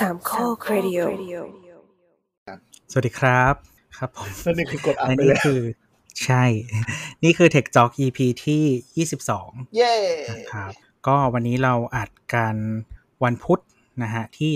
[0.00, 0.98] สามข้อครดิโอ
[2.90, 3.54] สวัสดีครับ
[3.98, 5.60] ครับผมนั่นนี่คือกดอัดและไปนี่เลยคือ
[6.24, 6.44] ใช่
[7.24, 9.94] นี่คือ Tech Talk EP ที่ 22 เย้
[10.30, 10.72] นะครับ
[11.06, 12.56] ก็วันนี้เราอัดกัน
[13.24, 13.60] วันพุธ
[14.02, 14.50] นะฮะที่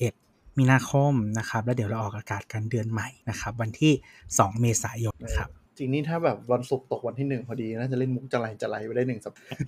[0.00, 3.92] 31 มีนาคมนะครับ แล้วเดี๋ยวเราออกอากาศกันเดือนใหม่นะครับ วันที่
[4.28, 5.48] 2 เมษายนนะครับ
[5.78, 9.58] จริงนี่ถ้าแบบวันศุกร์ตกวันที่หนึ่งพอดีน่าจะเล่นมุกจะไรจะไรไปได้หนึ่งสัปดาห์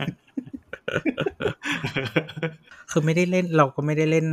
[2.90, 4.26] คือไม่ได้เล่นเราก็ไม่ได้เล่น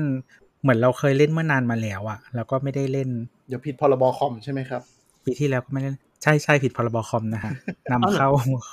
[0.61, 3.09] เหมือนเราเคยเล่นเมื่อนานมาแล้วอะแล้วก็ไม่ได้เล่น
[3.47, 4.81] เดี๋ยวผิดพรบคอมใช่ไหมครับ
[5.25, 5.89] ปีที่แล้วก็ไม่ได้
[6.23, 7.51] ใช่ใช่ผิดพรบคอมนะฮะ
[7.91, 8.29] นำเข้า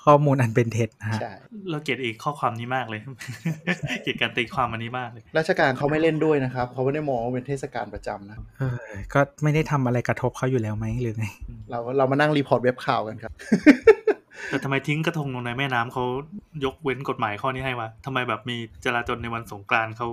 [0.07, 1.33] ข้อมูลอันเป็นเท็จนะฮะใช่
[1.71, 3.01] เราเกลียดอีกข้อความนี้มากเลย
[4.03, 11.27] เกลียดการตีความอันนี้มากเลย ราชการเขาไม่เล่นด้วยนะครับเขาไม่ได้มองว่าเป็นเทศกาลประจำนะเออก็ไม่ได้ทำอะไรกระทบเขาอยู่แล้วไหมหรือไง
[11.71, 13.33] เราเรามานั่ง report เว็บข่าวกันครับ
[14.49, 16.05] แต่ทำไมทิ้งกระทงลงในแม่น้ำเขา
[16.65, 20.09] ยกเว้นกฎหมายข้อนี้ให้วะทำไมแบบมีจราจรในวันสงกรานต์เขา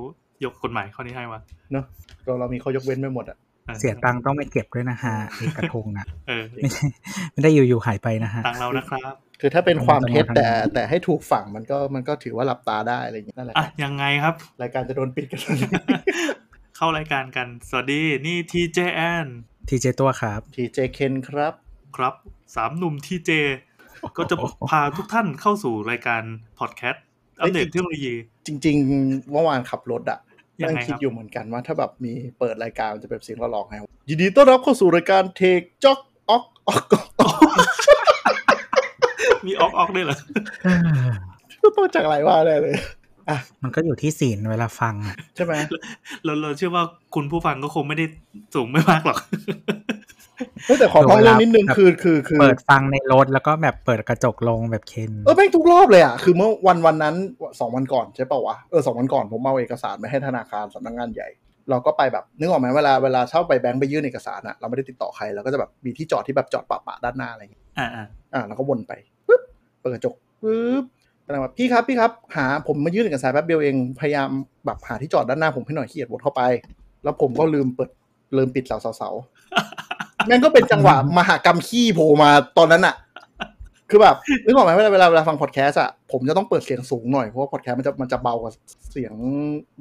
[0.45, 1.41] ยกกฎหมายข้อนี้ให้วะ
[1.71, 1.85] เนอะ
[2.25, 6.85] เราเรามีข้อยกเว้นไปหมดอะออเสียตังค์ต้องไปเก็บด้วยนะฮะไอ้กระทงอะเออไม่ใช่
[7.31, 15.39] ไม่ได้อยู่ๆหายไปนะฮะตังเรานะครับ คือถ้าเป็นความเท็จมันจะแต่มาทางแต่ให้ถูกฝั่งมันก็มันก็ถือว่าหลับตาได้อะไรอย่างเงี้ยนั่นแหละอะยังไงครับ รายการจะโดนปิดกัน
[16.77, 19.27] เข้ารายการกัน สวัสดีนี่ TJN
[19.69, 21.53] ทีเจตัวครับทีเจเคนครับ
[21.95, 22.13] ครับ
[22.55, 23.31] สามหนุ่ม TJ
[24.17, 24.35] ก็จะ
[24.69, 26.21] พาทุกท่านเข้าสู่รายการ
[26.59, 27.03] พอดแคสต์
[27.41, 28.13] อัปเดตเทคโนโลยี
[28.45, 36.83] จริง ๆ เมื่อวานขับรถอะยัง นั่งไงคิดครับอยู่เหมือนกันว่าถ้าแบบมีเปิดรายการมันจะเป็นเสียงเราลองไงวะยินดีต้อนรับเข้าสู่รายการเทคจ็อกออกออก
[37.19, 37.37] ออก
[39.45, 40.17] มีออกออกด้วยเหรอ
[41.77, 42.75] ต้องจากอะไรว่าได้เลย
[43.63, 45.53] มันก็อยู่ที่ศีลเวลาฟังอะใช่ไหม
[46.23, 46.83] เราเราเชื่อว่า
[47.15, 48.05] คุณผู้ฟังก็คงไม่ได้
[48.55, 49.19] สูงไม่มากหรอก
[50.65, 57.15] เฮ้ยแต่ขอท้องเรื่องนิดนึงคือคือคือเปิดฟังในรถแล้วก็แบบเปิดกระจกลงแบบเคนเออแม่งทุกรอบเลยอะคือเมื่อวันวันนั้น
[57.59, 61.29] สองวันก่อนใช่ป่าวะเออสองวันก่อนผมเอาเอกสารไปให้ธนาคารสำนักงานใหญ่
[61.69, 68.93] เราก็ไปแบบนึกออกไหมเวลาเวลาเช่าไปแบงค์ไปยื่นเอกสารอะเราไม่ได้ติดต่อใครเราก็จะแบบมีที่จอดที่แบบจอดปะปะด้านหน้าอะไรอย่างเงี้ยอ่าอ่าอ่าเราก็วนไป
[69.27, 69.41] ปึ๊บ
[69.79, 70.83] เปิดกระจกปึ๊บ
[71.23, 74.29] แสดงว่าพี่ครับพี่ครับหาผมมายื่นเอกสารแป๊บเดียวเองพยายาม
[74.65, 76.41] แบบหาที่จอดด้านหน้าผมให้หน่อยขี้เกียจวนเข้าไป
[77.03, 77.89] แล้วผมก็ลืมเปิด
[78.37, 79.09] ลืมปิดเสาเสาเสา
[80.27, 82.95] แม่งก็เป็นจังหวะมหากรรมขี้โผล่มาตอนนั้นอะ
[83.89, 88.53] คือแบบนึกออกไหมเวลาเวลาเวลาฟังพอดแคสต์อะผมจะต้องเปิดเสียงสูงหน่อยเพราะว่าพอดแคสต์มันจะมันจะเบากว่า
[88.91, 89.13] เสียง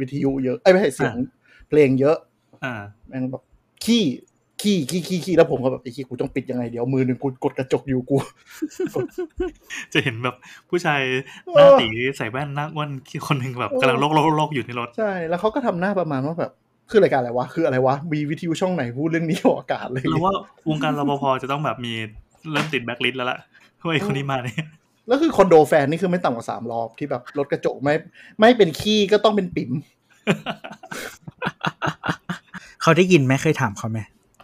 [0.01, 1.15] วิทยุเยอะเอ้ยไม่ใช่เสียง
[1.69, 2.17] เพลงเยอะ
[2.65, 2.75] อ่า
[3.09, 3.43] แม่งแบบ
[3.85, 4.03] ขี้
[4.63, 8.17] ขี้ขี้ขี้ขี้แล้วผมก็แบบไอ้ขี้กูต้องปิดยังไงเดี๋ยวมือหนึ่งกูกดกระจกอยู่กู
[9.93, 10.35] จะเห็นแบบ
[10.69, 11.01] ผู้ชาย
[11.53, 12.89] หน้าตีใส่แว่นหน้าอ้วน
[13.27, 16.53] คนหนึ่งแบบกำลังโลกโลกโลกอยู่ในรถใช่แล้วเขาก็ทำหน้าประมาณว่าแบบ
[16.91, 20.35] คือรายการอะไรวะคืออะไรวะมีวิทยุช่องไหนพูดเรื่องนี้ออกอากาศเลยหรือว่า
[20.69, 21.93] วงการรปภจะต้องแบบมี
[22.53, 23.39] เริ่มติดแบ็คลิสต์แล้วล่ะ
[23.85, 24.67] ว่าไอ้คนนี้มาเนี่ย
[25.09, 27.95] แล้วคือคอนโดแฟนนี่คือไม่ต่ำกว่าสามรอบที่แบบรถกระจกไม่
[28.41, 29.71] ไม่เป็นขี้ก็ต้องเป็นปิ๋ม
[32.83, 33.99] เขาได้ยินไหมเคยถามเขาไหม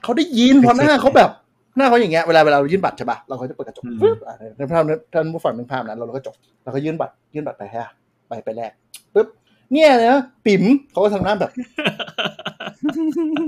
[0.09, 1.31] เขาได้ยินเพราะหน้าเขาแบบ
[1.77, 7.87] หน้าเขาอย่างเงี้ยเวลาเวลาเรายื่นบัตรใช่ปะเราก็จะเปิดกระจกปึ๊บอะในภาพนั้นท่านผู้ฟังนึกภาพนั้นเราเราก็จบเราก็ยื่นบัตรยื่นบัตรไปฮะ
[8.29, 8.73] ไปไปแรก
[9.15, 9.27] ปึ๊บ
[9.73, 11.51] เนี่ยนะปิ๋มเขาก็ทำหน้าแบบ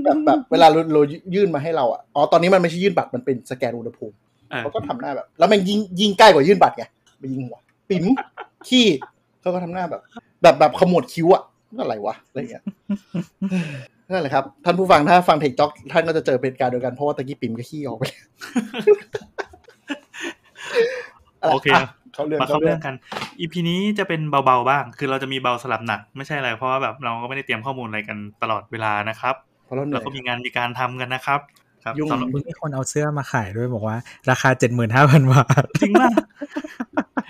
[0.03, 1.01] แบบแบบเวลาเราเรา
[1.35, 4.15] ยื่นมาให้เราอะอ๋อตอนนี้มันไม่ใช่ยื่นบัตรมันเป็นสแกนอุณหภูมิ
[4.51, 6.83] อ่าเขาก็ทำหน้าแบบ แล้วมันยิงยิงใกล้กว่ายื่นบัตรไง
[7.19, 8.05] ไปยิงหัวปิ๋ม
[8.67, 8.85] ขี้
[9.41, 10.01] เขาก็ทำหน้าแบบ
[10.41, 11.43] แบบแบบขมวดคิ้วอะ
[11.81, 12.63] อะไรวะอะไรอย่างเงี้ย
[14.11, 18.03] นั่นแหละครับ ท่านผู้ฟังถ้าฟังเทคจ็อกท่านก็จะเจอเป็นการเดียวกันเพราะว่าตะกี้ปิ๋มก็ขี้ออกไป
[21.53, 21.81] โอเคะ
[22.13, 22.95] เขาเรื่องมาเขาเข้าเรื่เรื่อองงกัน
[23.39, 29.35] อีพีนี้จะเป็นเบาๆบ้าง คือเราจะมีเบาสลับหนัก ไม่ใช่อะไรเพราะว่าแบบเราก็ไม่ได้เตรียมข้อมูลอะไรกันตลอดเวลานะครับ
[29.65, 31.39] เพราะเราเหนื่เราอยก็มีงานมีการทำกันนะครับ
[31.83, 33.97] ครับยุ่งสำหรับมีคนเอาเสื้อมาขายด้วยบอกว่า
[34.29, 36.11] ราคาเจ็ดหมื่นห้าพันบาทจริงมาก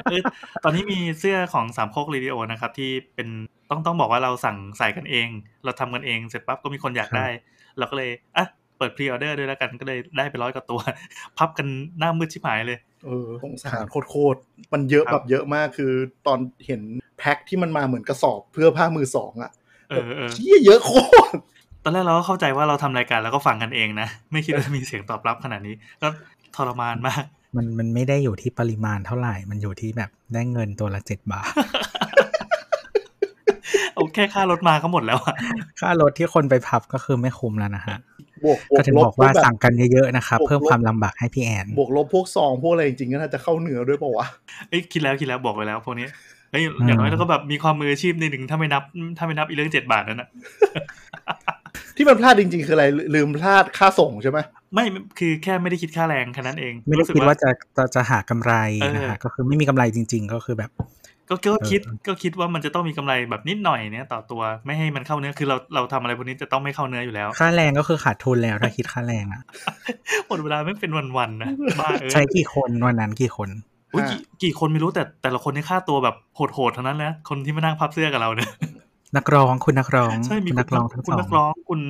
[0.06, 0.22] เออ
[0.64, 3.28] ตอนนี้มีเสื้อของสามโคกเรดิโอนะครับ ที่เป็น
[3.72, 5.28] ต้องต้องบอกว่าเราสั่งใส่กันเอง
[5.64, 7.28] เราทำกันเองเสร็จปั๊บก็มีคนอยากได้
[7.78, 8.46] เราก็เลยอะ
[8.78, 10.80] เปิด pre-order ด้วยแล้วกันก็เลยได้ไปร้อยกว่าตัว
[11.38, 11.68] พับกัน
[12.00, 15.92] หน้ามืดชิบหายเลยเออสงสารโคตรๆมันเยอะครับแบบเยอะมากคือ
[16.28, 16.82] ตอนเห็น
[17.18, 19.52] แพ็คที่มันมาเหมือนกระสอบเสื้อผ้ามือสองอะ
[19.90, 20.92] เออเออเชี่ยเยอะโค
[21.34, 21.38] ตร
[21.84, 26.08] ตอนแรกเราก็เข้าใจว่าเราทำรายการแล้วก็ฟังกันเองนะ ไม่คิดว่าจะมีเสียงตอบรับขนาดนี้ก็
[26.56, 27.24] ทรมานมาก
[27.58, 31.48] มันมันไม่ได้อยู่ที่ปริมาณเท่าไหร่ มันอยู่ที่แบบได้เงินตัวละเจ็ดบาท
[33.94, 35.36] เอาแค่ค่ารถมาก็หมดแล้วอะ
[35.80, 37.98] ค่ารถที่คนไปพับก็คือไม่คุ้มแล้วนะฮะ
[38.46, 44.28] บวกบวก็กถึงลบอกว่าพวแบบสั่งกันเยอะๆนะครับบวกลบเพิ่มความลำบากให้พี่แอนบวกลบพวกซองพวกอะไรจริงๆก็น่าจะเข้าเนื้อด้วยเปล่าวะ
[44.70, 46.08] เอ้ยคิดแล้วคิดแล้วบอกไปแล้วพวกนี้
[46.52, 48.84] เอ้ยอย่างน้อยเราก็แบบมีความมืออาชีพในหนึ่งถ้าไม่นับ
[49.18, 50.30] ถ้าไม่นับอีเรื่องเจ็ดบาทนั้นนะ
[51.96, 52.86] ที่มันพลาดจริงๆ คืออะไร
[53.16, 54.40] ลืมพลาดค่าส่งใช่ไหม
[54.74, 54.86] ไม่
[55.20, 60.72] คือแค่ไม่ได้คิดค่าแรงแค่นั้นเอง ไม่ได้รู้สึกคิดว่าจะจะจะหากำไรเออนะฮะก็คือไม่มีกำไรจริง ๆ ก็คือแบบ
[61.32, 69.42] ก็ก็คิดเออก็คิดว่ามันจะต้องมีกำไรแบบนิดหน่อยเนี่ยต่อตัวไม่ให้มันเข้าเนื้อคือเราเราทำอะไรพวกนี้จะต้องไม่เข้าเนื้ออยู่แล้ว ค่าแรงก็คือขาดทุนแล้วถ้าคิดค่าแรงอะ
[70.28, 71.50] หมดเวลาไม่เป็นวันๆนะ
[71.80, 73.50] บ้าเออใช้กี่คนวันนั้นกี่คน
[73.94, 78.52] อุ๊ยกี่กี่คนไม่รู้แต่แต่ละคนนี่ค่าตัวแบบโหดๆทั้งนั้นนะคนที่มานั่งพับเสื้อกับเราเนี่ย
[79.18, 81.82] นักร้องคุณนักร้องใช่มีคุณคุนัณกร้องทั้งคุสณอนังกร้องคุณ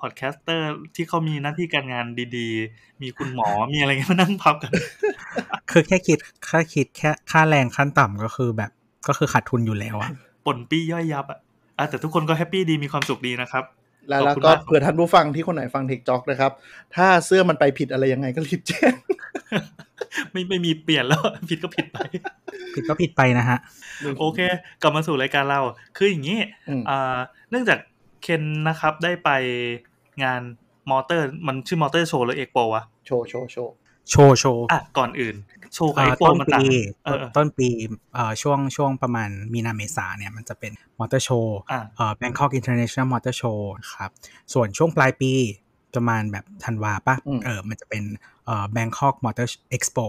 [0.00, 2.06] podcaster ที่เขามีหน้าที่การงาน
[2.36, 4.72] ดีๆ มีคุณหมอมีอะไรเงี้ยมานั่งพับกัน
[5.70, 8.70] คือแค่คิดแค่คิดแค่ค่าแรงขั้นต่ำก็คือแบบ
[9.08, 10.10] ก็คือขาดทุนอยู่แล้วอะ
[10.46, 11.38] ปนปี้ย่อยยับอะ
[11.78, 13.64] อะแต่ทุกคนก็แฮปปี้ดีมีความสุขดีนะครับ
[14.08, 16.52] แล้วขอบแล้วคุณก็มากเผื่อท่านผู้ฟังที่คนไหนฟังเทคจ็อกนะครับ
[16.94, 18.92] ถ้าเสื้อมันไปผิดอะไรยังไงก็รีบแจ้ง
[20.32, 21.20] ไม่ไม่มีเปลี่ยนแล้ว
[21.50, 21.98] ผิดก็ผิดไป
[22.74, 23.58] ผิดก็ผิดไปนะฮะ
[24.18, 24.40] โอเค
[24.82, 25.60] กลับมาสู่รายการเรา
[25.96, 26.38] คืออย่างนี้
[26.68, 27.16] อืมอ่า
[27.50, 27.78] เนื่องจาก
[28.22, 29.30] เคนนะครับได้ไป
[30.24, 30.40] งาน
[30.90, 33.74] มอเตอร์ มันชื่อ Motor Show หรือเอ็กโปวะ Show Show Show
[34.10, 35.36] Show Show อะก่อนอื่น
[35.74, 36.66] โชว์กับเอ่เอ็อกโปต้นมันต่างปี
[37.04, 37.68] เออเออต้นปี
[38.14, 43.58] เอ่อช่วงช่วงประมาณมีนาเมษาเนี่ยมันจะเป็น Motor Show อะเอ่อ Bangkok International Motor Show
[43.94, 44.10] ครับ
[44.52, 45.32] ส่วนช่วงปลายปี
[45.94, 48.02] ประมาณแบบธันวาปะเออมันจะเป็น
[48.46, 50.06] เอ่อ Bangkok Motor Expo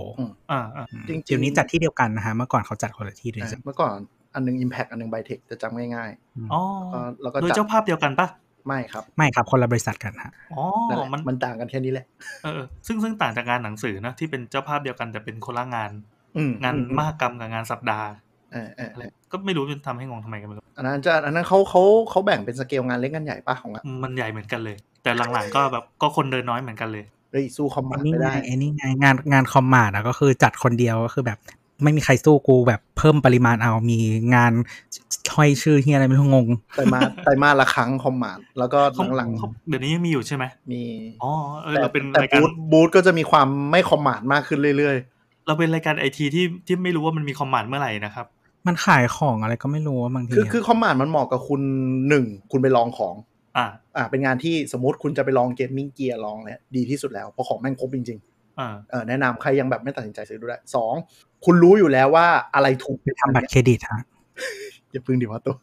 [0.52, 3.96] อ่าอ่าจริงๆเดี๋ยวนี้จัดที่เดียวกันนะฮะ เมื่อก่อนเขาจัดคนละที่ด้วยอะซ้ำเมื่อก่อน
[4.34, 6.10] อันหนึ่ง Impact อันหนึ่ง Bitec จะจำง่าย
[6.54, 8.28] อ๋อๆแล้วก็โดยจัดเจ้าภาพเดียวกันปะ
[8.68, 12.06] ไม่ครับ ไม่ครับคนละบริษัทกันฮะอ๋อนั่นแหละมันมันต่างกันแค่นี้แหละ
[12.44, 15.92] เออเออซึ่งซึ่งต่างจากงานหนังสือนะที่เป็นเจ้าภาพเดียวกันแต่เป็นคนละงาน
[16.38, 18.10] อืมงานอืมหกรรมกับงานสัปดาห์
[18.54, 31.40] เออเอออะไรเออก็ไม่รู้จะทำให้งงทำไมกันไม่รู้อันนั้นจะอันนั้นเขาเขาเขาแบ่งเป็นสเกลงานเล็กงานใหญ่ป่ะของอะมันใหญ่เหมือนกันเลย แต่หลังๆก็แบบก็คนเดินน้อยเหมือนกันเลยเฮ้ยสู้คอมไอ้มานด์นี่ไม่ไงได้ไอ้นี่ไงงานงานคอมมาดอะก็คือจัดคนเดียวก็คือแบบ
[31.84, 33.98] ไม่มีใครสู้กูแบบเพิ่มปริมาณเอามี
[34.36, 34.52] งาน
[35.30, 40.82] ช่อยชื่อที่อะไรไม่รู้งงไตรมาสไตรมาสละครั้งคอมมานด์แล้วก็เขาหลังเขาเดี๋ยวนี้ยังมีอยู่ใช่ไหมๆมี
[41.24, 41.32] อ๋อ
[41.64, 44.98] เออแต่เราเป็นแต่รายการบูธบูธก็จะมีความไม่คอมมานด์มากขึ้นเรื่อย
[45.48, 48.26] เราเป็นรายการไอทีที่ที่ไม่รู้ว่ามันมีคอมมานด์เมื่อไหร่นะครับ
[48.68, 51.62] มันขายของอะไรก็ไม่รู้ว่าบางๆทีคืออะคือคอมมานด์มันเหมาะกับคุณ
[52.10, 53.16] หนึ่งคุณไปลองของ
[53.58, 58.20] อ่าอ่าเป็นงานที่สมมติคุณจะไปลองเกมมิ่งเกียร์ลองเนี่ยดีที่สุดแล้วเพราะของแม่งครบจริง
[58.60, 60.94] อ่าๆเออแนะนำใครยังแบบไม่ตัดสินใจซื้อดูได้สอง
[61.46, 64.02] คุณรู้อยู่แล้วว่าอะไรถูกไปทำบัตรเครดิตฮะ
[64.92, 65.56] อย่าพึ่งดิว่าตัว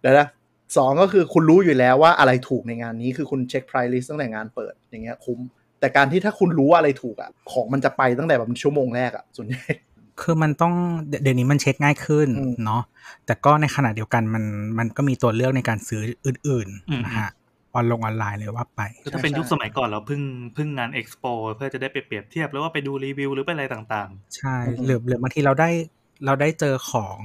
[0.00, 0.28] เดี๋ยวนะ
[0.76, 5.38] สองก็คือคุณรู้อยู่แล้วว่าอะไรถูกในงานนี้คือคุณเช็ค price list ตั้งแต่งานเปิดอย่างเงี้ยคุ้ม
[5.80, 9.64] แต่การที่ถ้าคุณรู้ว่าอะไรถูกอะ ของมันจะไปตั้งแต่แบบชั่วโมงแรกอะส่วนใหญ่
[10.20, 10.74] คือมันต้อง
[11.08, 12.82] เดี๋ยวเดี๋ยวนี้มันเช็คง่ายขึ้นอืมเนาะ
[13.26, 14.44] แต่ก็ในขณะเดียวกันมัน
[14.78, 17.30] มันก็มีตัวเลือกในการซื้ออื่นอืมๆนะฮะ
[17.74, 20.22] ออนลงออนไลน์เลยว่าไปคือถ้าเป็นยุคสมัยก่อนเราเพึ่ง
[20.54, 21.24] เพึ่งงานเอ็กซ์โป
[21.54, 25.70] เพื่อจะได้ไปเปรียบเทียบหรือว่าไปดูรีวิวหรือไปอะไรต่างใช่หรือหรือบางทีเราได้
[26.26, 27.18] เราได้เจอของ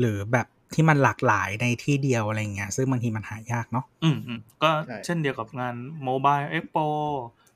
[0.00, 6.76] หรือแบบที่มันหลากหลายในที่เดียวอะไรเงี้ยซึ่งบางทีมันหายากเนาะๆอืมอืมก็ใช่เช่นเดียวกับงาน Mobile Expo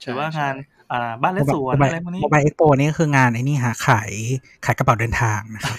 [0.01, 4.13] ใช่หรือว่างานใช่อ่าบ้านและสวนอะไรพวกนี้ Mobile Expo นี่ก็คืองานไอ้นี่ฮะขาย
[4.65, 5.77] ขายกระเป๋าเดินทางนะครับ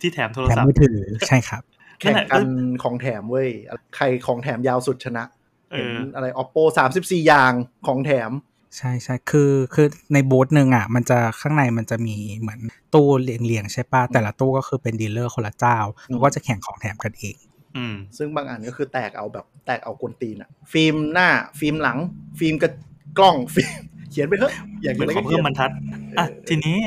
[0.00, 0.98] ที่แถมโทรแถมศัพท์มือถือ
[1.28, 1.62] ใช่ครับ
[2.00, 2.46] แข่งนั่นแหละกัน
[2.82, 3.48] ของแถมเว้ย
[3.96, 5.24] ใครของแถมยาวสุดชนะ
[5.70, 7.52] เออเห็นอะไร Oppo สามสิบสี่อย่าง
[7.86, 8.30] ของแถม
[8.76, 12.60] ใช่ใช่คือคือในบูธหนึ่งอะ มันจะข้างในมันจะมีเหมือน
[12.94, 15.78] ตู้เรียงเรียงๆใช่ป่ะ แต่ละตู้ก็คือเป็น dealer คนละเจ้า
[16.08, 17.36] อืมแล้วก็จะแข่งของแถมกันเอง
[17.76, 21.28] อืมซึ่งบางอันก็คือแตกเอาแบบแตกเอากวนตีนอะฟิล์มหน้า
[21.58, 21.98] ฟิล์มหลัง
[22.38, 22.72] ฟิล์มกับ
[23.18, 23.80] กล้องฟิล์ม
[24.10, 24.52] เขียนไปเถอะ
[24.82, 25.70] อยากเหมืเขียนอะไรขก็เขีเพิ่มบรรทัด
[26.18, 26.78] อะเออทีนี้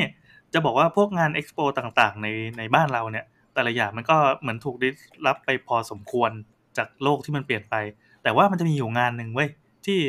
[0.53, 2.27] จะบอกว่าพวกงานเอ็กซ์โปต่างๆ ใน
[2.57, 6.31] ในบ้านเราเนี่ย แต่ละอย่างมันก็เหมือนถูก disrupt ไปพอสมควร
[6.77, 7.75] จากโลกที่มันเปลี่ยนไป
[8.23, 9.49] แต่ว่ามันจะมีอยู่งานหนึ่งเว้ย
[9.85, 9.99] ที่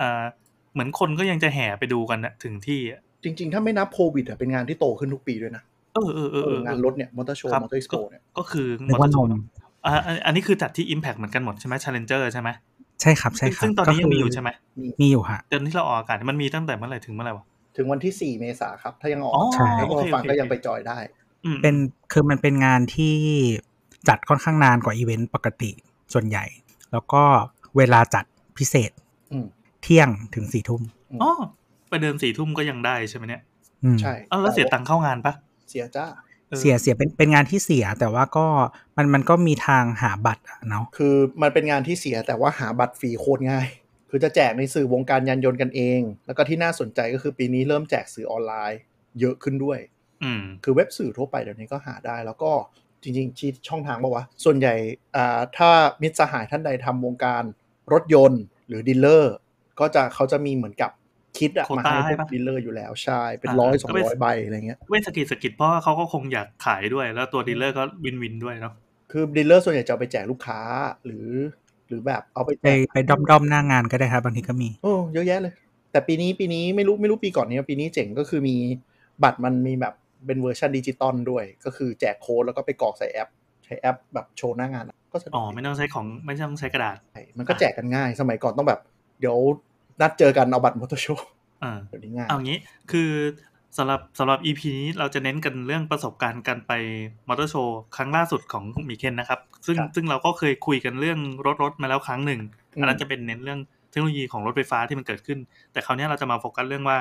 [0.00, 0.22] อ่า
[0.72, 5.62] เหมือนคนก็ยังจะแห่ไปดูกันนะถึงที่อะจริง ๆ ถ้าไม่นับโควิดอะเป็นงานที่โตขึ้นทุกปีด้วยนะ
[5.94, 9.30] เออเออเออเอองานรถเนี่ย Motor Show ครับ Motor Expo เนี่ยก็คือนึกว่านม
[9.86, 12.50] อ่าอันอันนี้คือจัดที่ Impact เหมือนกันหมดใช่ไหม Challenger ใช่ไหม
[13.00, 14.50] ใช่ครับใช่ครับซึ่งตอนนี้ยังมีอยู่ใช่ไหม
[15.00, 17.44] มีอยู่ฮะเดือนที่เราออกอากาศมันมีตั้งแต่เมื่อไหร่ถึงเมื่อไหร่วะ
[17.76, 20.98] ถึงวันที่ 4 เมษาครับ ถ้ายังออกอ๋อใช่ถ้าโอเคฟังโอเคก็ยังไปจอยได้
[21.44, 21.76] อืมเป็น
[22.12, 23.14] คือมันเป็นงานที่
[24.08, 25.70] จัดค่อนข้างนานกว่าอีเวนต์ปกติ
[26.12, 26.44] ส่วนใหญ่
[26.92, 27.22] แล้วก็
[27.76, 28.24] เวลาจัด
[28.58, 28.90] พิเศษ
[29.32, 29.46] อืม
[29.82, 30.82] เที่ยงถึงสี่ทุ่ม
[31.22, 31.32] อ๋อ
[31.88, 33.42] ไปเดินสี่ทุ่มก็ยังได้ใช่ไหมเนี่ย
[33.84, 35.34] อืมใช่เอ้าแล้วเสียตังค์เข้างานปะ
[35.70, 36.06] เสียจ้า
[36.50, 38.46] ออเสียเสียเป็นเป็นงานที่เสียแต่ว่าก็
[38.96, 43.68] มันมันก็มีทางหาบัตรอะเนาะคือมันเป็นงานที่เสียแต่ว่าหาบัตรฟรีโคตรง่าย
[44.10, 48.80] คือจะแจกในสื่อวงการยานยนต์กันเอง แล้วก็ที่น่าสนใจก็คือปีนี้เริ่มแจกสื่อออนไลน์
[49.20, 49.78] เยอะขึ้นด้วย
[50.22, 52.52] อืมคือเว็บสื่อทั่วไปเดี๋ยวนี้ก็หาได้ แล้วก็
[53.02, 54.74] จริงๆชีทช่องทางบอกว่าส่วนใหญ่
[55.16, 55.68] อ่าถ้า
[56.02, 57.44] มิตรสหายท่านใดทำวงการ
[57.92, 59.34] รถยนต์หรือดีลเลอร์
[59.80, 60.90] ก็จะเขาจะมีเหมือนกับ
[61.38, 68.74] คิดอะโควมาต้าให้ให้พวปะกดีลเลอร์อยู่แล้วใช่ เป็นอ่าร้อยก็สองเป็นร้อยใบอะไรเงี้ยเว้นสกิดสกิดเพราะว่าเขาก็คงอยากขายด้วย แล้วตัวดีลเลอร์ก็วินวินด้วยเนาะ
[69.12, 70.60] คือดีลเลอร์ส่วนใหญ่จะเอาไปแจกลูกค้า
[71.06, 71.28] หรือ
[71.88, 75.54] หรือแบบเอาไปไปแจกไปด้อมด้อมๆหน้างานก็ได้ครับบางทีก็มีโอ้เยอะแยะเลย
[75.92, 78.56] แต่ปีนี้ปีนี้ไม่รู้ไม่รู้ปีก่อนเนี้ปีนี้เจ๋งก็คือมี
[79.22, 79.94] บัตรมันมีแบบ
[80.26, 83.28] เป็นเวอร์ชันดิจิตอลด้วย ก็คือแจกโค้ดแล้วก็ไปกรอกใส่แอป
[83.64, 88.80] ใช้แอปแบบโชว์หน้างานอะ ก็สะดวก อ๋อ ไม่ต้องใช้ของไม่ต้องใช้กระดาษใช่มันก็แจกกันง่าย สมัยก่อนต้องแบบ
[89.20, 89.36] เดี๋ยว
[90.00, 91.28] นัดเจอกันเอาบัตรมอเตอร์โชว์
[91.62, 92.58] อ่าเดี๋ยวนี้ง่ายเอางี้
[92.90, 93.10] คือ
[93.78, 96.72] สำหรับสำหรับ EP นี้เราจะเน้นกันเรื่องประสบการณ์การไป
[97.28, 102.40] มอเตอร์โชว์ครั้งล่าสุดของหมีเคนนะครับ ซึ่งครับซึ่งเราก็เคยคุยกันเรื่องรถรถมาแล้วครั้งหนึ่ง
[102.74, 105.38] อืมอันนั้นจะเป็นเน้นเรื่องเทคโนโลยีของรถไฟฟ้าที่มันเกิดขึ้น
[105.72, 106.98] แต่คราวนี้เราจะมาโฟกัสเรื่องว่า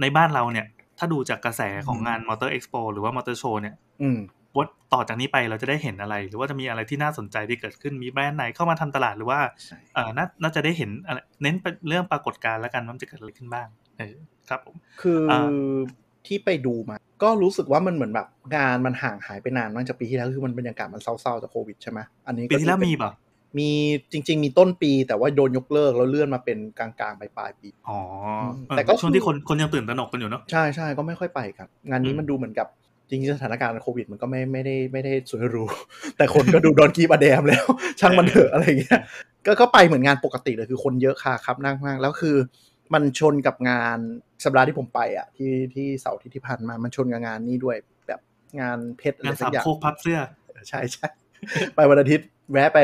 [0.00, 0.66] ในบ้านเราเนี่ย
[0.98, 4.18] ถ้าดูจากกระแสของงานมอเตอร์เอ็กซ์โปหรือว่ามอเตอร์โชว์เนี่ยอืม
[4.56, 13.68] ว่าต่อจากนี้ไปเราจะได้เห็นอะไร หรือว่าจะมีอะไรที่น่าสนใจที่เกิดขึ้นมีแบรนด์ไหนเข้ามาทำตลาดหรือว่าใช่เอ่อนาน่าจะได้เห็นอะไรเน้นไปเรื่องปรากฏการณ์แล้วกันว่ามันจะเกิดอะไรขึ้นบ้าง
[13.98, 14.14] เออ
[14.48, 15.50] ครับผมคืออา
[16.26, 23.12] ที่ไปดูมา ก็รู้สึกว่ามันเหมือนแบบงานมันห่างหายไปนานมากจากปีที่แล้วคือมันบรรยากาศมันเศร้าๆจากโควิดใช่ไหมอันนี้ปีก็ที่แล้วถือมีเป็นเปล่า
[23.58, 23.70] มี
[24.12, 27.98] จริง ๆ มีต้นปีแต่ว่าโดนยกเลิกแล้วเลื่อนมาเป็นกลางๆ ปลายๆปี อ๋อ
[28.68, 32.66] เออแต่ก็ช่วงที่คนคนยังตื่นตระหนกกันอยู่เนาะใช่ใช่ก็ไม่ค่อยไปครับ งานนี้อืมมันดูเหมือนกับ
[33.14, 35.64] จริงๆสถานการณ์โควิดมันก็ไม่ไม่ได้ไม่ได้สวยหรู
[36.16, 37.64] แต่คนก็ดูดอนกีบอแดมแล้ว
[38.00, 39.00] ช่างมันเถอะอะไรอย่างเงี้ย
[39.46, 42.36] ก็ก็ไปเหมือนงานปกติเลยคือคนเยอะค่ะครับนั่งมากแล้วคือ
[42.94, 43.98] มันชนกับงาน
[44.44, 48.20] สัปดาห์ที่ผมไปอะที่ที่เสาร์อาที่ที่ผ่านมามันชนกับงานนี้ด้วยแบบ
[48.60, 50.18] งานเพชรอะไรงานสัสากมอย่างโคกพับเสื้อ
[50.68, 51.08] ใช่ใช่
[51.74, 52.80] ไปวันอาทิตย์แวะไป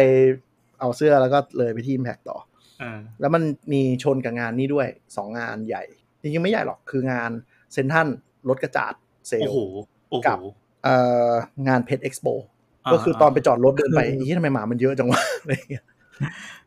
[0.81, 2.39] เอาเสื้อแล้วก็เลยไปที่ Impact ต่อ
[2.81, 5.85] เออแล้วมันมีชนกับงานนี้ด้วยสองงานใหญ่
[6.21, 7.31] จริงๆไม่ใหญ่หรอกคืองาน
[7.73, 8.09] เซนทัน
[8.49, 8.95] รถกระจาด
[9.29, 9.91] เซลโอ้โหโอ้โห
[10.27, 10.39] กับ
[10.85, 10.95] เอ่
[11.29, 11.31] อ
[11.69, 12.27] งานเพชรเอ็กซ์โป
[12.87, 15.85] อ่าก็คือตอนไปจอดรถเดินไปคืออีทำไมหมามันเยอะจังวะอะไรอย่างเงี้ย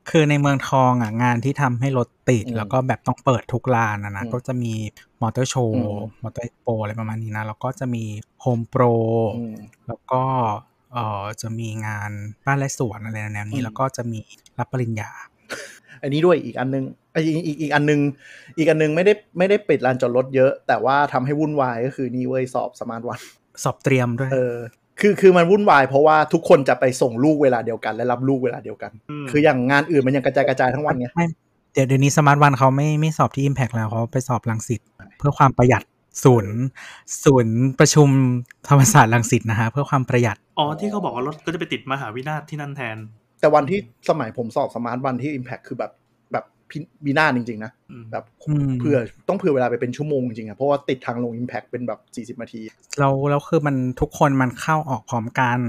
[0.09, 4.73] คือในเมืองทองอะงานที่ทำให้รถติดอืมแล้วก็แบบต้องเปิดทุกลานนะนะอืมก็จะมี
[5.21, 8.03] มอเตอร์โชว์ อืมมอเตอร์เอ็กซ์โปอะไรประมาณนี้นะ แล้วก็จะมี
[8.41, 8.83] โฮมโปร
[9.35, 9.55] อืม
[9.87, 10.21] แล้วก็
[10.93, 12.11] เอ่อจะมีงาน
[12.45, 14.19] บ้านและสวนอะไรแนวนี้ อืมแล้วก็จะมี
[14.59, 15.11] รับปริญญา
[16.01, 17.99] อันนี้ด้วยอีกอันนึงไอ้อีกอีกอีกอันนึง
[18.57, 23.19] อีกอันนึงไม่ได้ไม่ได้ปิดลานจอดรถเยอะ แต่ว่าทำให้วุ่นวายก็คือนี่เว้ยสอบสมาร์ทวัน
[23.63, 24.57] สอบเตรียมด้วยเออ
[24.99, 28.91] คือคือมันวุ่นวายเพราะว่าทุกคนจะไปส่งลูกเวลาเดียวกัน และรับลูกเวลาเดียวกัน
[29.23, 31.27] มคืออย่างงานอื่นมันยังกระจายกระจายทั้งวันไงไม่
[31.73, 34.81] เดี๋ยวเดี๋ยวนี้สมาร์ทวันเขาไม่ไม่สอบที่ Impact แล้วเขาไปสอบรังสิต
[35.17, 35.83] เพื่อความประหยัด
[36.23, 36.55] ศูนย์
[37.23, 38.09] ศูนย์ประชุม
[38.69, 42.97] ธรรมศาสตร์รังสิตนะฮะเพื่อความประหยัดอ๋อที่เขาบอกว่ารถก็จะไปติดมหาวินาศที่นั่นแทน
[43.43, 45.91] แต่วันที่สมัยผมสอบสมาร์ทวันที่ Impact คือแบบ
[46.31, 48.97] แบบพิวินาศจริง ๆ นะอืมแบบอืมเผื่อ
[49.29, 51.99] ต้องเผื่อเวลาไปเป็นชั่วโมงจริงๆอะเพราะว่าติดทางลง Impact เป็นแบบ
[52.37, 52.61] 40 นาที
[52.99, 55.59] เราแล้วคือมันทุกคนมันเข้าออกพร้อมกัน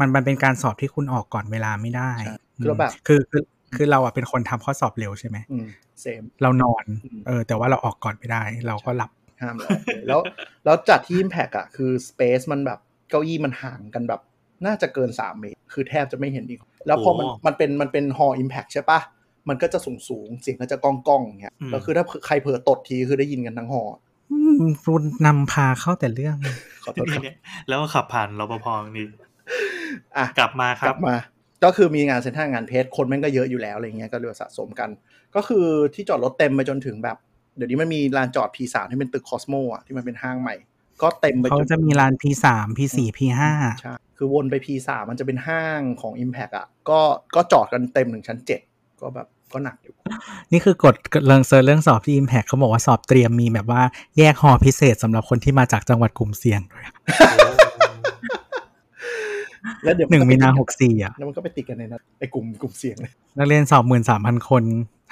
[0.00, 3.42] มันมันเป็นการสอบที่คุณออกก่อนเวลาไม่ได้ใช่คือเราแบบคือคือ
[3.76, 5.66] คือเราอะเป็นคนทำข้อสอบเร็วใช่ไหมอืม
[6.00, 9.68] เซมเรานอนอืมเออแต่ว่าเราออกก่อนไม่ได้ เราก็หลับห้ามเลย
[10.06, 10.20] แล้ว
[10.64, 14.20] แล้วจัดที่ Impact อะคือ Space มันแบบเก้าอี้มันห่างกันแบบ
[14.66, 19.00] น่าจะเกิน 3 เมตร คือแทบจะไม่เห็นอีก แล้วพอมันโอ้มันเป็นมันเป็นฮอ Impact ใช่ปะ
[19.48, 23.82] มันก็จะสูงสูงๆเสียงก็จะก้องก้องๆอย่างเงี้ยอืมแล้วคือถ้าใครเผลอตดทีคือได้ยินกันทั้งหอ
[24.30, 26.36] อืมรุนนำพาเข้าแต่เรื่อง
[26.84, 27.36] ขอโทษครับเนี่ย
[27.68, 29.06] แล้วก็ขับผ่านรปภนี่
[30.16, 31.14] อะกลับมาคกรัลับบมา
[31.64, 34.90] ก็คือมีงานเซ็นทรัลงานเพชรคนแม่งก็เยอะอยู่แล้วอะไรเงี้ยก็เลยสะสมกัน
[35.36, 37.16] ก็คือที่จอดรถเต็มไปจนถึงแบบ
[37.56, 40.54] เดี๋ยวนี้มันมีลานจอด P3 ที่เป็นตึกคอสโมอะที่มันเป็นห้างใหม่
[41.02, 42.46] ก็เต็มไปเขาจนจะมีร้าน P3
[42.76, 43.42] P4 P5
[43.80, 47.00] ใช่คือวนไป P3 มันจะเป็นห้างของ Impact อะก็
[47.34, 49.94] ก็จอดกันเต็มถึงชั้น7ก็แบบก็หนักอยู่
[50.52, 50.94] นี่คือกด
[51.26, 53.82] เรื่องเซิร์ชเรื่องสอบที่ Impact เขาบอกว่าสอบเตรียมมีแบบว่า
[54.18, 56.84] แยกหอพิเศษสำหรับคนที่มาจากจังหวัดกลุ่มเสี่ยงด้วย
[59.82, 64.62] แล้วเดี๋ยวหนึ่งก็ไปมีนาติดหกสี่อะแล้วมันก็ไปติดกันในนั้นไอ้กลุ่มกลุ่มเสี่ยงเลยนักเรียนสอบหมื่นสามพันคน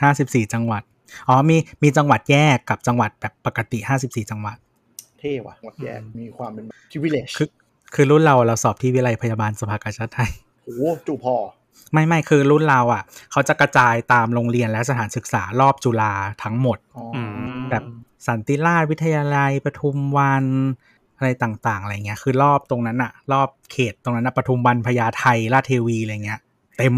[0.02, 0.82] ห้าสิบสี่จังหวัด
[1.28, 4.56] อ๋อมีมีจังหวัดแยกกับจังหวัดแบบปกติห้าสิบสี่จังหวัด
[5.22, 7.48] เท่ว่ะวัดแยกอืมมีความเป็น privilege คือ
[7.94, 10.30] คือรุ่นเราเราสอบที่วิไลพยาบาลสภากาชาติไทย
[10.64, 11.34] โอ้โหจูพอ
[11.92, 13.02] ไม่ไม่คือรุ่นเราอะ
[13.32, 17.22] เขาจะกระจายตามโรงเรียนและสถานศึกษารอบจุฬาทั้งหมดอ๋อออื
[17.58, 17.84] มแบบ
[18.28, 20.44] สันติราชวิทยาลัยปทุมวัน
[21.16, 25.24] อะไรต่าง ๆ อะไรเงี้ย คือรอบตรงนั้นอะรอบเขตตรงนั้นอะปทุมวันพญาไท
[25.54, 26.40] ราชเทวีอะไรเงี้ย
[26.78, 26.94] เต็ม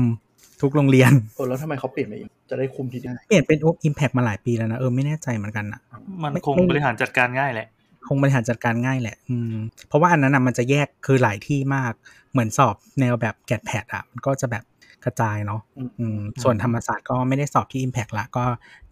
[0.61, 5.81] ทุกโรงเรียนเออแล้วทำไมเขาเปลี่ยนไปอีกจะได้คุมที่ได้ เปลี่ยนเป็นอิมแพกมาหลายปีแล้วนะ เออไม่แน่ใจเหมือนกันอะ
[6.23, 7.67] มันไม่คงไม่บริหารจัดการง่ายแหละ
[8.07, 9.55] คงบริหารจัดการง่ายแหละ อืม
[9.89, 11.93] เพราะว่าอันนั้นอะมันจะแยกคือหลายที่มาก
[12.33, 14.65] เหมือนสอบแนวแบบแกดแพดอะมันก็จะแบบ
[15.05, 18.45] กระจายเนาะอืมอืม ส่วนธรรมศาสตร์ก็ไม่ได้สอบที่ Impact ละ ก็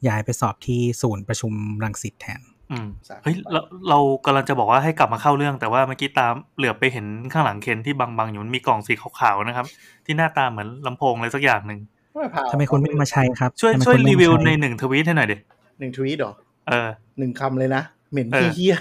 [0.08, 1.52] ย้ายไปสอบที่ศูนย์ประชุม
[1.84, 2.40] รังสิตแทน
[2.70, 9.66] อืมสาขาเฮ้ยเราเรากำลังจะบอกว่าให้กลับมาเข้าเรื่อง แต่ว่าเมื่อกี้ตามเหลือบไปเห็นข้างหลังเคนที่บังๆอยู่มันมีกล่องสีขาวๆนะครับ
[10.04, 11.80] ที่หน้าตาเหมือนลำโพงอะไรสักอย่างหนึ่ง
[12.12, 15.36] ไม่พาทำไมคุณไม่เอามาใช้ครับ ช่วยทำไมช่วยคุณไม่รีเอาวิวมาในใช้หนึ่งทวีตให้หน่อยดิ
[15.78, 16.32] หนึ่งทวีตเหรอ
[16.68, 16.88] เออ
[17.18, 18.76] หนึ่งคำเลยนะ เหม็นเออเฮี้ย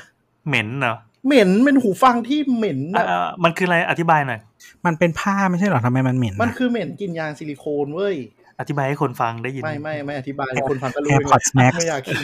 [0.48, 4.40] เหม็นเนอะๆเหม็นเป็นหูฟังที่เหม็นอะอะอะมันคืออะไรอธิบายหน่อย
[4.86, 8.16] มันเป็นผ้าไม่ใช่เหรอทำไมมันเหม็นมันนะคือเหม็นกินยางซิลิโคนเว้ย
[8.60, 12.18] อธิบายให้คนฟังได้ยิน ไม่ไม่ไม่อธิบายเลยคนฟังก็รู้ AirPods ไง Max ไม่อยากคิด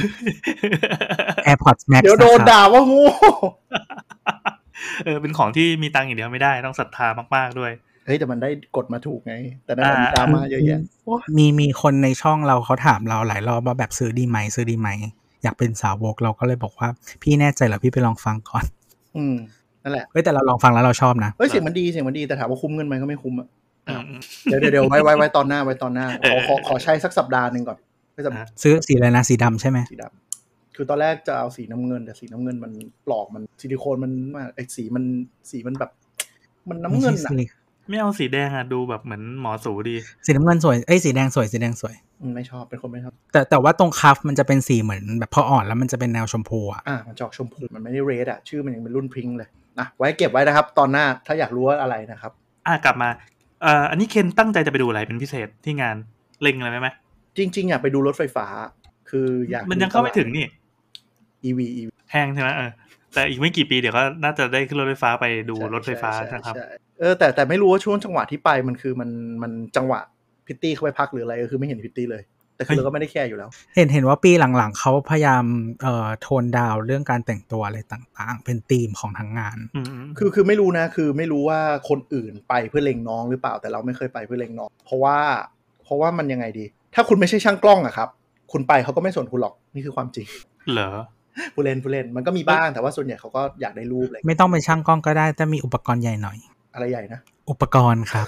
[1.48, 3.04] AirPods Max เดี๋ยวโดนนะครับด่าว่าโงู
[5.06, 7.72] เออเป็นของที่มีตังค์อย่างเดียวไม่ได้ต้องศรัทธามากๆด้วย
[8.06, 9.34] เฮ้ยแต่มันได้กดมาถูกไง
[9.66, 14.90] แต่นั่นนะมีดราม่าเยอะแยะโอ้ยมีมีคนในช่องเราเขาถามเราหลายรอบว่าแบบซื้อดีไหมซื้อดีไหม
[15.44, 16.90] อยากเป็นสาวกเราก็เลยบอกว่า
[17.22, 18.64] พี่แน่ใจเหรอพี่ไปลองฟังก่อน
[19.18, 19.36] อืม
[19.84, 23.48] นั่นแหละเฮ้ยแต่เราลองฟังแล้วเราชอบนะเฮ้ยเสียงมันดีเสียงมันดีแต่ถามว่าคุ้มเงินไหมก็ไม่คุ้มอะ
[23.88, 27.78] อืมอืมเดี๋ยวเดี๋ยวเดี๋ยวไว้ไว้ไว้ตอนหน้าไว้ตอนหน้าขอขอขอใช้สักสัปดาห์หนึ่งก่อน
[28.14, 32.72] ไม่สัปอะซื้อสีอะไรนะสีดำใช่ไหมสีดำคือตอนแรกจะเอาสีน้ำเงิน แต่สีน้ำเงินมัน
[33.06, 35.04] ปลอกมันซิลิโคนมันมากไอ้สีมัน
[35.52, 35.92] สีมันแบบ
[36.70, 37.46] มันน้ำเงินไม่อะใช่สี
[37.90, 52.32] ไม่เอาสีแดงอะดูแบบเหมือนหมอสูดี สีน้ำเงินสวยเอ้ยสีแดงสวยสีแดงสวยอืม ไม่ชอบเป็นคนไม่ชอบ แต่แต่ว่าตรงคัฟมันจะเป็นสีเหมือนแบบพออ่อนแล้วมันจะเป็นแนวชมพูอะอะมันจะออกชมพูมันไม่ได้เรดอะชื่อมันยังเป็นรุ่นพริงเลยนะไว้เก็บไว้นะครับ ตอนหน้าถ้าอยากรู้ว่าอะไรนะครับ
[52.68, 53.10] อะกลับมา
[53.64, 55.96] เอ่ออันนี้เคนตั้งใจจะไปดูอะไรเป็นพิเศษที่งาน
[56.42, 56.90] เล็งอะไรไหมไหม
[57.38, 58.46] จริงๆอยากไปดูรถไฟฟ้า
[59.10, 60.46] คืออยากมันยังเข้าไม่ถึงนี่
[61.44, 62.72] อีวีอีวีแพงใช่ไหมเออ
[63.14, 66.56] แต่อีกไม่กี่ปีเดี๋ยวก็น่าจะได้ขึ้นรถไฟฟ้าไปดูรถไฟฟ้านะครับ
[67.00, 69.10] เออแต่แต่ไม่รู้ว่าช่วงจังหวะที่ไปมันคือมัน
[69.44, 70.00] มันจังหวะ
[70.48, 72.24] พริตตี้เข้าไปพักหรืออะไรก็คือไม่เห็นพริตตี้เลย
[72.56, 75.44] แต่คือเฮ้ยเราก็ไม่ได้แคร์อยู่แล้ว เห็นเห็นว่าปีหลังๆเขาพยายาม
[75.82, 85.18] เอ่อ tone down เรื่องการแต่งตัวอะไรต่างๆ เป็นธีมของทั้งงานอืมอืมคือคือไม่รู้นะ คือไม่รู้ว่าคนอื่นไปเพื่อเล็งน้องหรือเปล่าแต่เราไม่เคยไปเพื่อเล็งน้อง เพราะว่า
[85.84, 88.10] เพราะว่ามันยังไงดี ถ้าคุณไม่ใช่ช่างกล้องอะครับ
[88.52, 90.28] คุณไปเขาก็ไม่สนคุณหรอกนี่คือความจริง
[90.74, 90.92] เหรอ
[91.54, 96.38] ผู้เล่นผู้เล่นมันก็มีบ้างแต่ว่าส่วนใหญ่เขาก็อยากได้รูปอะไรไม่ต้องเป็นช่างกล้องก็ได้แต่มีอุปกรณ์ใหญ่หน่อย
[96.74, 98.28] อะไรใหญ่นะ อุปกรณ์ครับ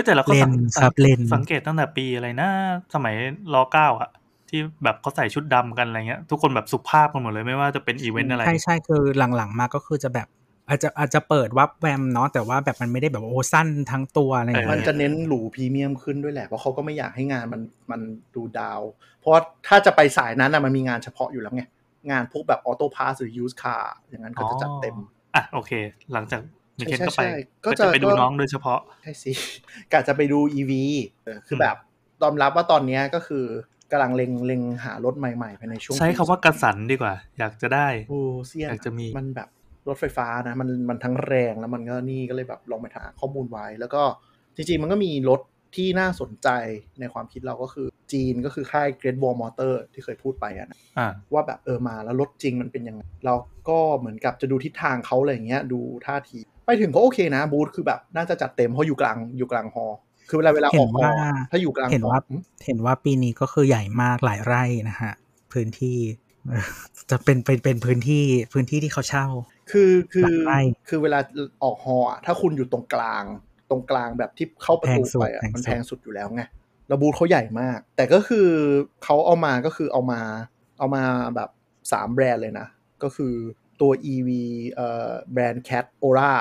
[0.00, 2.50] เอ้ยแต่เราก็เลสันงส์ครับเลนส์สังเกตตั้งแต่ปีอะไรนะ
[2.94, 3.14] สมัย
[3.54, 4.10] รอเก้าอะ
[4.48, 9.02] ที่แบบเขาใส่ชุดดำกันอะไรเงี้ย ทุกคนแบบสุภาพกันหมดเลยไม่ว่าจะเป็นอีเวนต์อะไร ใช่ใช่คือ
[9.36, 10.28] หลังๆมาก็คือจะแบบ
[10.68, 18.00] อาจจะอาจจะเปิดวับแวมเนาะแต่ว่าแบบมันไม่ได้แบบว่าโอ้สั้นทั้งตัวอะไรอย่างเงี้ย มันจะเน้นหรูพรีเมียมขึ้นด้วยแหละ เพราะเขาก็ไม่อยากให้งานมันมัน
[18.34, 18.80] ดู down
[19.18, 21.64] เพราะว่าถ้าจะไปสายนั้นอะมันมีงานเฉพาะอยู่แล้วไง
[22.10, 24.96] งานพวกแบบ auto parts หรือ used car อย่างนั้นก็จะจัดเต็ม
[25.34, 25.72] อะโอเค
[26.12, 26.40] หลังจาก
[26.80, 29.32] หมีเคนก็ไปใช่ใช่ก็ก็จะจะไปดูก็น้องโดยเฉพาะใช่สิ
[29.92, 30.72] กะจะไปดู EV
[31.24, 31.76] เออคือแบบ
[32.22, 33.44] ยอมรับว่าตอนเนี้ยก็คือ
[33.92, 39.48] กำลังเล็งเล็งหารถใหม่ๆภายในช่วง ใช้คำว่ากระสันดีกว่า อยากจะได้โอ้เซียนอยากจะมีมันแบบ
[39.88, 44.02] รถไฟฟ้านะ มันมันทั้งแรงแล้วมันก็นี่ก็เลยแบบลองไปหาข้อมูลไว้ แล้วก็
[44.56, 45.40] จริงๆ มันก็มีรถ
[45.76, 46.48] ที่น่าสนใจ
[47.00, 53.34] ในความคิดเราก็คือจีนก็คือค่าย Great Wall Motor ที่เคยพูดไปอะนะอ่าว่าแบบเออมาแล้วรถจริงมันเป็นยังไงเรา
[53.68, 56.38] ก็เหมือนกับจะดูทิศทางเขาอะไรอย่างเงี้ยดูท่าที
[56.70, 65.12] ไปถึงก็โอเคนะบูธคือแบบ น่าจะจัดเต็มเพราะอยู่กลางอยู่กลางฮอลล์คือเวลาเวลาอเห็อกนฮอลว่าล์อะถ้าอยู่กลางเห็นฮอลว่าล์อืมเห็นว่าปีนี้ก็คือใหญ่มากหลายไร่นะฮะ
[65.52, 65.98] พื้นที่
[66.48, 66.66] เออ
[67.10, 69.26] จะเป็นเป็นเป็นพื้นที่พื้นที่ที่เขาเช่า
[69.70, 71.18] คือคือหลักไร่คือเวลา
[71.62, 73.24] ออกฮอลล์อะถ้าคุณอยู่ตรงกลาง
[73.70, 76.42] ตรงกลางแบบที่เข้าประตูแพงสุดไปอะแพงสุดมันแพงสุดอยู่แล้วไง
[76.88, 78.48] แล้วบูธเขาใหญ่มาก แต่ก็คือ
[79.04, 80.20] เขาเอามาก็คือเอามา
[80.78, 81.02] เอามา
[81.36, 81.50] แบบ
[81.92, 82.66] สามแบรนด์เลยนะ
[83.02, 83.34] ก็คือ
[83.80, 84.30] ตัว EV
[84.72, 86.32] เอ่อแบรนด์ Cat Aura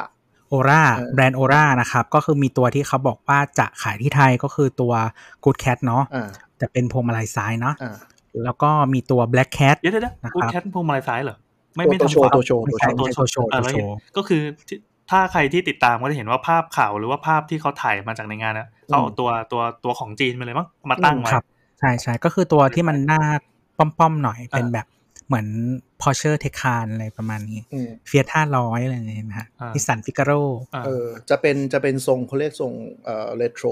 [0.50, 4.94] โอราเออแบรนด์โอรานะครับ ก็คือมีตัวที่เขาบอกว่าจะขายที่ไทยก็คือตัว
[5.44, 7.96] Good Cat เนาะอ่าแต่เป็นพวงมาลัยซ้ายเนาะอ่า
[8.44, 11.38] แล้วก็มีตัว Black Cat เดี๋ยวเดี๋ยวนะครับกูแคทพวงมาลัยซ้ายเหรอ
[11.76, 14.78] ไม่ตัวไม่ตัวทำโชว์ความตัวโชว์ไม่ตัวใช่โชว์ไม่ใช่โชว์อ่าตัวแล้วเห็นก็คือที่
[15.10, 21.44] ถ้าใครที่ติดตามก็จะเห็นว่าภาพข่าวหรือว่าภาพที่เขาถ่ายมาจากในงานนะเขาเอาตัวตัวตัวของจีนมาเลยมั้งมาตั้งไว้ครับ
[21.80, 23.22] ใช่ใช่ก็คือตัวที่มันหน้า
[23.78, 24.86] ป้อมๆหน่อยเป็นอ่าแบบ
[25.28, 25.48] เหมือน
[26.02, 30.32] Porsche Taycan อะไรประมาณนี้อืมเฟียตห้าร้อยอะไรอย่างเงี้ยนะฮะอ่า Nissan Figaro
[30.74, 32.72] อ่าเออจะเป็นจะเป็นทรงเขาเรียกทรง
[33.06, 33.66] เอ่อเรโทร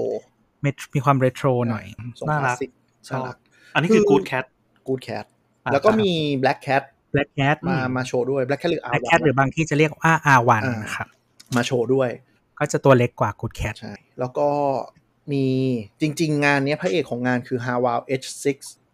[0.94, 1.84] มีความเรโทรหน่อย
[2.18, 2.70] ทรงน่าครัลากสสิก
[3.08, 3.36] ชอบน่ารัก
[3.74, 4.44] อันนี้คือคือกูดแคท
[4.88, 5.26] Good Cat
[5.64, 6.12] อ่าแล้วก็ครับมี
[6.42, 6.82] Black Cat
[7.14, 11.08] Black Cat มามาโชว์ด้วย Black Cat หรือ Black R1 Cat หรือบางที่จะเรียกว่า R1 อ่านะครับ
[11.56, 12.10] มาโชว์ด้วย
[12.58, 14.48] ก็จะตัวเล็กกว่า Good Cat ใช่แล้วก็
[15.32, 15.46] มี
[16.00, 18.46] จริง ๆ งานเนี้ยพระเอกของงานคือ h a w a l H6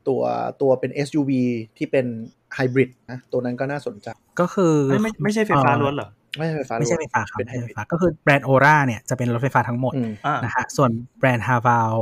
[0.08, 0.22] ตัว
[0.62, 1.30] ตัวเป็น SUV
[1.76, 2.06] ที่เป็น
[2.54, 4.08] ไฮบริดนะตัวนั้นก็น่าสนใจ
[4.40, 11.92] ก็คือไม่ไม่ไม่ใช่ไฟฟ้าเอ่อล้วนเหรอไม่ใช่ไฟฟ้าไม่ใช่ไฟฟ้าครับเป็นไม่ไฮใช่บไฟริดฟ้าก็คือแบรนด์โอราเนี่ยจะเป็นรถไฟฟ้าทั้งหมดอืมอ่านะฮะส่วนแบรนด์ h a v a l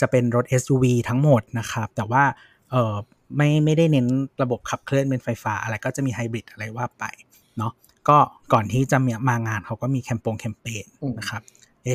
[0.00, 2.24] จะเป็นรถ SUV ทั้งหมดนะครับแต่ว่า
[2.70, 2.94] เออ
[3.36, 4.06] ไม่ไม่ได้เน้น
[4.42, 7.04] ระบบขับเคลื่อนเป็นไฟฟ้าอะไรก็จะมีไฮบริดอะไรว่าไป
[7.58, 7.72] เนาะ
[8.08, 8.18] ก็
[8.52, 11.42] ก่อนที่จะมีมางานเขาก็มีแคมปงแคมเปญอืมนะครับ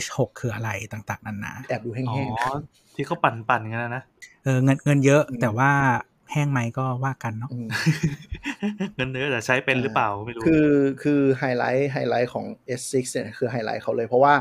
[0.04, 2.60] H6 คืออะไรต่างๆนานาแอบดูแห้อ๋อง
[2.95, 4.04] ที่เขาปั่นปั่นกันนะนะ
[4.43, 5.71] เออเงินเงินเยอะอืมแต่ว่า
[6.32, 7.67] แห้งไหมก็ว่ากันเนาะๆอืม
[8.96, 10.70] เงินเยอะแต่ใช้เป็นหรือเปล่าไม่รู้คือ
[11.04, 12.46] คือไฮไลท์ไฮไลท์ของ
[12.80, 14.34] S6 เนี่ยคือไฮไลท์เขาเลยเพราะว่า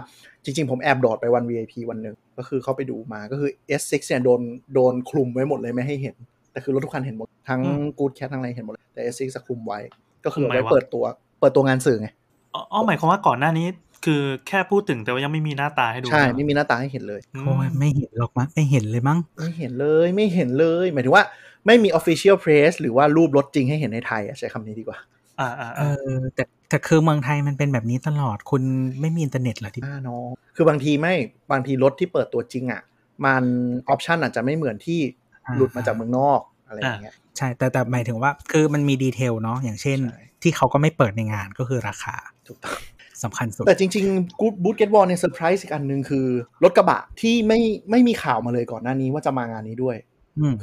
[0.44, 3.50] จริง ๆ ผมแอบโดดไปวัน VIP วันหนึ่งก็คือเข้าไปดูมาก็คือ
[3.80, 4.40] S6 เนี่ยโดน
[4.74, 6.16] โดนคลุมไว้หมดเลยไม่ให้เห็น
[6.52, 7.60] แต่คือรถทุกคันเห็นหมด ทั้ง
[7.98, 9.78] Good Cat ทั้งอะไรเห็นหมดเลยแต่ S6 จะคลุมไว้
[10.24, 11.04] ก็คือเอาไว้เปิดตัว
[11.40, 12.08] เปิดตัวงานสื่อไง
[12.54, 13.66] อ๋ออ๋อหมายความว่าก่อนหน้านี้
[14.04, 21.24] คือแค่พูดถึงแต่ว่ายังไม่มีหน้าตาให้ดู ใช่หไม่มีหน้าตาให้เห็นเลยอืมโอ้ยไม่เห็นหรอกมั้งไม่เห็นเลยมั้งไม่เห็นเลยไม่เห็นเลย หมายถึงว่า
[21.66, 24.98] ไม่มี official press หรือว่ารูปรถจริงให้เห็นในไทยอะใช้คำนี้ดีกว่า
[25.40, 28.62] อ่าอ่าเออ่าอแต่แต่คือเมืองไทยมันเป็นแบบนี้ตลอดคุณ
[29.00, 31.14] ไม่มีอินเทอร์เน็ตเหรอที่อ่าน้องคือบางทีไม่
[31.52, 32.82] บางทีรถที่เปิดตัวจริงอะ
[33.24, 33.44] มัน
[33.88, 35.00] ออปชันอาจจะไม่เหมือนที่
[35.46, 42.76] อ่าหลุดมาจากเมืองนอกอะไรอย่างเงี้ยใช่แต่แต่หมายถึงว่าคือมันมี detail เนาะอย่างเช่นใช่ที่เขาก็ไม่เปิดในงานก็คือราคาถูกต้อง
[43.24, 46.26] สำคัญสุด แต่จริงๆกูบูธเกรทวอลล์มีเซอร์ไพรส์อีกอันหนึ่งคือ
[46.64, 50.09] รถกระบะที่ไม่ไม่มีข่าวมาเลยก่อนหน้านี้ว่าจะมางานนี้ด้วยอืม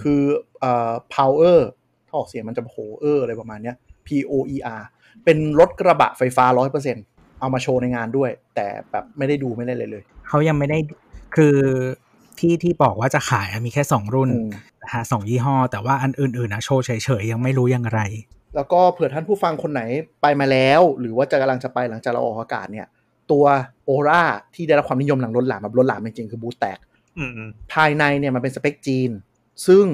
[0.01, 0.21] คือ
[0.59, 1.59] เอ่อ power
[2.07, 3.75] ถ้าออกเสียงมันจะโหเอออะไรประมาณเนี้ย
[4.07, 4.81] P O E R
[5.23, 6.45] เป็นรถกระบะไฟฟ้า
[6.93, 10.77] 100%เอามาโชว์ในงานด้วย แต่แบบไม่ได้ดูไม่ได้เลยเลย เขายังไม่ได้
[11.35, 11.57] คือ
[12.39, 14.49] ที่ที่บอกว่าจะขายอะมีแค่สองรุ่นอืม
[14.83, 18.01] นะฮะสองยี่ห้อ แต่ว่าอันอื่นๆนะโชว์เฉยๆ ยังไม่รู้ยังไร
[18.55, 19.81] แล้วก็เผื่อท่านผู้ฟังคนไหน
[20.21, 22.87] ไปมาแล้ว หรือว่าจะกำลังจะไปหลังจากเราออกอากาศเนี่ย
[23.31, 23.45] ตัว
[23.85, 24.23] โอรา
[24.55, 26.79] ที่ได้รับความนิยมหลังล้นหลามแบบล้นหลามจริงๆคือบูธแตก
[27.17, 29.09] อืมอืมภายในเนี่ยมันเป็นสเปคจีน
[29.65, 29.85] ซึ่ง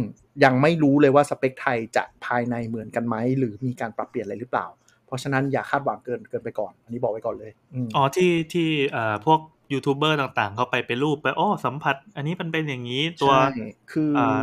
[0.43, 4.67] ยังไม่รู้เลยว่าสเปคไทยจะภายในเหมือนกันไหมหรือมีการปรับเปลี่ยนอะไรหรือเปล่า
[5.05, 9.39] เพราะฉะนั้นอย่าคาดหวังเกินเกินไปก่อน อันนี้บอกไว้ก่อนเลยอืมอ๋อที่ที่เอ่อพวก
[9.73, 14.39] ยูทูบเบอร์ต่างๆ เข้าไปเป็นรูปไปโอ้สัมผัส อันนี้มันเป็นอย่างนี้ตัวใช่คือออ่า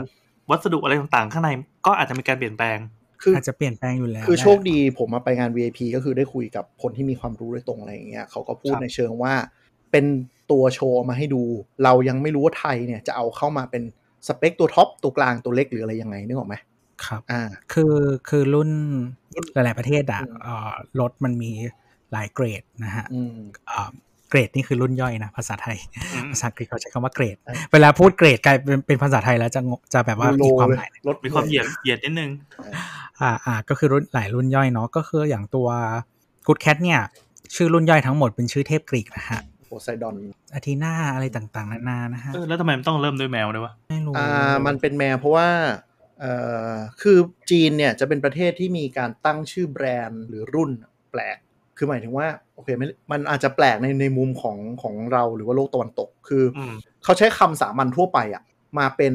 [0.51, 1.51] วัสดุอะไรต่างๆ ข้างใน
[1.87, 2.79] ก็อาจจะมีการเปลี่ยนแปลง
[3.23, 9.35] คืออาจจะเปลี่ยนแปลงอยู่แล้ว คือแหละโชคดีผมมาไปงาน VIP ก็คือได้คุยกับคนที่มีความรู้โดยตรงอะไรอย่างเงี้ยเขาก็พูดครับในเชิงว่า
[9.93, 10.05] เป็น
[10.51, 11.43] ตัวโชว์มาให้ดู
[11.85, 13.83] เรายังไม่รู้ว่าไทยเนี่ยจะเอาเข้ามาเป็น
[14.29, 16.55] สเปคตัวท็อปตัวกลางตัวเล็กหรืออะไรยังไงนึกออกไหม
[17.05, 17.95] ครับอ่าคือ
[18.29, 18.71] คือรุ่น
[19.35, 21.51] รุ่นหลาย ๆ ประเทศอะอืมเอ่อรถมันมี
[22.13, 23.37] หลายเกรดนะฮะอืม
[23.69, 23.91] เอ่อ
[24.31, 25.79] เกรดนี่คือรุ่นย่อยนะภาษาไทย
[26.15, 32.31] อืมภาษาอังกฤษเขาใช้คำว่าเกรดอะเวลาพูดเกรดกลายเป็นเป็นภาษาไทยแล้วจะงงจะแบบว่าโลมีความเลยหมายรถมีความเหยียดเหยียดนิดนึง
[33.21, 35.69] อ่าอ่าก็คือรุ่นหลายรุ่นย่อยเนาะก็คืออย่างตัว
[36.47, 37.01] Good Cat เนี่ย
[37.55, 40.17] ชื่อรุ่นย่อยทั้งหมดเป็นชื่อเทพกรีกนะฮะ โพไซดอน
[40.55, 45.49] อาทีนาอะไรต่างๆ นานานะฮะเออแล้วทำไมมันต้องเริ่มด้วยแมวด้วยวะไม่รู้อ่ามันเป็นแมวเพราะว่า
[46.21, 46.33] เอ่
[46.71, 47.19] อคือ
[47.51, 50.71] จีนเนี่ยจะเป็นประเทศที่มีการตั้งชื่อแบรนด์หรือรุ่น
[51.11, 51.37] แปลก
[51.77, 58.43] คือหมายถึงว่าโอเคไม่มันอาจจะแปลกในในมุมของของเราหรือว่าโลกตะวันตก คืออืมเขาใช้คำสามัญทั่วไปอะ
[58.79, 59.15] มาเป็น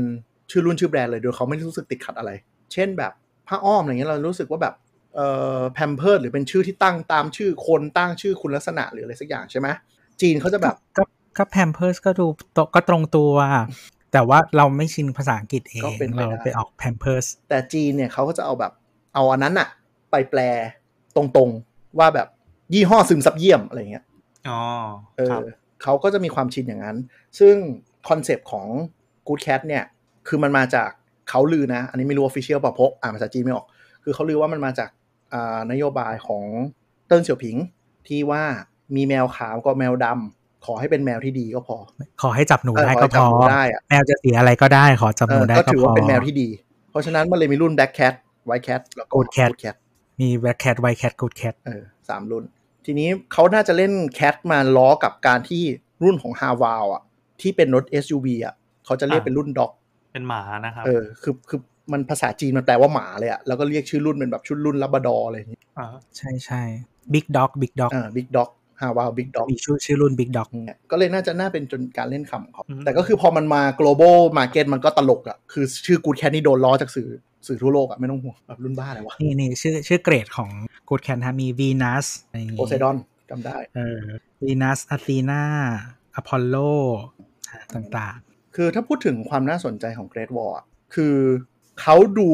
[0.51, 2.31] ชื่อรุ่นชื่อแบรนด์เลยโดยเขาไม่รู้สึกติดขัดอะไร
[2.73, 3.11] เช่นแบบ
[3.47, 4.75] ผ้าอ้อมอะไรเงี้ยเรารู้สึกว่าแบบ
[5.15, 9.67] เอ่อแพมเพิร์สหรือเป็นชื่อที่ตั้งตามชื่อคนตั้งชื่อคุณลักษณะหรืออะไรสักอย่างใช่ไหม
[10.21, 11.03] จีนเขาจะแบบก็
[11.37, 13.33] ก็แพมเพิร์สก็ดูก็ตรงตัว
[14.13, 18.71] แต่ว่าเราไม่ชินภาษาอังกฤษเองก็เป็นไปได้เราไปออกแพมเพิร์สแต่จีนเนี่ยเขาก็จะเอาแบบ
[19.13, 19.67] เอาอันนั้นอะ
[20.11, 20.39] ไปแปล
[21.15, 22.27] ตรงๆว่าแบบ
[22.73, 24.05] ยี่ห้อซึมซับเยี่ยมอะไรเงี้ย
[24.49, 24.59] อ๋อ
[25.17, 25.43] เออ ครับ
[25.83, 26.97] เขาก็จะมีความชินอย่างนั้น
[27.39, 27.55] ซึ่ง
[28.09, 28.67] คอนเซปต์ของ
[29.27, 29.83] Good Cat เนี่ย
[30.27, 30.89] คือมันมาจาก
[31.29, 33.65] เขาลือนะ อันนี้ไม่รู้ official เปล่าเพราะอ่านภาษาจีนไม่ออก
[34.03, 34.89] คือเขาลือว่ามันมาจาก
[35.33, 36.43] อ่านโยบายของ
[37.07, 37.57] เติ้งเสี่ยวผิง
[38.07, 38.43] ที่ว่า
[38.95, 41.77] มีแมวขาวกับแมวดำขอให้เป็นแมวที่ดีก็พอ
[42.21, 46.47] ขอให้จับหนูเออได้ขอก็ให้จับหนูได้ก็พออะแมวจะเสียอะไรก็ได้ ขอจับหนูได้ก็พอ เออ ก็ถือว่าเป็นแมวที่ดี
[46.91, 48.13] เพราะฉะนั้นมันเลยมีรุ่น Black Cat
[48.49, 49.75] White Cat แล้วก็ Good Cat Good Cat
[50.21, 52.43] มี Black Cat White Cat Good Cat เออสามรุ่น
[52.85, 55.63] ทีนี้เขาน่าจะเล่น cat มาล้อกับการที่
[56.03, 57.01] รุ่นของฮาวาวอะ
[57.41, 58.53] ที่เป็นรถ SUV อะ
[58.85, 59.71] เขาจะเรียกอ่าเป็นรุ่น dog
[60.13, 61.59] เป็นหมานะครับ เออคือคือ
[61.91, 66.61] มันภาษาจีนมันแปลว่าหมาเลยอะแล้วก็เรียกชื่อรุ่นเป็นแบบชุดรุ่นลับบดออะไรอย่างเงี้ยอ่าใช่ใช่
[67.13, 68.49] Big Dog Big Dog อ่า Big Dog
[68.81, 70.49] Haval Big Dog มีชื่อชื่อรุ่น Big Dog
[70.91, 77.09] ก็เลยน่าจะน่าเป็นจนการเล่นคำของเขาอืมแต่ก็คือพอมันมา global market มันก็ตลกอะ คือชื่อ Good Cat นี่โดนล้อจากสื่อ
[77.47, 80.49] สื่อทั่วโลกอะ ไม่ต้องห่วงแบบรุ่นบ้าเลยวะ นี่นี่ชื่อชื่อเกรดของ
[80.89, 82.97] Good Cat ฮะมีวีนัสอะไรอย่างงี้โพไซดอน
[83.29, 83.97] จำได้เออ
[84.43, 85.43] วีนัสอาธีนา
[86.15, 86.55] อพอลโล
[87.75, 88.17] ต่าง
[88.55, 91.15] คือถ้าพูดถึงความน่าสนใจของ Great Wall อะคือ
[91.81, 92.29] เขาดู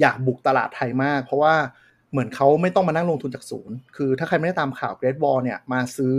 [0.00, 1.54] อยากบุกตลาดไทยมาก เพราะว่า
[2.14, 6.16] เหมือนเขาไม่ต้องมานั่งลงทุนจากศูนย์ คือถ้าใครไม่ได้ตามข่าว Great Wall เนี่ยมาซื้อ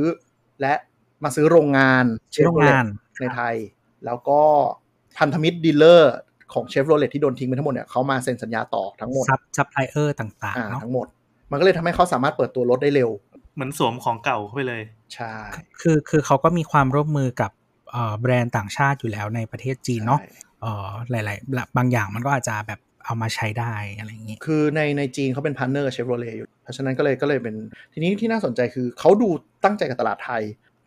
[0.61, 0.73] และ
[1.23, 3.55] มาซื้อโรงงานๆชื่อโรงงาน Chevrolet ในไทย
[4.05, 4.41] แล้วก็
[5.17, 6.13] พันธมิตร dealer
[6.53, 11.07] ของเชฟโรเลตที่โดนทิ้งไปทั้งหมดเนี่ยเขามาเซ็นสัญญาต่อทั้งหมดซับซัพพลายเออร์ต่างอ่าๆเนาะทั้งหมด
[11.51, 13.09] มันก็เลยทำให้เขาสามารถเปิดตัวรถได้เร็ว
[13.53, 14.81] เหมือนสวมของเก่าเข้าไปเลย
[15.13, 15.33] ใช่
[15.81, 17.51] คือคือเขาก็มีความร่วมมือกับ
[17.91, 20.29] เอ่อแบรนด์ต่างชาติอยู่แล้วในประเทศจีนเนาะใช่
[20.61, 27.55] เอ่อหลาย ๆ บางอย่างมันก็อาจจะแบบ เอามาใช้ได้อะไรอย่างงี้ คือในในจีนเขาเป็น partner Chevrolet อยู่ เพราะฉะนั้นก็เลยก็เลยเป็น
[27.93, 29.29] ทีนี้ที่น่าสนใจคือเขาดู
[29.63, 30.43] ตั้งใจกับตลาดไทย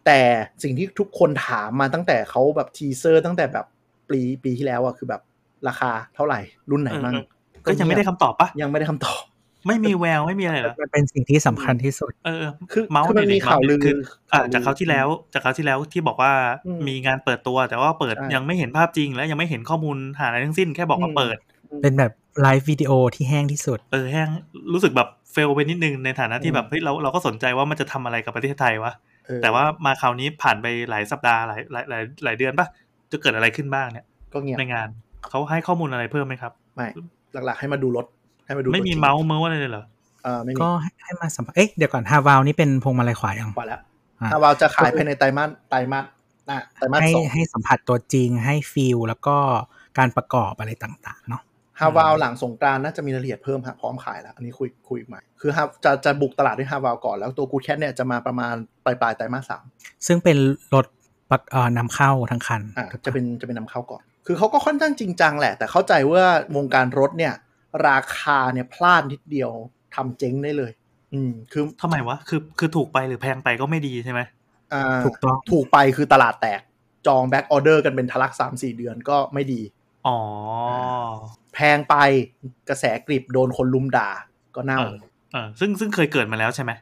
[0.06, 0.20] แต่
[0.62, 3.66] สิ่งที่ทุกคนถามมาตั้งแต่เขาแบบ teaser ตั้งแต่แบบ
[4.08, 5.22] ปีปีที่แล้วอะคือแบบ
[5.68, 7.24] ราคาเท่าไหร่รุ่นไหนมั่งเออ
[7.64, 9.20] ก็ยังไม่ได้คำตอบปะยังไม่ได้คำตอบ
[9.66, 13.96] ไม่มีแววไม่มีอะไรเหรอมันเป็นสิ่งที่สำคัญที่สุด เออ คือเมาส์คือมันหน่มีอยดิข่าวลือคือ
[14.32, 16.32] อ่าข่าวลือจากคราวที่แล้ว จากคราวที่แล้วที่บอกว่า
[16.66, 21.36] อืมมีงานเปิดตัว แต่ว่าเปิดใช่ยังไม่เห็นภาพจริงและยังไม่เห็นข้อมูลหาอะไรทั้งสิ้นแค่บอกว่าอืมเปิด
[21.82, 24.28] เป็นแบบไลฟ์วิดีโอที่แห้งที่สุด เออแห้ง
[24.72, 28.92] รู้สึกแบบเฟลไปนิดนึงในฐานะที่อืมแบบเฮ้ยเราเราก็สนใจว่ามันจะทำอะไรกับประเทศไทยวะ
[29.26, 32.66] เออแต่ว่ามาคราวนี้ผ่านไปหลายสัปดาห์หลายหลายหลายหลายเดือนปะ
[33.10, 34.88] จะเกิดอะไรขึ้นบ้างเนี่ยก็เงียบในงาน
[35.28, 36.88] เขาให้ข้อมูลอะไรเพิ่มไหมครับไม่
[37.32, 38.06] หลักๆ ให้มาดูรถ
[38.46, 39.84] ให้มาดูไม่มีตัวจริงเมาส์เมาส์อะไรเลยเหรอ
[40.24, 43.80] เออ่าไม่มีก็ให้ให้มาสัมภาษณ์เอ๊ะเดี๋ยวก่อน Haval นี่เป็นพวงมาลัยขวายังขวาแล้ว
[44.20, 46.04] อะฮาวาวจะขายภายในไตรมาสไตรมาส
[46.46, 49.36] หน้าไตรมาสให้สองให้สัมผัสตัวจริงให้ feel แล้วก็
[49.98, 51.42] การประกอบอะไรต่าง ๆ เนาะ
[51.80, 59.64] ฮาวาวหลังสงกรานต์น่าจะมีรายละเอียดเพิ่มฮะพร้อมขายแล้ว อันนี้คุยคุยใหม่คือฮาจะจะบุกตลาดด้วยฮาวาวก่อน แล้วตัวกูแคทเนี่ยจะมาประมาณปลายปลายๆไตรมาสสาม
[60.06, 60.36] ซึ่งเป็น
[60.74, 60.86] รถ
[61.30, 66.24] ปักเอ่อนำเข้าทั้งคันอ่าจะเป็นจะเป็นนำเข้าก่อน คือเขาก็ค่อนข้างจริงจังแหละ แต่เข้าใจว่า
[66.56, 67.34] วงการรถเนี่ย
[67.88, 69.50] ราคาเนี่ยพลาดนิดเดียว
[69.94, 70.72] ทำเจ๊งได้เลย
[71.14, 74.20] อืมคือทำไมวะคือคือถูกไปหรือแพงไปก็ไม่ดีใช่ไหม
[74.72, 76.60] อ่าถูกต้องถูกไปคือตลาดแตก
[77.06, 79.60] จอง back order กันเป็นทะลักสามสี่เดือนก็ไม่ดี
[80.06, 80.18] อ๋อ
[81.60, 81.96] แพงไป
[82.68, 84.10] กระแสกริบโดนคนลุมด่า
[84.56, 84.96] ก็เน่าเออ
[85.32, 86.72] เออซึ่งซึ่งเคยเกิดมาแล้วใช่ไหม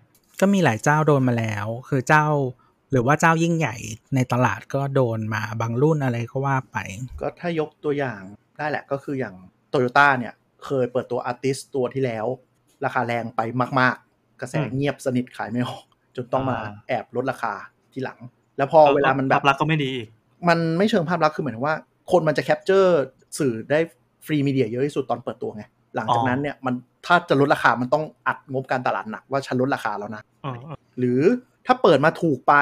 [0.40, 2.26] ก็มีหลายเจ้าโดนมาแล้ว คือเจ้า
[2.90, 3.76] หรือว่าเจ้ายิ่งใหญ่
[4.14, 6.76] ในตลาดก็โดนมาบางรุ่นอะไรก็ว่าไป
[7.20, 8.20] ก็ถ้ายกตัวอย่าง
[8.56, 9.34] ได้แหละก็คืออย่าง
[9.70, 10.34] โตโยต้าเนี่ย
[10.64, 12.26] เคยเปิดตัว Altis ตัวที่แล้ว
[12.84, 13.40] ราคาแรงไป
[13.80, 15.84] มาก ๆ กระแสเงียบสนิทขายไม่ออก
[16.16, 16.58] จนต้องมา
[16.88, 17.54] แอบลดราคา
[17.92, 18.18] ทีหลัง
[18.56, 20.08] แล้วพอเวลามันแบบภาพลักษณ์ก็ไม่ดีอีก
[20.48, 21.76] มันไม่เชิงภาพลักษณ์คือหมายถึงว่า
[22.12, 23.00] คนมันจะ capture
[23.38, 23.80] สื่อได้
[24.26, 25.64] free media เยอะที่สุดตอนเปิดตัวไง
[25.96, 26.74] หลังจากนั้นเนี่ยมัน
[27.06, 31.20] ถ้าจะลดราคา มันต้องอัดงบการตลาดหนักว่าฉันลดราคาแล้วนะเออเออหรือ
[31.66, 32.54] ถ้าเปิดมาถูกไป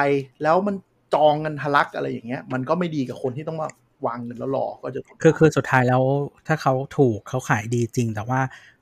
[0.43, 0.75] แล้วมัน
[1.13, 3.69] จองกันทะลักอะไรอย่างเงี้ย มันก็ไม่ดีกับคนที่ต้องมา
[4.05, 6.03] วางเงินแล้วรอก็จะคือคือสุดท้ายแล้ว
[6.47, 8.39] ถ้าเขาถูกเขาขายดีจริง แต่ว่า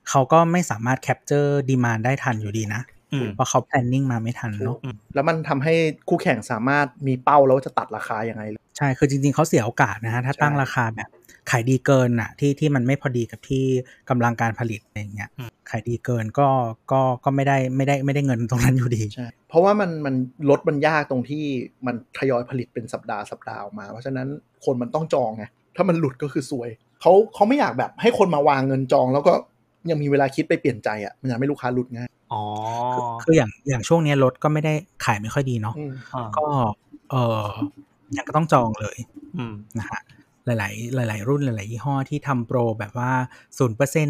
[0.08, 2.93] เขาก็ไม่สามารถ capture demand ได้ทันอยู่ดีนะอืม
[3.34, 4.78] เพราะเขา planning มาไม่ทันเนาะถูก
[5.14, 5.74] แล้วมันทำให้
[6.08, 11.10] คู่แข่งสามารถมีเป้าแล้วว่าจะตัดราคายังไงเลยใช่คือจริง ๆเขาเสียโอกาสนะฮะถ้าใช่ตั้งราคาแบบ
[11.50, 13.64] ขายดีเกินอะที่ที่มันไม่พอดีกับที่
[14.10, 16.48] กำลังการผลิตอะไรอย่างเงี้ยอืมขายดีเกินก็
[16.92, 20.14] ก็ก็ไม่ได้ไม่ได้ไม่ได้เงินตรงนั้นอยู่ดีใช่เพราะว่ามันมัน
[20.50, 21.44] ลดมันยากตรงที่
[21.86, 24.28] มันทยอยผลิตเป็นสัปดาห์สัปดาห์ออกมา เพราะฉะนั้น
[24.64, 25.44] คนมันต้องจองไง
[25.76, 29.32] ถ้ามันหลุดก็คือซวยเขาเขาไม่อยากแบบให้คนมาวางเงินจองแล้วก็
[29.90, 32.42] ยังมีเวลาคิดไปเปลี่ยนใจอะมันอยากให้ลูกค้าหลุดง่ายอ๋อ
[32.94, 36.46] คือคืออย่างอย่างช่วงเนี้ยรถก็ไม่ได้ขายไม่ค่อยดีเนาะอืมอ่าก็
[37.10, 37.46] เออ
[38.16, 38.96] ยังก็ต้องจองเลย
[39.36, 40.00] อืมนะฮะ
[40.46, 43.10] หลาย ๆ หลาย ๆ รุ่นหลาย ๆ ยี่ห้อที่ทำโปรแบบว่า
[43.58, 44.08] ศูนย์เปอร์เซ็น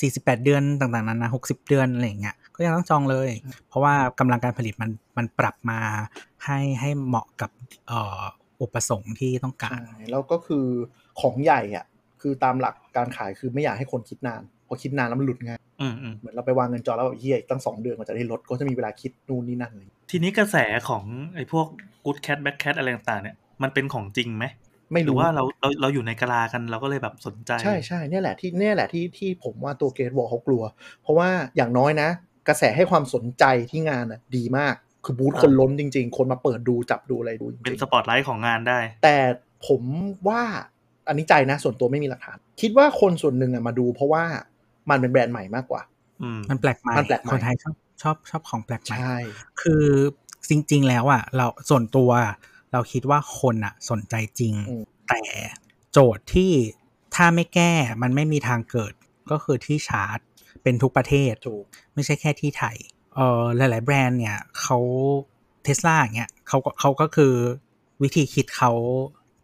[0.00, 3.28] สี่สิบแปดเดือนต่าง ๆนานาหกสิบเดือนอะไรอย่างเงี้ยก็ยังต้องจองเลย
[3.68, 5.80] เพราะว่ากำลังการผลิตมันมันปรับมา
[6.44, 7.50] ให้ให้เหมาะกับ
[7.88, 8.22] เอ่อ
[8.62, 10.66] อุปสงค์ที่ต้องการใช่แล้วก็คือ
[11.20, 11.86] ของใหญ่อะ
[12.20, 20.56] คือตามหลักการขายคือไม่อยากให้คนคิดนาน พอคิดนานแล้วมันหลุดง่ายอืมอืมเหมือนเราไปวางเงินจองแล้วแบบเฮียอีกตั้งสองเดือนกว่าจะได้ลดก็จะมีเวลาคิดนู่นนี่นั่นเลยทีนี้กระแส
[20.88, 21.04] ของ
[21.34, 21.66] ไอ้พวก
[22.04, 24.44] good cat bad cat อะไรต่างๆเนี่ยมันเป็นของจริงไหม
[24.92, 30.62] ไม่หรือรู้ว่าเราเราเราอยู่ในกะลากันเราก็เลยแบบสนใจ ใช่ใช่เนี่ยแหละที่เนี่ยแหละที่ที่ผมว่าตัวเกรดบอกเขากลัว
[31.02, 32.08] เพราะว่าอย่างน้อยนะ
[32.48, 39.16] กระแสให้ความสนใจที่งานอะดีมากคือบูธคนล้นจริง ๆ คนมาเปิดดูจับดูอะไรดูจเป็นริงสปอตไลท์ของงานได้ๆแต่
[39.66, 39.82] ผม
[40.28, 40.42] ว่า
[41.08, 44.24] อันนี้ใจนะ ส่วนตัวไม่มีหลักฐาน คิดว่าคนส่วนหนึ่งอะมาดู เพราะว่า
[44.90, 45.82] มันเป็นแบรนด์ใหม่มากกว่า
[46.22, 49.18] อืมมันแปลกใหม่มันแปลกใหม่คนไทยชอบชอบชอบของแปลกใหม่ใช่
[49.60, 49.84] คือ
[50.48, 52.10] จริง ๆ แล้วอะเราส่วนตัว
[52.72, 55.22] เราคิดว่าคนอะ สนใจจริงอืมแต่
[55.92, 56.52] โจทย์ที่
[57.14, 57.72] ถ้าไม่แก้
[58.02, 58.92] มันไม่มีทางเกิด
[59.30, 60.18] ก็คือที่ชาร์จ
[60.62, 62.76] เป็นทุกประเทศถูกไม่ใช่แค่ที่ไทย
[63.14, 64.78] เออหลาย ๆ แบรนด์เนี่ยเขา
[65.64, 67.34] เทสลาอย่างเงี้ยเขาก็เขาก็คือ
[68.02, 68.72] วิธีคิดเขา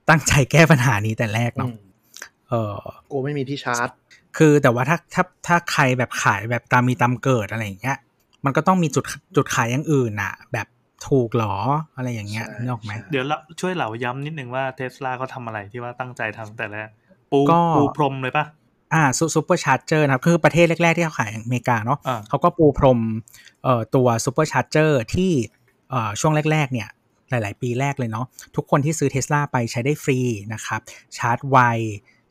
[0.09, 1.77] ตั้งใจแก้ปัญหานี้แต่แรกอืเนาะม
[2.49, 2.77] เออ
[3.13, 3.89] กูไม่มีที่ชาร์จ
[4.37, 7.99] คือแต่ว่าถ้าถ้าถ้าใครแบบขายแบบตามมีตามเกิดอะไรอย่างเงี้ย
[8.45, 9.05] มันก็ต้องมีจุด
[9.37, 10.67] จุดขายอย่างอื่นน่ะแบบ
[11.09, 11.55] ถูกหรอ
[11.97, 16.89] อะไรอย่างเงี้ยใช่นึกออกไหมใช่เดี๋ยวเราช่วยเล่าย้ำนิดนึงว่าเทสลาเขาทำอะไรที่ว่าตั้งใจทำแต่แรก
[17.33, 18.45] ปูก็ปูพรมเลยปะ
[18.95, 19.03] อ่า
[19.35, 23.01] supercharger นะครับคือประเทศแรก ๆ ที่เขาขายอเมริกาเนาะอ่าเขาก็ปูพรม
[23.65, 25.33] เอ่อตัว supercharger ที่
[25.91, 26.89] เอ่อช่วงแรก ๆ เนี่ย
[27.31, 30.19] หลาย ๆ ปีแรกเลยเนาะทุกคนที่ซื้อเท s l a ไปใช้ได้ฟรี
[30.53, 30.81] นะครับ
[31.17, 31.59] ชาร์จไว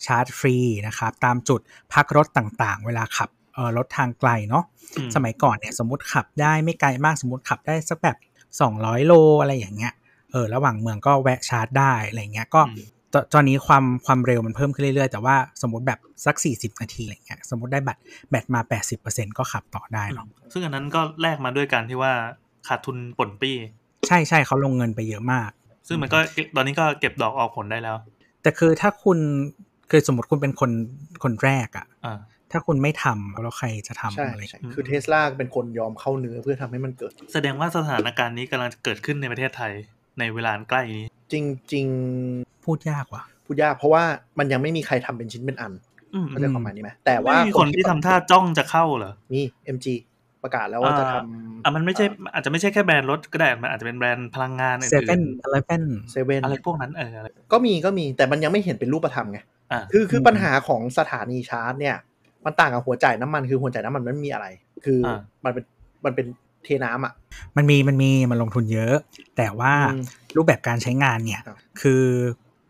[0.05, 1.61] ชาร์จฟรีนะครับตามจุด
[1.93, 4.63] พักรถต่างๆ เวลาขับเอ่อรถทางไกลเนาะ
[4.97, 8.17] อืมสมัยก่อนเนี่ยสมมติขับได้ไม่ไกลมากสมมติขับได้สักแบบ
[8.61, 9.93] 200 โลอะไรอย่างเงี้ย
[10.31, 17.97] เออระหว่างเมืองก็แวะชาร์จได้อะไรเงี้ยก็อืมตตอนนี้ความความเร็วมันเพิ่มขึ้นเรื่อยๆ แต่ว่าสมมติแบบสัก 40 นาทีอะไรเงี้ยสมมติได้แบต
[18.29, 18.61] แบตมา
[18.99, 22.13] 80%ก็ขับต่อได้เนาะซึ่งอันนั้นก็แลกมาด้วยการที่ว่า
[22.67, 23.57] ขาดทุนปนปี้
[24.07, 25.49] ใช่ใช่เขาลงเงินไปเยอะมาก
[25.87, 26.19] ซึ่งมันก็
[26.55, 27.95] ตอนนี้ก็เก็บดอกออกผลได้แล้ว
[28.41, 29.19] แต่คือถ้าคุณ
[29.91, 30.71] คือสมมติคุณเป็นคน
[31.23, 32.19] คนแรกอะอ่า
[32.51, 39.73] ถ้าคุณไม่ทำแล้วใครจะทำใช่อะไรใช่อืมคือเทสลาเป็นคนยอมเข้าเนื้อเพื่อทำให้มันเกิด แสดงว่าสถานการณ์นี้กำลังจะเกิดขึ้นในประเทศไทย
[40.19, 41.35] ในเวลาอันใกล้นี้ จ
[41.73, 41.85] ริง
[42.65, 44.03] พูดยากว่ะๆพูดยากเพราะว่า
[44.39, 45.73] มันยังไม่มีใครทำเป็นชิ้นเป็นอัน
[46.15, 49.41] อืมเข้าใจความหมายนี้ไหมแต่ว่าไม่มีคนที่ทำท่าจ้องจะเข้าเหรอมี
[49.75, 49.87] MG
[50.43, 51.13] ประกาศแล้วว่าจะท
[51.63, 59.52] อะมันไม่ใช่อาจจะไม่ใช่แค่แบรนด์รถก็ได้มันอาจจะเป็นแบรนด์พลังงานอื่เซเว่นนอะไรเป็นำเซเว่นๆอะไรพวกนั้นเอออะไรก็มีก็มีแต่มันยังไม่เห็นเป็นรูปธรรมไงอ่า
[59.91, 61.97] คือคือปัญหาของสถานีชาร์จเนี่ย
[62.45, 64.47] มันต่างกับหัวจ่ายน้ำมันคือหัวจ่ายน้ำมันมันไม่มีอะไร
[64.85, 65.65] คืออามันเป็น
[66.05, 66.27] มันเป็น
[66.63, 67.13] เทน้ำอะ
[67.57, 68.95] มันมีมันมีมันลงทุนเยอะ
[69.37, 70.03] แต่ว่าอืม
[70.35, 72.03] รูปแบบการใช้งานเนี่ยครับคือ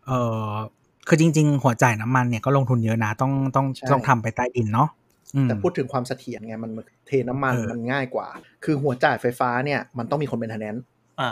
[0.06, 0.12] เอ
[0.46, 0.50] อ
[1.08, 4.88] คือจริง ๆ หัวจ่ายน้ำมันเนี่ยก็ลงทุนเยอะนะต้องต้องใช่ต้องทำไปใต้ดินเนาะ
[5.34, 6.70] อืมแต่พูดถึงความเสถียรไงมัน
[7.06, 8.28] เทน้ำมันเออมันง่ายกว่า
[8.64, 10.76] คือหัวจ่ายไฟฟ้าเนี่ยมันต้องมีคนเป็นทนแนน
[11.20, 11.30] อ่า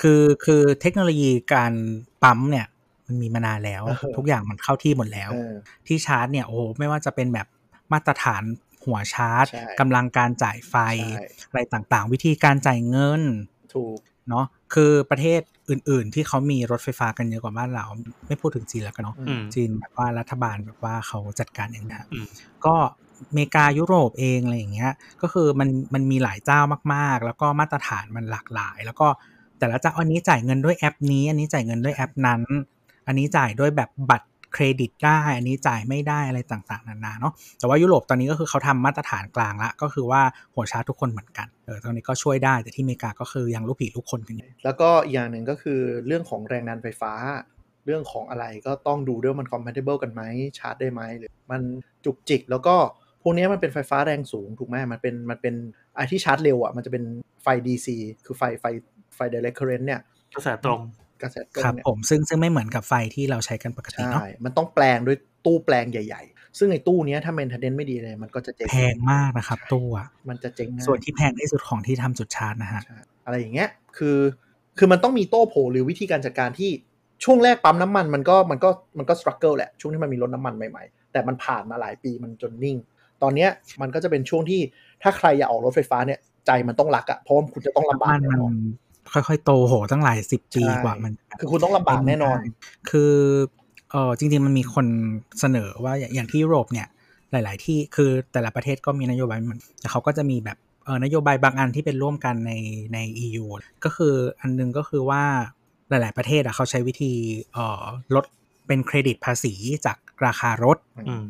[0.00, 1.72] คือคือเทคโนโลยีการ
[2.22, 2.66] ปั๊มเนี่ย
[3.12, 5.54] มันมีมานานแล้วเออทุกอย่างมันเข้าที่หมดแล้วเออ
[5.86, 7.46] ที่ชาร์จเนี่ยโอ้โหไม่ว่าจะเป็นแบบ
[7.92, 8.42] มาตรฐาน
[8.84, 10.74] หัวชาร์จใช่กำลังการจ่ายไฟ
[11.16, 13.22] ใช่อะไรต่างๆ วิธีการจ่ายเงิน
[13.74, 13.98] ถูก
[14.28, 17.86] เนาะคือประเทศอื่น ๆ ที่เขามีรถไฟฟ้ากันเยอะกว่าบ้านเรา
[18.26, 22.26] ไม่พูดถึงจีนแล้วกันเนาะอืมอืมจีนแบบว่ารัฐบาลแบบว่าเขาจัดการเองนะอืม
[22.64, 22.74] ก็
[23.28, 26.60] อเมริกายุโรปเองอะไรอย่างเงี้ย ก็คือมันมันมีหลายเจ้า
[26.94, 29.08] มากๆ แล้วก็มาตรฐานมันหลากหลาย แล้วก็
[29.58, 32.42] แต่ละเจ้าอันนี้จ่ายเงินด้วยแอปนี้ อันนี้จ่ายเงินด้วยแอปนั้น
[33.06, 40.22] อันนี้จ่ายด้วยแบบบัตรเครดิตได้ อันนี้จ่ายไม่ได้อะไรต่างๆนานาเนาะ แต่ว่ายุโรปตอนนี้ก็คือเขาทำมาตรฐานกลางละ ก็คือว่า
[40.54, 47.12] หัวชาร์จทุกคนเหมือนกัน เออ ตอนนี้ก็ช่วยได้ แต่ที่อเมริกาก็คือยังลูกผีลูกคนกันอยู่ แล้วก็อีกอย่างหนึ่งก็คือเรื่องของแรงดันไฟฟ้า
[47.86, 50.22] เรื่องของอะไรก็ต้องดูด้วยมัน compatible กันไหม
[50.58, 51.60] ชาร์จได้ไหมหรือมัน
[52.04, 52.74] จุกจิก แล้วก็
[53.22, 55.54] พวกเนี้ยมันเป็นไฟฟ้าแรงสูงถูกไหมมันเป็นมันเป็น
[55.94, 57.04] ไอที่ชาร์จเร็วอะ มันจะเป็น
[57.42, 57.88] ไฟ DC
[58.24, 58.64] คือไฟไฟ
[59.14, 60.00] ไฟ direct current เนี่ย
[60.34, 60.80] กระแสตรง
[61.22, 74.18] กระแสตรงครับเนี่ยผมซึ่งซึ่งไม่เหมือนกับไฟที่เราใช้กันปกติใช่เนาะมันต้องแปลงด้วยตู้แปลงใหญ่ๆ ซึ่งไอ้ตู้เนี้ยถ้า maintenance ไม่ดีเลยมันก็จะเจ๊งแพงมากนะครับตู้อะมันจะเจ๊งง่ายส่วนที่แพงที่สุดของที่ทำจุดชาร์จนะฮะใช่อะไรอย่างเงี้ยคือ
[74.78, 76.70] คือมันต้องมีโต้โผหรือวิธีการจัดการที่
[77.24, 82.76] ช่วงแรกปั๊มน้ำมันมันก็มันก็มันก็สครัลเกิลแหละช่วงที่มันมีรถน้ำมันใหม่ๆ แต่มันผ่านมาหลายปีมันจนนิ่ง
[83.22, 84.60] ตอนเนี้ยมันก็จะเป็นช่วงที่
[85.02, 88.54] ถ้าใครอยากออกรถไฟฟ้าเนี่ยใจมันต้องรักอะเพราะว่าคุณจะต้องลำบากมันแน่มันนอน
[89.12, 92.38] ค่อยๆ โตโหตั้งหลายสิบปีใช่กว่ามัน คือคุณต้องลำบากแน่นอน
[92.90, 93.12] คือ
[93.90, 94.86] เออจริง ๆ มันมีคน
[95.40, 96.88] เสนอว่าอย่างอย่างที่ยุโรปเนี่ย
[97.30, 102.52] หลาย ๆ ที่คือแต่ละประเทศก็มีนโยบายไม่เหมือนแต่เขาก็จะมีแบบเออนโยบายบางอันที่เป็นร่วมกันใน
[102.94, 103.46] ใน EU
[103.84, 105.22] ก็คืออันหนึ่งก็คือว่า
[105.88, 107.12] หลาย ๆ ประเทศอะเขาใช้วิธี
[107.52, 107.84] เอ่อ
[108.14, 108.24] ลด
[108.66, 109.54] เป็นเครดิตภาษี
[109.86, 111.24] จากราคารถอืม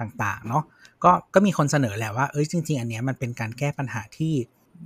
[0.00, 0.64] ต่าง ๆ เนาะ
[1.04, 4.34] ก็ก็มีคนเสนอแหละว่าเอ้ยจริง ๆ อันเนี้ยมันเป็นการแก้ปัญหาที่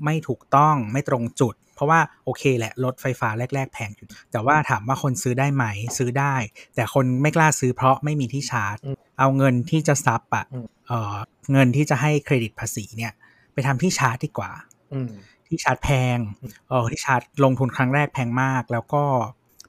[0.05, 5.65] ไม่ถูกต้องไม่ตรงจุด เพราะว่าโอเคแหละรถไฟฟ้าแรก ๆ แพงอยู่แต่ว่าถามว่าคนซื้อได้ไหม
[5.99, 6.35] ซื้อได้
[6.75, 11.17] แต่คนไม่กล้าซื้อเพราะไม่มีที่ชาร์จอืมเอาเงินที่จะซับอะอืมเออ
[11.53, 13.13] เงินที่จะให้เครดิตภาษีเนี่ย
[13.53, 14.51] ไปทำที่ชาร์จดีกว่า
[14.95, 15.11] อืม
[15.47, 19.03] ที่ชาร์จแพงอืมเออที่ชาร์จลงทุนครั้งแรกแพงมาก แล้วก็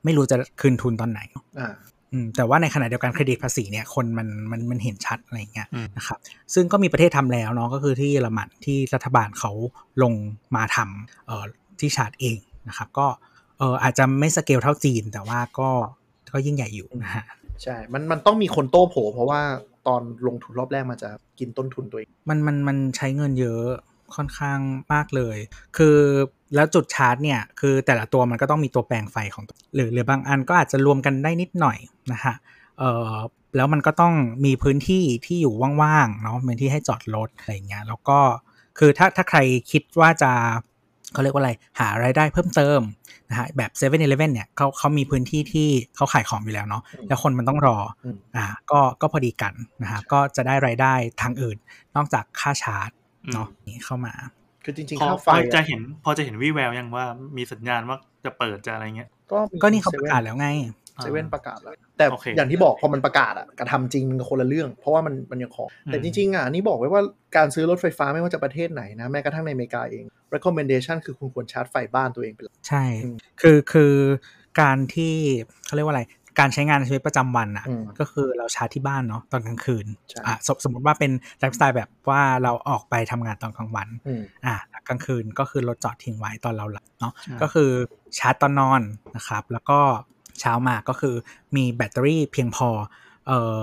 [0.03, 1.21] ไม่รู้จะคืนทุนตอนไหน
[1.59, 1.73] อ่า
[2.13, 6.17] อืมแต่ว่าในขณะเดียวกันเครดิตภาษีเนี่ยคนมันมันมันเห็นชัดอะไรอย่างเงี้ยอืมนะครับ
[6.53, 9.51] ซึ่งก็มีประเทศทำแล้วเนาะก็คือที่เยอรมันที่รัฐบาลเขา
[10.03, 10.13] ลง
[10.55, 11.45] มาทำเอ่อ
[11.81, 12.37] ที่ชาร์จเอง
[12.69, 13.07] นะครับ ก็
[13.57, 15.69] เอออาจจะไม่สเกลเท่าจีน แต่ว่าก็
[16.33, 17.25] ก็ยิ่งใหญ่อยู่นะฮะ
[17.63, 19.41] ใช่ มันมันต้องมีคนโต้โผเพราะว่า
[19.87, 21.09] ตอนลงทุนรอบแรกมันจะ
[21.39, 23.65] กินต้นทุนตัวเองมันมันมันใช้เงินเยอะ
[24.15, 24.59] ค่อนข้าง
[24.93, 25.37] มากเลย
[25.77, 25.97] คือ
[26.55, 31.77] แล้วจุดชาร์จเนี่ยคือแต่ละตัวมันก็ต้องมีตัวแปลงไฟของตัวหรือหรือบางอันก็อาจจะรวมกันได้นิดหน่อย
[32.11, 32.35] นะฮะ
[32.79, 33.13] เอ่อ
[33.55, 34.13] แล้วมันก็ต้อง
[34.45, 38.19] มีพื้นที่ที่อยู่ว่างๆเนาะเป็นที่ให้จอดรถอะไรอย่างเงี้ยแล้วก็
[38.77, 39.39] คือถ้าถ้าใคร
[39.71, 40.31] คิดว่าจะ
[41.17, 42.79] เขาเรียกว่าอะไรหารายได้เพิ่มเติม
[43.29, 49.53] นะฮะแบบ7 e เ e ่ e อเนี่ยเขาเขามีพื้นที่ที่เขาขายของอยู่แล้วเนาะแล้วคนมันต้องรออืมอ่าก็ก็พอดีกัน
[49.83, 51.57] นะฮะก็จะได้รายได้ทางอื่น
[51.95, 52.89] นอกจากค่าชาร์จ
[53.25, 54.13] อืมเนาะนี่เข้ามา
[54.63, 57.05] คือจริงพๆอค่าไฟพอจะอะเห็นพอจะเห็นวี่แววยังว่า
[57.37, 60.47] มีสัญญาณว่าจะเปิดจะอะไรเงี้ยก็มีก็นี่เขาประกาศแล้วไง
[61.01, 67.01] เซเว่นประกาศแล้ว แต่โอเคอย่างที่บอกพอมันประกาศอะกระทำจริงมันก็คนละเรื่อง เพราะว่ามันมันยังของแต่อืมจริงๆอะอันนี่บอกไว้ว่า
[67.37, 73.93] การซื้อรถไฟฟ้าไม่ว่าจะประเทศไหนนะ แม้กระทั่งในอเมริกาเอง recommendation คือคุณควรชาร์จไฟบ้านตัวเองเป็นหลักใช่อืมคือคือ
[74.61, 75.15] การที่
[75.65, 76.03] เขาเรียกว่าอะไร
[76.41, 87.69] การใช้งานในชีวิตประจำวันอะอืมก็คือเราชาร์จที่บ้านเนาะตอนกลางคืนใช่อะสมสมมติว่าเป็นไลฟ์สไตล์แบบว่าเราออกไปทำงานตอนกลางวันอืมอะแล้วกลางคืนก็คือรถจอดทิ้งไว้ตอนเราหลับเนาะใช่ก็คือ
[88.17, 88.81] ชาร์จตอนนอน
[89.15, 89.79] นะครับ แล้วก็
[90.41, 91.15] เช้ามาก็คือ
[91.55, 92.69] มีแบตเตอรี่เพียงพอ
[93.27, 93.59] เอ่อ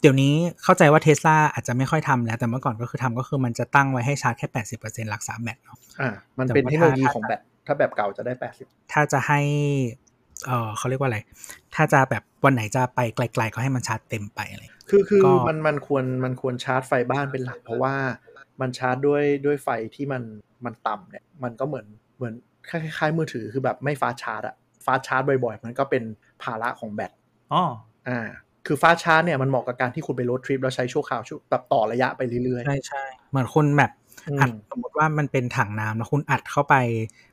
[0.00, 0.32] เดี๋ยวนี้
[0.62, 4.46] เข้าใจว่าเทสลาอาจจะไม่ค่อยทำแล้ว แต่เมื่อก่อนก็คือทำก็คือมันจะตั้งไว้ให้ชาร์จแค่
[4.80, 9.40] 80%รักษาแบตเนาะอ่ามันแต่เป็นว่าเทคโนโลยีถ้าของแบบถ้าแบบเก่าจะได้แปดสิบถ้าจะให้
[10.46, 11.18] เออเขาเรียกว่าอะไร
[11.74, 17.94] ถ้าจะแบบวันไหนจะไปไกลๆก็ให้มันชาร์จเต็มไปอะไร คือคือก็มันมันควรมันควรชาร์จไฟบ้านเป็นหลัก เพราะว่า
[18.60, 20.22] มันชาร์จด้วยด้วยไฟที่มัน
[20.64, 22.34] มันต่ำเนี่ย มันก็เหมือนเหมือน
[22.70, 24.56] คล้ายๆมือถือคือแบบไม่ฟาสต์ชาร์จอะ
[24.86, 26.02] fast charge บ่อยๆ มันก็เป็น
[26.42, 27.12] ภาระของแบต
[27.52, 27.62] อ๋อ
[28.08, 28.20] อ่า
[28.66, 33.90] คือ fast charge เนี่ยมันเหมาะกับการที่คุณไป road trip แล้วใช้ชั่วคราวชั่วแบบต่อระยะไปเรื่อยใช่ใช่เหมือนคุณแบบ
[34.28, 36.74] อืมอัดสมมติว่ามันเป็นถังน้ำแล้วคุณอัดเข้าไป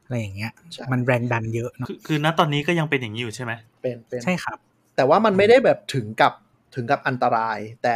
[0.04, 4.58] อะไรอย่างเงี้ยใช่มันแรงดันเยอะเนาะคือคือณตอนนี้ก็ยังเป็นอย่างนี้อยู่ใช่ไหมเป็นเป็นใช่ครับ
[4.96, 6.34] แต่ว่ามันไม่ได้แบบถึงกับ
[6.76, 7.96] ถึงกับอันตราย แต่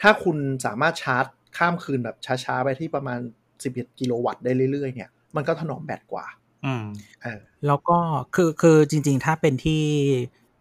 [0.00, 0.36] ถ้าคุณ
[0.66, 1.24] สามารถชาร์จ
[1.58, 3.20] ข้ามคืนแบบช้าๆ ไปที่ประมาณ
[3.58, 6.26] 11 กิโลวัตต์ได้เรื่อยๆ เนี่ย มันก็ถนอมแบตกว่า
[6.64, 6.84] อืม
[7.22, 7.98] เออแล้วก็
[8.34, 9.84] คือคือจริง ๆ ถ้าเป็นที่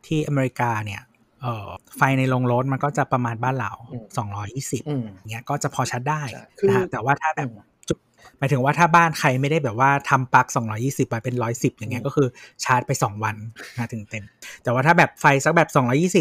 [0.06, 1.02] ที่อเมริกาเนี่ย
[1.42, 1.68] เอ่อ
[1.98, 7.77] ไฟในโรงรถมันก็จะประมาณบ้านเราอืม220อืมเงี้ยก็จะพอชาร์จได้ใช่คือนะฮะแต่ว่าถ้าแบบจุด
[8.38, 10.48] หมายถึงว่าถ้าบ้านใครไม่ได้แบบว่าทำปลั๊ก
[10.78, 12.28] 220ไปเป็น 110 อย่างเงี้ยก็คือ
[12.64, 13.36] ชาร์จไป 2 วัน
[13.78, 14.24] นะถึงเต็ม
[14.64, 15.70] แต่ว่าถ้าแบบไฟสักแบบ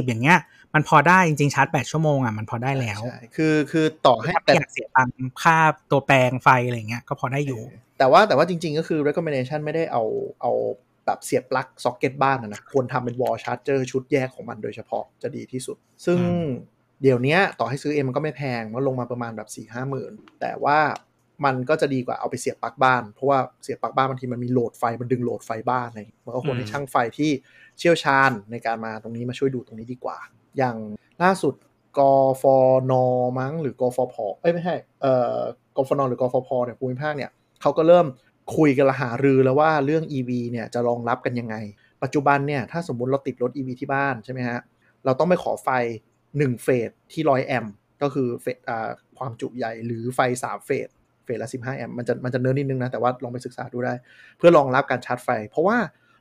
[0.05, 0.39] 220 อย่างเงี้ย
[0.75, 5.57] มันพอได้จริงๆชาร์จ 8 ชั่วโมงอะมันพอได้แล้วใช่คือคือต่อให้ถ้าแต่ไม่อยากเสียตังค์ค่า
[5.91, 7.61] ตัวแปลงไฟอะไรเงี้ยก็พอได้อยู่
[7.99, 10.03] แต่ว่าแต่ว่าจริง ๆ ก็คือ recommendation ไม่ได้เอา
[10.41, 10.53] เอา
[11.07, 16.51] แบบเสียบปลั๊กซ็อกเก็ตบ้านนะนะควรทำเป็น wall charger ชุดแยกของมันโดยเฉพาะจะดีที่สุด ซึ่งอืม
[17.03, 20.79] เดี๋ยวเนี้ยต่อให้ซื้อเองมันก็ไม่แพงมันลงมาประมาณแบบ4ี่ห้าหมื่นแต่ว่า
[21.45, 27.31] มันก็จะดีกว่าเอาไปเสียบปลั๊กบ้าน เพราะว่าเสียบปลั๊กบ้านบางทีมันมีโหลดไฟมันดึงโหลดไฟบ้านอะไรอย่างเงี้ยมันก็ควรให้ช่างไฟที่
[27.79, 30.19] เชี่ยวชาญในการมาตรงนี้มาช่วยดูตรงนี้ดีกว่า
[30.59, 30.77] อย่าง
[31.23, 31.55] ล่าสุด
[31.99, 32.01] ก
[32.43, 32.45] ฟ
[32.91, 32.93] น
[33.39, 35.39] มั้งหรือกฟพเอ้ยไม่ใช่เอ่อ
[35.77, 37.31] กฟนหรือกฟพเนี่ยภูมิภาคเนี่ย
[37.63, 38.07] เขาก็เริ่ม
[38.57, 41.57] คุยกันละหารือแล้วว่าเรื่อง EV เนี่ยจะรองรับกันยังไง
[42.03, 44.59] ปัจจุบันเนี่ยถ้าสมมุติเราติดรถ EV ที่บ้านใช่ไหมฮะ
[45.05, 45.69] เราต้องไปขอไฟ
[46.19, 50.89] 1 เฟสที่ 100 แอมป์ก็คือเฟสอ่าความจุใหญ่หรือไฟ 3 เฟส
[51.27, 53.95] เฟสละ 15 แอมป์มันจะมันจะเนิร์นิดนึงนะ แต่ว่าลองไปศึกษาดูได้
[54.39, 55.77] เพื่อรองรับการชาร์จไฟ เพราะว่า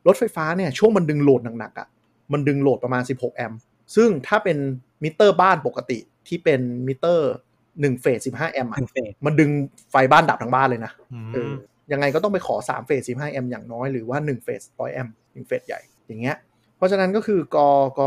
[0.08, 1.88] รถไฟฟ้าเนี่ยช่วงมันดึง load หนักๆอะ
[2.34, 3.60] มันดึง load ประมาณ 16 แอมป์
[3.96, 4.58] ซึ่งถ้าเป็น
[5.04, 7.32] มิเตอร์บ้านปกติที่เป็นมิเตอร์
[7.66, 9.50] 1เฟส15 แอมป์อะหนึ่งเฟสมันดึง
[9.92, 11.54] ไฟบ้านดับทั้งบ้านเลยนะอืเออม
[11.92, 16.38] ยังไงก็ต้องไปขอ3เฟส15 แอมป์อย่างน้อยหรือว่า1เฟส100 แอมป์1เฟสใหญ่อย่างเงี้ย
[16.78, 17.58] เพราะฉะนั้นก็คือก
[17.98, 18.00] ก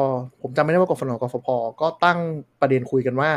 [0.43, 1.49] ผมจำไม่ได้ว่ากฟนกฟภ
[1.81, 2.19] ก็ตั้ง
[2.61, 3.31] ประเด็นคุยกันว่า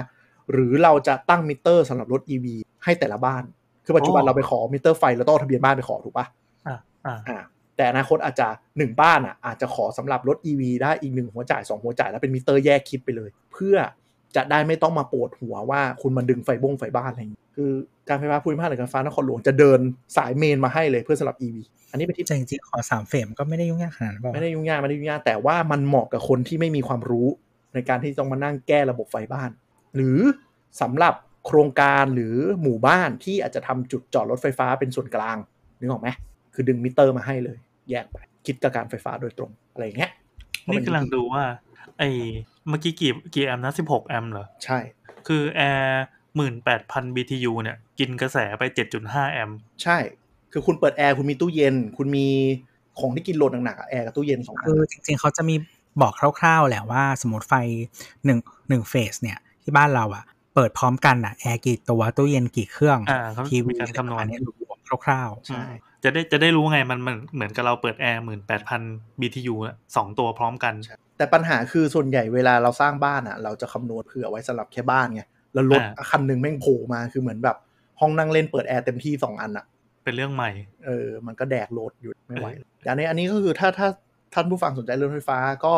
[0.51, 2.45] หรือเราจะตั้งมิเตอร์สำหรับรถ EV
[2.83, 3.43] ให้แต่ละบ้าน
[3.85, 6.25] คือปัจจุบันเราไปขอมิเตอร์ไฟแล้วต้องเอาทะเบียนบ้านไปขอถูกปะ
[6.67, 7.39] อ่าอ่าอ่า
[7.77, 13.75] แต่อนาคตอาจจะ1บ้านอะอาจจะขอสำหรับรถ EV ได้อีกหนึ่งหัวจ่าย2หัวจ่ายแล้วเป็นมิเตอร์แยกคิดไปเลย เพื่อ
[14.35, 17.71] จะได้ไม่ต้องมาปวดหัวว่าคุณมาดึงไฟบงไฟบ้านอะไรอย่างงี้คือ
[18.09, 19.79] การไฟฟ้าภูมิภาคหรือการไฟฟ้านครหลวงจะเดิน
[20.17, 21.57] สายเมนมาให้เลยเพื่อสำหรับ EV
[21.91, 27.27] อันนี้เป็นที่แต่จริงๆขอสามเฟสมันก็ไม่ได้ยุ่งยากขนาดนั้นเปล่าไม่ได้ยุ่งยากไม่ได้ยุ่งยากแต่ว่ามันเหมาะกับคนที่ไม่มีความรู้
[27.73, 29.49] ในการที่ต้องมานั่งแก้ระบบไฟบ้าน
[29.95, 30.17] หรือ
[30.81, 31.15] สำหรับ
[31.45, 35.37] โครงการหรือหมู่บ้านที่อาจจะทำจุดจอดรถไฟฟ้าเป็นส่วนกลาง
[35.79, 36.09] นึกออกไหม
[36.53, 37.57] คือดึงมิเตอร์มาให้เลย
[37.89, 40.11] แยกไป คิดกับการไฟฟ้าโดยตรงอะไรอย่างเงี้ย
[40.71, 41.43] นี่กำลังดูว่า
[41.97, 42.09] ไอ้
[42.67, 44.79] เมื่อกี้กี่กี่แอมป์นะสิบหกแอมป์เหรอ ใช่
[45.27, 46.03] คือแอร์
[46.35, 49.97] หมื่นแปดพัน BTU เนี่ย กินกระแสไปเจ็ดจุดห้าแอมป์ใช่
[50.51, 52.27] คือคุณเปิดแอร์คุณมีตู้เย็น คุณมี
[52.99, 55.55] ของที่กินโหลดหนักๆอะแอร์กับตู้เย็นสองอันคือจริงๆเขาจะมี
[56.01, 57.53] บอกคร่าวๆแหละว่าสมมติไฟ
[58.25, 58.39] หนึ่ง
[58.69, 60.23] หนึ่งเฟสเนี่ย ที่บ้านเราอะ
[60.55, 64.55] เปิดพร้อมกันอะแอร์กี่ตัวตู้เย็นกี่เครื่องอ่าเขาทีวีมีการคำนวณอันนี้รู้
[65.05, 65.63] คร่าวๆใช่
[66.03, 68.81] จะได้จะได้รู้ไงมันมันเหมือนกับเราเปิดแอร์หมื่นแปดพัน
[69.19, 70.73] BTU อะสองตัวพร้อมกัน
[71.17, 77.57] แต่ปัญหาคือส่วนใหญ่เวลาเราสร้างบ้านอะ เราจะคำนวณเผื่อไว้สำหรับแค่บ้านไงแล้วรถอ่าคันหนึ่งแม่งโผล่มาคือเหมือนแบบ
[77.99, 79.65] ห้องนั่งเล่นเปิดแอร์เต็มที่สองอันอะ
[80.03, 80.51] เป็นเรื่องใหม่
[80.85, 82.47] เออ มันก็แดกโหลดอยู่ไม่ไหว
[82.79, 83.87] แต่อันนี้อันนี้ก็คือถ้าถ้า
[84.33, 85.75] ท่านผู้ฟังสนใจเรื่องไฟฟ้าก็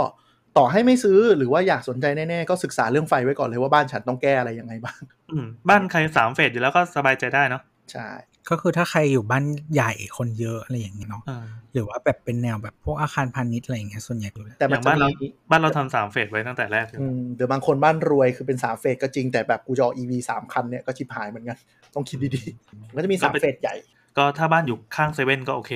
[0.57, 4.99] ต่อให้ไม่ซื้อหรือว่าอยากสนใจแน่ๆ ก็ศึกษาเรื่องไฟไว้ก่อนเลยว่าบ้านฉันต้องแก้อะไรยังไงบ้าง
[5.31, 8.07] อืมบ้านใครสามเฟสอยู่แล้วก็สบายใจได้เนาะใช่
[8.49, 21.57] ก็คือถ้าใครอยู่บ้านใหญ่คนเยอะอะไรอย่างเงี้ยเนาะอ่าหรือว่าแบบเป็นแนวแบบพวกอาคารพาณิชย์อะไรอย่างเงี้ยส่วนใหญ่อยู่แล้วแต่อมันย่างจะบ้านเรามีบ้านเราทำสามเฟสไว้ตั้งแต่แรกอยู่อืมเดี๋ยวบางคนบ้านรวยคือเป็นสามเฟสก็จริงแต่แบบกูจะเอา EV สามคันเนี่ยก็ชิบหายเหมือนกัน
[21.95, 23.75] ต้องคิดดีๆมันก็จะมีสามเฟสใหญ่
[24.17, 25.71] ก็ถ้าบ้านอยู่ข้างเซเว่นก็โอเค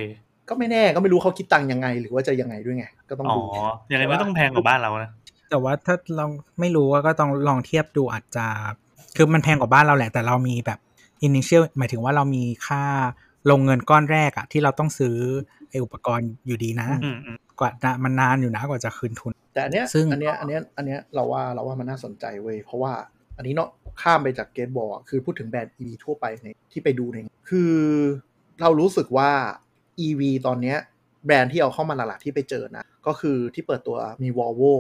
[0.49, 3.41] ก็ไม่แน่ก็ไม่รู้เขาคิดตังค์ยังไง หรือว่าจะยังไงด้วยไง ก็ต้องอ๋อดู
[3.91, 5.11] ยังไงไม่ต้องแพงกว่าบ้านเรานะ
[5.49, 6.25] แต่ว่าถ้าเรา
[6.59, 8.45] ไม่รู้ก็ต้องลองเทียบดูอาจจะ
[9.15, 10.79] คือมันแพงกว่าบ้านเราแหละ แต่เรามีแบบ
[11.27, 12.83] initial หมายถึงว่าเรามีค่า
[13.49, 15.17] ลงเงินก้อนแรกอะที่เราต้องซื้อ
[15.69, 22.93] ไออุปกรณ์อยู่ดีนะอืมอืมกว่านะมันนานอยู่นะกว่าจะคืนทุน แต่อันเนี้ยซึ่งอันเนี้ยอันเนี้ยอันเนี้ยเราว่าเราว่ามันน่าสนใจเว้ยเพราะว่า
[23.37, 23.69] อันนี้เนาะ
[24.01, 27.17] ข้ามไปจากเกตบอลคือพูดถึงแบรนด์ EV ทั่วไปในที่ไปดูใน
[27.49, 27.71] คือ
[28.61, 29.31] เรารู้สึกว่า
[30.05, 30.77] EV ตอนเนี้ย
[31.25, 34.73] แบรนด์ที่เอาเข้ามาหลักๆที่ไปเจอนะ ก็คือที่เปิดตัวมี Volvo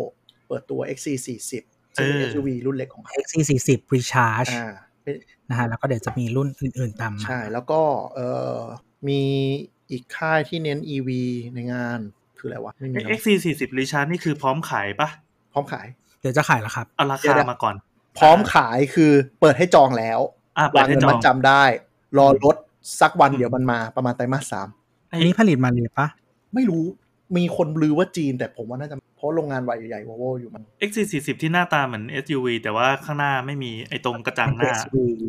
[0.47, 1.51] เปิดตัว XC40
[1.95, 4.67] ซึ่งเป็น SUV รุ่นเล็กของเขา XC40 Recharge อ่า
[5.03, 5.15] เป็น
[5.49, 7.81] นะฮะแล้วก็เดี๋ยวจะมีรุ่นอื่นๆตามมา ใช่ แล้วก็
[8.15, 8.59] เอ่อ
[9.07, 9.21] มี
[9.91, 11.09] อีกค่ายที่เน้น EV
[11.53, 11.99] ในงาน
[12.37, 15.09] คืออะไรวะ ไม่มีเอ็กซีสี่สิบรีชาร์นี่คือพร้อมขายปะ
[15.53, 15.87] พร้อมขาย
[16.21, 17.75] เดี๋ยวจะขายแล้วครับ เอาราคาเดี๋ยวเดี๋ยวมาก่อน
[18.17, 20.19] พร้อมขายคือเปิดให้จองแล้ว
[20.57, 21.63] อะเปิดให้จองวางเงินจอมัดจำได้
[22.17, 22.55] รอรถ
[23.01, 24.67] สักวันอืมเดี๋ยวมันมาประมาณไตรมาสสาม
[25.11, 26.07] อันนี้ผลิตมาเลยปะ
[26.55, 26.83] ไม่รู้
[27.37, 34.73] มีคนลือว่าจีน แต่ผมว่าน่าจะเพราะโรงงานใหญ่ใหญ่ๆวอลโวอยู่มัน XC สี่สิบที่หน้าตาเหมือน SUV แต่ว่าข้างหน้าไม่มีไอ้ตรงกระจังหน้า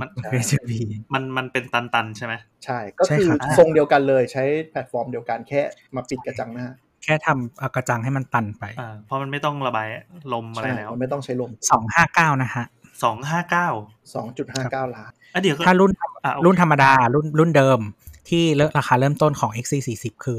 [0.01, 0.73] มันเป็น SUV
[1.15, 5.61] มันมันเป็นตันๆ ใช่ไหมใช่ ก็ใช่คือครับทรงเดียวกันเลยใช้แพลตฟอร์มเดียวกันแค่
[5.97, 6.67] มาปิดกระจังหน้า
[7.05, 9.89] แค่ทำเอากระจังให้มันตันไปอ่าเพราะมันไม่ต้องระบาย
[10.33, 12.65] ลมอะไรใช่แล้ว มันไม่ต้องใช้ลมสองห้าเก้านะฮะ
[13.05, 13.69] สองห้าเก้า
[14.15, 15.91] 2.59ล้านอะเดี๋ยวก็ถ้ารุ่น
[16.25, 17.81] อะโอเครุ่นธรรมดารุ่นรุ่นเดิม
[18.29, 20.39] ที่เริ่มราคาเริ่มต้นของ XC40 คือ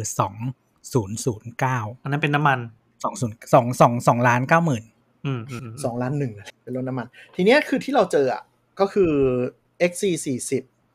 [1.21, 2.59] 2009อันนั้นเป็นน้ำมัน
[3.07, 4.83] 20 2 2 2ล้าน9หมื่น
[5.25, 6.33] อืมอืมอืม2ล้านหนึ่ง
[6.63, 8.43] เป็นรถน้ำมัน ทีเนี้ยคือที่เราเจออะ
[8.79, 9.13] ก็คือ
[9.91, 10.51] XC40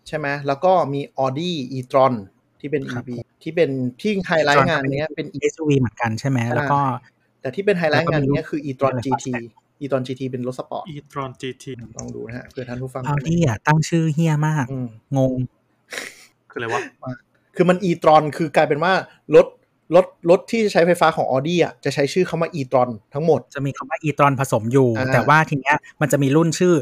[0.09, 2.15] ใช่ไหมแล้วก็มี Audi e-tron
[2.61, 3.09] ที่เป็น EV
[3.43, 3.71] ที่เป็น
[4.01, 6.81] ที่ไฮไลท์งานเนี้ยเป็น E- SUV เหมือนกันใช่ไหมแล้วก็
[7.41, 9.29] แต่ที่เป็นไฮไลท์งานเนี้ยคือ e-tron แล้วก็มี GT
[9.83, 15.35] e-tron GT เป็นรถสปอร์ต e-tron GT ลองดูนะฮะเพื่อท่านผู้ฟังเอาที่อะตั้งชื่อเฮี้ยมากอืมงง
[16.55, 16.83] คืออะไรวะ
[17.57, 18.93] คือมัน e-tron คือกลายเป็นว่า
[19.35, 19.47] รถ
[19.95, 26.75] รถรถที่จะใช้ไฟฟ้าของ Audi อะจะใช้ชื่อเขามา e-tron ทั้งหมด จะมีคำว่า e-tron ผสมอยู่อ่าแต่ว่าทีเนี้ยมันจะมีรุ่นชื่อ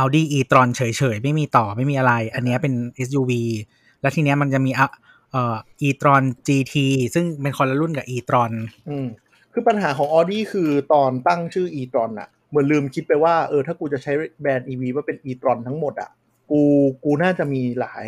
[0.00, 0.82] Audi e-tron เฉ
[1.14, 2.74] ยๆ ไม่มีต่อไม่มีอะไร อันเนี้ยเป็น
[3.08, 3.32] SUV
[4.00, 4.88] แล้วทีเนี้ยมันจะมีอะ
[5.32, 5.56] เอ่อ
[5.86, 6.74] e-tron GT
[7.14, 8.52] ซึ่งเป็นคนละรุ่นกับ e-tron
[8.88, 9.06] อืม
[9.52, 16.10] คือปัญหาของ Audi คือตอนตั้งชื่อ e-tron อะเหมือนลืมคิดไปว่าเออถ้ากูจะใช้แบรนด์ EV ว่าเป็น e-tron ทั้งหมดอะ
[16.50, 16.62] กู
[17.04, 18.06] กูน่าจะมีหลาย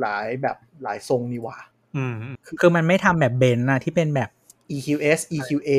[0.00, 1.58] หลายแบบหลายทรงนี่หว่า
[1.96, 4.28] อืมอืมคือมันไม่ทำแบบเบนซ์นะที่เป็นแบบ
[4.76, 5.70] EQS EQA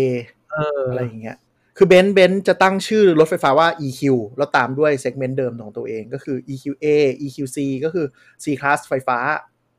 [0.52, 1.38] เอออะไรอย่างเงี้ย
[1.78, 4.02] คือเบนซ์เบนซ์จะตั้งชื่อรถไฟฟ้าว่า EQ
[4.38, 6.86] แล้วตามด้วย segment เดิมของตัวเองก็คือ EQA
[7.26, 8.06] EQC ก็คือ
[8.44, 9.18] C class ไฟฟ้า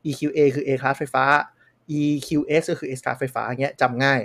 [0.07, 1.25] EQA คือ A class ไฟฟ้า
[1.99, 4.21] EQS ก็คือ S class ไฟฟ้าเงี้ยจำง่าย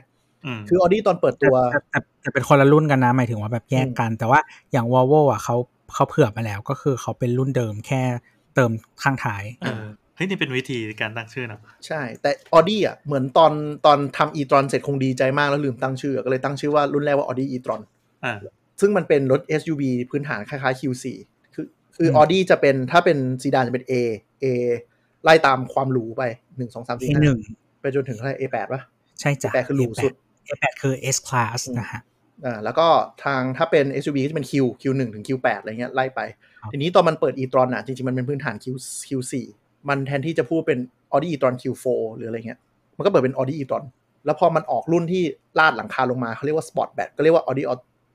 [0.45, 4.39] อืมคือ Audi ตอนเปิดตัวแต่แต่แต่เป็นคนละรุ่นกันนะ หมายถึงว่าแบบแยกกัน แต่ว่า
[4.72, 5.55] อย่าง Volvo อะเขา
[5.93, 8.01] เขาเผื่อมาแล้วก็คือเขาเป็นรุ่นเดิมแค่
[8.55, 8.72] เติม
[9.03, 9.43] ข้างท้าย
[10.16, 13.53] เออเฮ้ยนี่เป็นวิธีการตั้งชื่อเนอะใช่ แต่ Audi อะเหมือนตอน
[13.86, 17.82] ตอนทำ e-tron เสร็จคงดีใจมากแล้วลืมตั้งชื่อ ก็เลยตั้งชื่อว่ารุ่นแรกว่า Audi e-tron
[18.26, 18.38] อ่า
[18.82, 21.05] ซึ่งมันเป็นรถ SUV พื้นฐานคล้ายๆ Q4
[21.53, 23.93] คือคือม Audi จะเป็นถ้าเป็นซีดานจะเป็น A
[24.43, 24.45] A
[25.24, 28.82] ไล่ตามความหรูไป1 2 3 4ที่หนึ่ง5ไปจนถึงเท่าไหร่ A8 ป่ะ
[29.20, 30.14] ใช่จ้ะ A8 คือหรูสุด
[30.47, 32.01] A8 คือ S class อืมนะฮะ
[32.45, 32.88] อ่าแล้วก็
[33.24, 36.22] ทางถ้าเป็น SUV ก็จะเป็น Q Q1 ถึง Q8 อะไรเงี้ยไล่ไป
[36.62, 38.66] ครับทีนี้ตอนมันเปิด e-tron อะจริงๆ มันเป็นพื้นฐาน Q
[39.09, 39.34] Q4
[39.89, 40.79] มันแทนที่จะพูดเป็น
[41.13, 42.59] Audi e-tron Q4 หรืออะไรเงี้ย
[42.97, 43.84] มันก็เปิดเป็น Audi e-tron
[44.25, 45.23] แล้วพอมันออกรุ่นที่
[45.59, 47.63] ลาดหลังคาลงมาเขาเรียกว่า Sportback ก็เรียกว่า Audi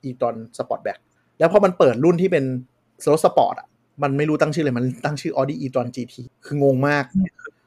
[0.08, 0.98] e-tron Sportback
[1.38, 2.44] แล้วพอมันเปิดรุ่นที่เป็น
[3.12, 3.68] รถสปอร์ตอะ
[4.02, 6.14] มันไม่รู้ตั้งชื่อเลยมันตั้งชื่อ Audi e-tron GT
[6.46, 7.04] คืองงมาก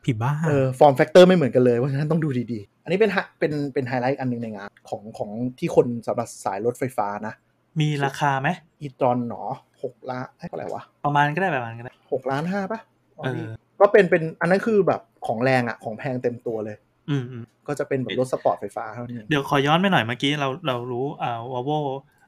[0.06, 5.30] ผิดบ้า เออ form factor ไม่เหมือนกันเลย เพราะฉะนั้นต้องดูดีๆ อันนี้เป็นไฮเป็นเป็นไฮไลท์อันหนึ่งในงานของของ
[5.60, 7.34] ที่คนสำหรับสายรถไฟฟ้านะ
[7.80, 8.50] มีราคาไหม
[8.82, 9.41] อีตรอนหนอ
[9.84, 12.80] หกล้านเอ้ยเท่าไหร่วะ ประมาณก็ได้ประมาณก็ได้หกล้านห้าป่ะ
[13.18, 13.43] เออ
[13.80, 16.78] ก็เป็นเป็นอันนั้นคือแบบของแรงอะ ของแพงเต็มตัวเลย
[17.10, 21.72] อืมอืมก็จะเป็นแบบรถสปอร์ตไฟฟ้าเท่านั้นเองเดี๋ยวขอย้อนไปหน่อยเมื่อกี้เราเรารู้อ่าวอลโว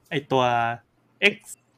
[0.09, 0.43] ไอตัว
[1.33, 1.35] X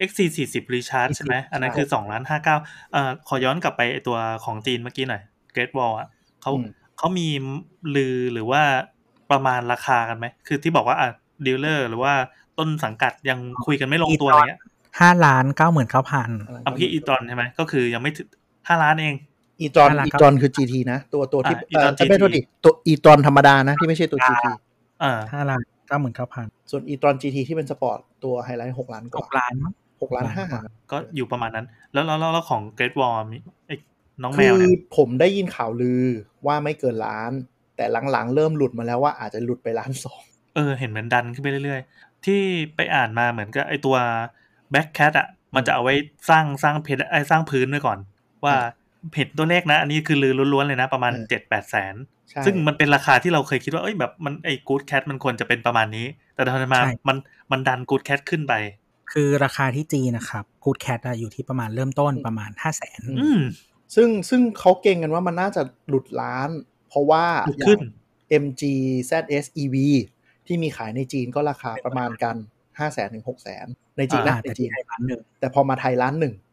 [0.08, 2.56] XC 4 0 Recharge ใช่ไหมอันนั้นคือสองล้านห้าเก้า
[2.96, 5.22] อ่าขอย้อนกลับไปไอตัวของจีนเมื่อกี้หน่อย
[5.56, 6.08] Great Wall อะ
[6.42, 7.28] เขาอืมเขามี
[7.96, 8.62] ลือหรือว่า
[9.32, 11.10] ประมาณราคากันไหม คือที่บอกว่าอะ
[11.46, 12.14] ดีลเลอร์หรือว่า
[12.58, 14.60] ต้นสังกัดยังคุยกันไม่ลงตัวอะไรเงี้ย
[15.00, 18.28] ห้าล้านเก้าหมื่นเก้าพันอะไรเอาพี่อีตอนใช่ไหมก็คือยังไม่ถึง
[18.68, 19.16] ห้าล้านเอง
[19.62, 24.46] อีตรอนน่ารักอีครับตรอนคือ GT นะ ตัวตัวที่อะเอ่อ e-tron ไม่ GT โทษดิตัวอีตรอนธรรมดานะ ที่ไม่ใช่ตัว GT
[25.04, 30.46] อ่าห้าล้านเก้าหมื่นเก้าพันส่วนอีตรอน GT ที่เป็นสปอร์ตตัวไฮไลท์หกล้านกหว่ากล้านมั้งหกล้านห้า
[30.92, 33.38] ก็อยู่ประมาณนั้น แล้วแล้วแล้วแล้วของ Great Wall มี
[33.68, 33.76] ไอ้
[34.22, 36.04] น้องแมคืวอเนี่ยผมได้ยินข่าวลือ
[36.48, 37.32] ว่าไม่เกินล้าน
[37.76, 40.22] แต่หลังๆ เริ่มหลุดมาแล้วว่าอาจจะหลุดไปล้านสอง
[40.56, 42.42] เออ เห็นเหมือนดันขึ้นไปเรื่อยๆ ที่
[42.76, 43.96] ไปอ่านมาเหมือนกับไอตัว
[44.74, 45.96] Back Cat อะมันจะเอาไว้
[46.30, 47.98] สร้างสร้างเพดไอสร้างพื้นไว้ก่อน
[48.46, 48.56] ว่า
[49.16, 51.96] เห็นตัวเลขนะ อันนี้คือลือล้วนๆเลยนะ ประมาณเจ็ดแปดแสน
[52.30, 57.18] ใช่ซึ่งมันเป็นราคาที่เราเคยคิดว่าเอ้ยแบบมันไอ้ Good Cat มันควรจะเป็นประมาณนี้ แต่ทำไมมามัน
[57.52, 58.54] มันดัน Good Cat ขึ้นไป
[59.12, 63.42] คือราคาที่จีนนะครับกูดแคทอยู่ที่ประมาณเริ่มต้นประมาณห้าแสนอืม
[63.96, 66.50] ซึ่งซึ่งเขาเก่งกันว่ามันน่าจะหลุดล้าน
[66.90, 67.80] เพราะว่าหลุดขึ้น
[68.30, 68.64] อย่าง MG
[69.10, 69.76] ZS EV
[70.48, 72.36] ที่มีขายในจีนก็ราคาประมาณกัน
[72.78, 76.53] 5 0 0 0 0ถึง6 0 0 0 0ในจีนนะอ่าในแต่จีที่นไทยล้านหนึ่งแต่พอมาไทยล้านหนึ่งอ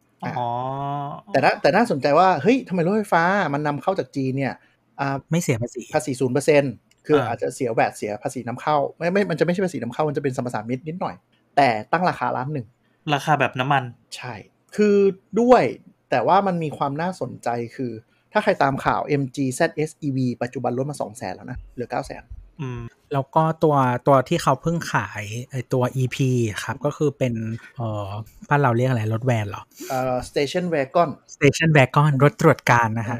[1.31, 4.53] แต่น่าแต่น่าสนใจว่าเฮ้ยทำไมรถไฟฟ้ามันนำเข้าจากจีนเนี่ย
[4.99, 6.73] อ่าไม่เสียภาษีภาษีศูนย์เปอร์เซ็นต์
[7.05, 11.15] คืออาจจะเสียแวดเสียภาษีนำเข้าไม่ไม่มันจะไม่ใช่ภาษีนำเข้ามันจะเป็นสมรสามิตนิดหน่อย
[11.57, 12.67] แต่ตั้งราคาล้านหนึ่ง
[13.13, 13.83] ราคาแบบน้ำมัน
[14.15, 14.33] ใช่
[14.75, 14.97] คือ
[15.41, 15.63] ด้วย
[16.09, 17.91] แต่ว่ามันมีความน่าสนใจคือ
[18.33, 22.81] ถ้าใครตามข่าว MG ZS EV ปัจจุบันลดมา2 0 0 0 0 0แล้วนะเหลือ9 0 0 0 0อืม
[23.13, 23.75] แล้วก็ตัว
[24.07, 26.17] ตัวที่เขาเพิ่งขายไอตัว EP
[26.63, 27.33] ครับ ก็คือเป็น
[27.75, 28.09] เอ่อ
[28.49, 33.19] บ้านเราเรียกอะไรรถแวนเหรอเอ่อ Station Wagon Station Wagon รถตรวจการนะฮะ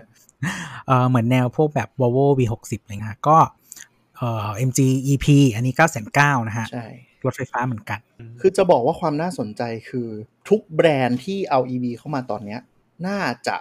[0.87, 3.37] เออเหมือนแนวพวกแบบ Volvo V60 อะไรเงี้ยก็
[4.17, 6.87] เอ่อ MG EP อันนี้ 9 9 0 0นะฮะใช่
[7.25, 7.99] รถไฟฟ้าเหมือนกัน
[8.39, 10.07] คือจะบอกว่าความน่าสนใจคือ
[10.49, 12.59] ทุกแบรนด์ที่เอา EV เข้ามาตอนเนี้ย
[13.07, 13.55] น่าจะ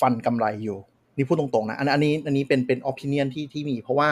[0.00, 0.78] ฟันกำไรอยู่
[1.16, 4.08] นี่พูดตรงๆนะ อันอันนี้อันนี้เป็นเป็น opinion ที่ที่มีเพราะว่า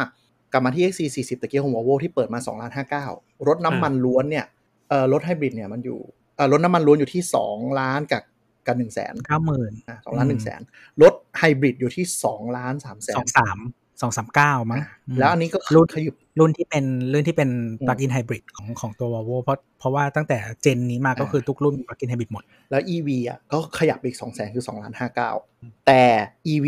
[0.55, 2.73] กลับมาที่ XC40 ตะเกียของ Volvo ที่เปิดมา2ล้าน
[3.09, 4.47] 59รถน้ำมันล้วนเนี่ย
[4.89, 5.99] เอ่อรถไฮบริดเนี่ยมันอยู่
[6.37, 8.23] เอ่อรถน้ำมันล้วนอยู่ที่สองล้านกับ
[8.67, 10.61] กับหนึ่งแสนเก้าหมื่นอะสองล้านอืหมนึ่งแสน
[11.03, 13.59] รถไฮบริดอยู่ที่สองล้านสามแสสอนงสาม
[14.01, 24.93] สองสามเก้ามั้งอืมแล้วอันนี้ก็รุ่นขยุบรุ่นที่เป็นรุ่นที่เป็นอืมปลั๊กอินไฮบริดของของตัว Volvo เพราะเพราะว่าตั้งแต่เจนนี้มาก็อ่าคือทุกรุ่นปลั๊กอินไฮบริดหมด แล้ว EV อะก็ขยับไปอีก2 0 0 0 0 0คือ2ล้าน
[25.41, 26.05] 59แต่
[26.53, 26.67] EV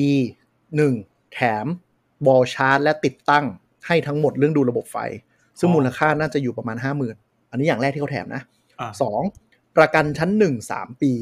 [0.66, 1.66] 1แถม
[2.26, 3.45] บอลชาร์จและติดตั้ง
[3.87, 4.99] ให้ทั้งหมดเรื่องดูระบบไฟ
[5.59, 6.76] ซึ่งอ๋อมูลค่าน่าจะอยู่ประมาณ
[7.14, 8.43] 50,000อันนี้อย่างแรกที่เขาแถมนะ
[8.80, 8.93] อ่า
[9.34, 11.12] 2ประกันชั้น1 3ปี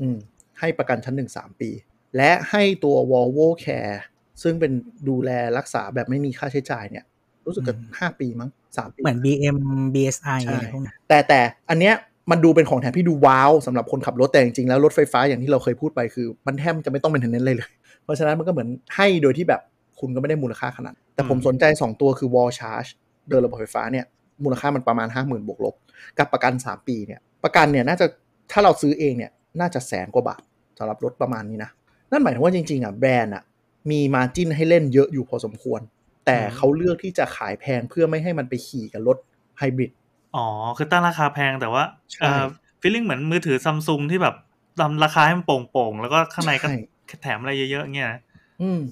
[0.00, 0.16] อืม
[0.60, 1.70] ให้ประกันชั้น1 3ปี
[2.16, 3.96] และให้ตัว Volvo Care
[4.42, 4.72] ซึ่งเป็น
[5.08, 7.04] ดูแลรักษาแบบไม่มีค่าใช้จ่ายเนี่ย
[7.46, 9.58] รู้สึกจะอืมห้าปีมั้งสามปี เหมือน BM
[9.94, 11.94] BSI ใช่อะไรพวกนั้นแต่แต่อันเนี้ย
[12.30, 17.70] มันดูเป็นของแถมที่ดูว้าวสำหรับคนขับรถแต่จริงๆแล้วรถไฟฟ้าอย่างที่เราเคยพูดไปคือ มันแทบจะไม่ต้องเป็นเทนเน้นเลยเลย
[18.04, 19.60] เพราะฉะนั้นมันก็เหมือนให้โดยที่แบบ
[20.02, 22.90] คุณก็ไม่ได้มูลค่าขนาด แต่ผมอืมสนใจ 2 ตัวคือ wall charge
[23.28, 24.04] เดินระบบไฟฟ้าเนี่ย
[24.44, 25.74] มูลค่ามันประมาณ 50,000บวกลบ
[26.18, 28.06] กับประกัน 3 ปีเนี่ยประกันเนี่ยน่าจะ
[28.52, 29.30] ถ้าเราซื้อเองเนี่ย
[29.60, 30.42] น่าจะแสนกว่าบาท
[30.78, 31.70] สำหรับรถประมาณนี้นะ
[32.10, 33.42] นั่นหมายถึงว่าจริงๆอะแบรนด์อะ
[33.90, 35.80] มีมาจิ้นให้เล่นเยอะอยู่พอสมควร
[36.26, 39.16] แต่เขาเลือกที่จะขายแพงเพื่อไม่ให้มันไปขี่กับรถ
[39.58, 39.90] ไฮบริด
[40.36, 40.46] อ๋อ
[40.76, 42.44] คือตั้งราคาแพงแต่ว่าใช่เอ่อ
[42.80, 44.34] ฟีลลิ่งเหมือนมือถือซัมซุงที่แบบ
[44.80, 46.76] ทำราคาให้มันโป่งๆ แล้วก็ข้างในก็ใช่
[47.22, 48.31] แถมอะไรเยอะๆเงี้ยนะอืม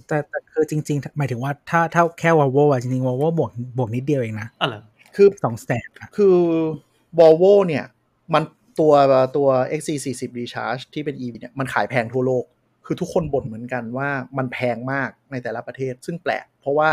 [0.08, 4.82] แต่แต่คือจริง ๆ หมายถึงว่าถ้าถ้าแค่ Volvo อะจริงๆ Volvo บวกบวกนิดเดียวเองนะอ๋อเหรอ
[5.16, 6.36] คือสองแสนอะคือ
[7.18, 7.84] Volvo เนี่ย
[8.34, 8.42] มัน
[8.80, 8.92] ตัว
[9.36, 9.48] ตัว
[9.78, 12.44] XC40 Recharge ที่เป็น EV เนี่ยมันขายแพงทั่วโลก
[12.86, 14.08] คือทุกคนบ่นเหมือนกันว่า
[14.38, 16.90] มันแพงมากในแต่ละประเทศ ซึ่งแปลก เพราะว่า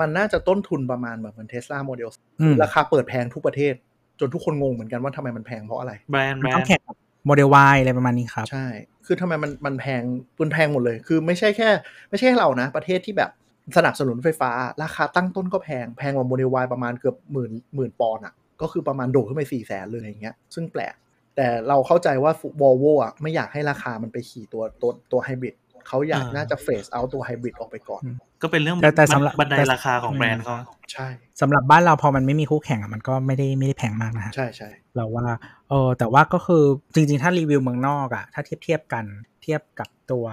[0.00, 2.10] มันน่าจะต้นทุนประมาณแบบเหมือน Tesla Model
[2.40, 3.74] อืมราคาเปิดแพงทุกประเทศ
[4.20, 6.96] จนทุกคนงงเหมือนกันว่าทำไมมันแพงเพราะอะไร แบรนด์แบมันรต้อนงด์แข่งกับ
[7.26, 8.66] โมเดล Y อะไรประมาณนี้ครับ ใช่
[9.12, 10.02] คือทำไมมันมันแพง
[10.40, 11.68] มันแพงหมดเลย คือไม่ใช่แค่
[12.10, 13.30] ไม่ใช่แค่เรานะ ประเทศที่แบบ
[13.76, 14.50] สนับสนุนไฟฟ้า
[14.82, 20.94] ราคาตั้งต้นก็แพง แพงกว่าโมเดล Y ประมาณเกือบหมื่นหมื่นปอนด์อะ ก็คือประมาณโดดขึ้นไปสี่แสนเลยอย่างเงี้ย ซึ่งแปลก
[21.36, 25.54] แต่เราเข้าใจว่า Volvo อะไม่อยากให้ราคามันไปขี่ตัวตัวตัวไฮบริด
[25.88, 28.02] เขาอยากน่าจะเฟสเอาตัวไฮบริดออกไปก่อน
[28.42, 30.54] ก็เป็นเรื่องแต่แต่สำหรับบันไดแต่ราคาของแบรนด์เขา
[30.92, 31.08] ใช่
[31.40, 35.26] สำหรับบ้านเราพอมันไม่มีคู่แข่งอะมันก็ไม่ได้ไม่ได้แพงมากนะฮะใช่ใช่เราว่า
[35.70, 36.64] เออแต่ว่าก็คือ
[36.94, 39.04] จริง ๆ ถ้ารีวิวเมืองนอกอะถ้าเทียบเทียบกัน
[39.42, 40.24] เทียบกับตัว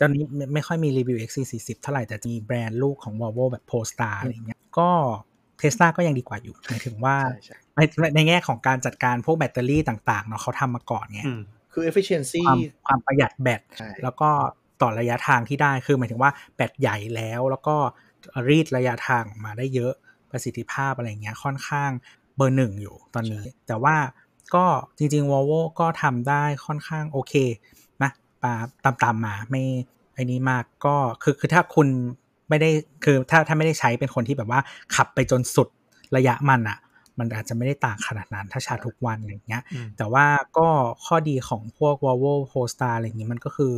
[0.00, 4.90] ตอนนี้ไม่ไม่ค่อยมีรีวิว XC40 เท่าไหร่แต่จะมีแบรนด์ลูกของ Volvo แบบ Polestar อะไรเงี้ยก็
[5.58, 7.80] เทสลาก็ยังดีกว่าอยู่หมายถึงว่าใช่ใช่ใน
[8.14, 11.42] ในแง่ของการจัดการพวกแบตเตอรี่ต่างๆเนาะเขาทำมาก่อนไงอืม
[11.72, 14.30] คือ efficiency ความความประหยัดแบตใช่แล้วก็
[14.82, 17.76] ต่อระยะทางที่ได้คือหมายถึงว่าแบตใหญ่แล้วแล้วก็
[18.48, 19.92] รีดระยะทางออกมาได้เยอะ
[20.30, 21.90] ประสิทธิภาพอะไรเงี้ยค่อนข้าง
[22.36, 23.96] เบอร์หนึ่งอยู่ตอนนี้ แต่ว่า
[24.54, 24.64] ก็
[24.98, 27.34] จริงๆ Volvo ก็ทำได้ค่อนข้างโอเค
[28.02, 28.10] นะ
[28.42, 28.52] ปา
[28.84, 29.64] ตามตามๆมาไม่
[30.14, 31.88] ไอ้นี้มากก็คือคือถ้าคุณ
[32.48, 32.70] ไม่ได้
[33.04, 34.60] คือถ้าถ้าไม่ได้ใช้เป็นคนที่แบบว่า
[34.94, 35.68] ขับไปจนสุด
[36.16, 36.78] ระยะมันอะ
[37.18, 40.26] มันอาจจะไม่ได้ต่างขนาดนั้นถ้าชาร์จทุกวันอย่างเงี้ยอืมแต่ว่า
[40.58, 40.68] ก็
[41.04, 43.74] ข้อดีของพวก Volvo Polestar อะไรอย่างนี้มันก็คือ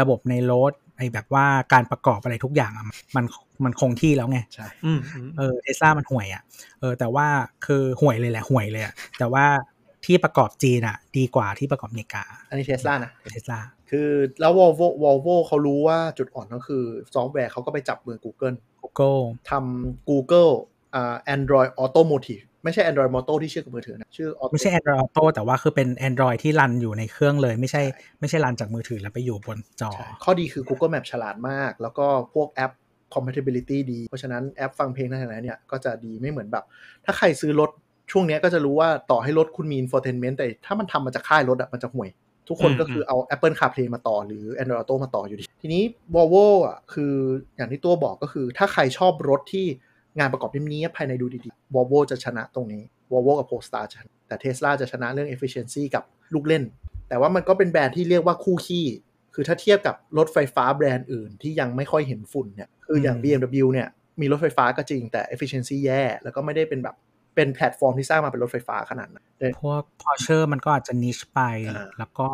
[0.00, 3.24] ระบบในรถไอ้แบบว่าการประกอบอะไรทุกอย่างอะมัน
[3.64, 6.42] มันคงที่แล้วไงใช่อืมอืมเออเทสลามันห่วยอะ่ะ
[6.80, 7.26] เออแต่ว่า
[7.66, 9.44] คือห่วยเลยแหละห่วยเลยอะ่ะแต่ว่า
[10.04, 13.60] ที่ประกอบจีนอะ่ะ ดีกว่าที่ประกอบอเมริกา อันนี้เทสลานะเทสลา
[13.90, 14.10] คือ
[14.40, 16.84] แล้ว Volvo Volvo เขารู้ว่าจุดอ่อนก็คือ
[17.14, 20.52] ซอฟต์แวร์เขาก็ไปจับมือ Google Google ทำ Google
[20.94, 27.82] อ่า Android Automotive ไม่ใช่ Android Moto ที่เชื่อมกับมือถือนะชื่อ Auto ไม่ใช่ Android Auto แต่ว่าคือเป็น Android ที่รันอยู่ในเครื่องเลย ไม่ใช่
[28.20, 32.72] ไม่ใช่รันจากมือถือแล้วไปอยู่บนจอใช่ข้อดีคือ Google Map ฉลาดมาก แล้วก็พวกแอป
[33.14, 36.64] compatibility ดี เพราะฉะนั้นแอปฟังเพลงทั้งหลายเนี่ยก็จะดีไม่เหมือนแบบ
[37.04, 37.70] ถ้าใครซื้อรถ
[38.10, 42.08] ช่วงเนี้ยก็จะรู้ว่าต่อให้รถคุณมี infotainment แต่ถ้ามันทำมาจากค่ายรถอะมันจะห่วย
[42.48, 45.82] ทุกคนก็คือเอา Apple CarPlay มาต่อหรือ Android Auto มาต่ออยู่ดี ทีนี้
[46.14, 47.14] Volvo อะคือ
[47.56, 49.66] อย่างที่ตัวบอกก็คือถ้าใครชอบรถที่
[50.18, 56.04] งานประกอบเนี้ยบๆภายในดูดีๆ Volvo จะชนะตรงนี้ Volvo กับ Polestar จะชนะแต่ Tesla จะชนะเรื่อง efficiency กับ
[56.34, 56.64] ลูกเล่น
[57.08, 58.86] แต่ว่ามันก็เป็นแบรนด์ที่เรียกว่าคู่ขี้
[59.34, 63.88] คือถ้าเทียบกับรถไฟฟ้าแบรนด์อื่นที่ยังไม่ค่อยเห็นฝุ่นเนี่ยคืออย่างอืม BMW เนี่ย
[64.20, 66.96] มีรถไฟฟ้าก็จริงแต่ efficiency แย่ แล้วก็ไม่ได้เป็นแบบ
[67.34, 72.28] เป็นแพลตฟอร์มที่สร้างมาเป็นรถไฟฟ้าขนาดนั้นแต่พวก Porsche มันก็อาจจะ niche ไปอ่าแล้วก็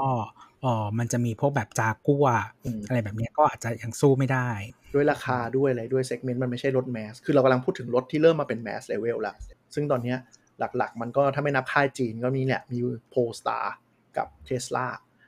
[0.51, 2.26] เออมันจะมีพวกแบบจากัว
[2.64, 4.48] อืมอะไรแบบเนี้ยก็อาจจะยังสู้ไม่ได้
[4.94, 9.36] ด้วยราคาด้วยอะไรด้วย segment มันไม่ใช่รถ mass คือเรากำลังพูดถึงรถที่เริ่มมาเป็น mass level แล้ว
[9.74, 10.18] ซึ่งตอนเนี้ย
[10.58, 12.78] หลักๆ มันก็ถ้าไม่นับค่ายจีนก็มีเนี่ยมี
[13.14, 13.64] Polestar
[14.16, 14.86] กับ Tesla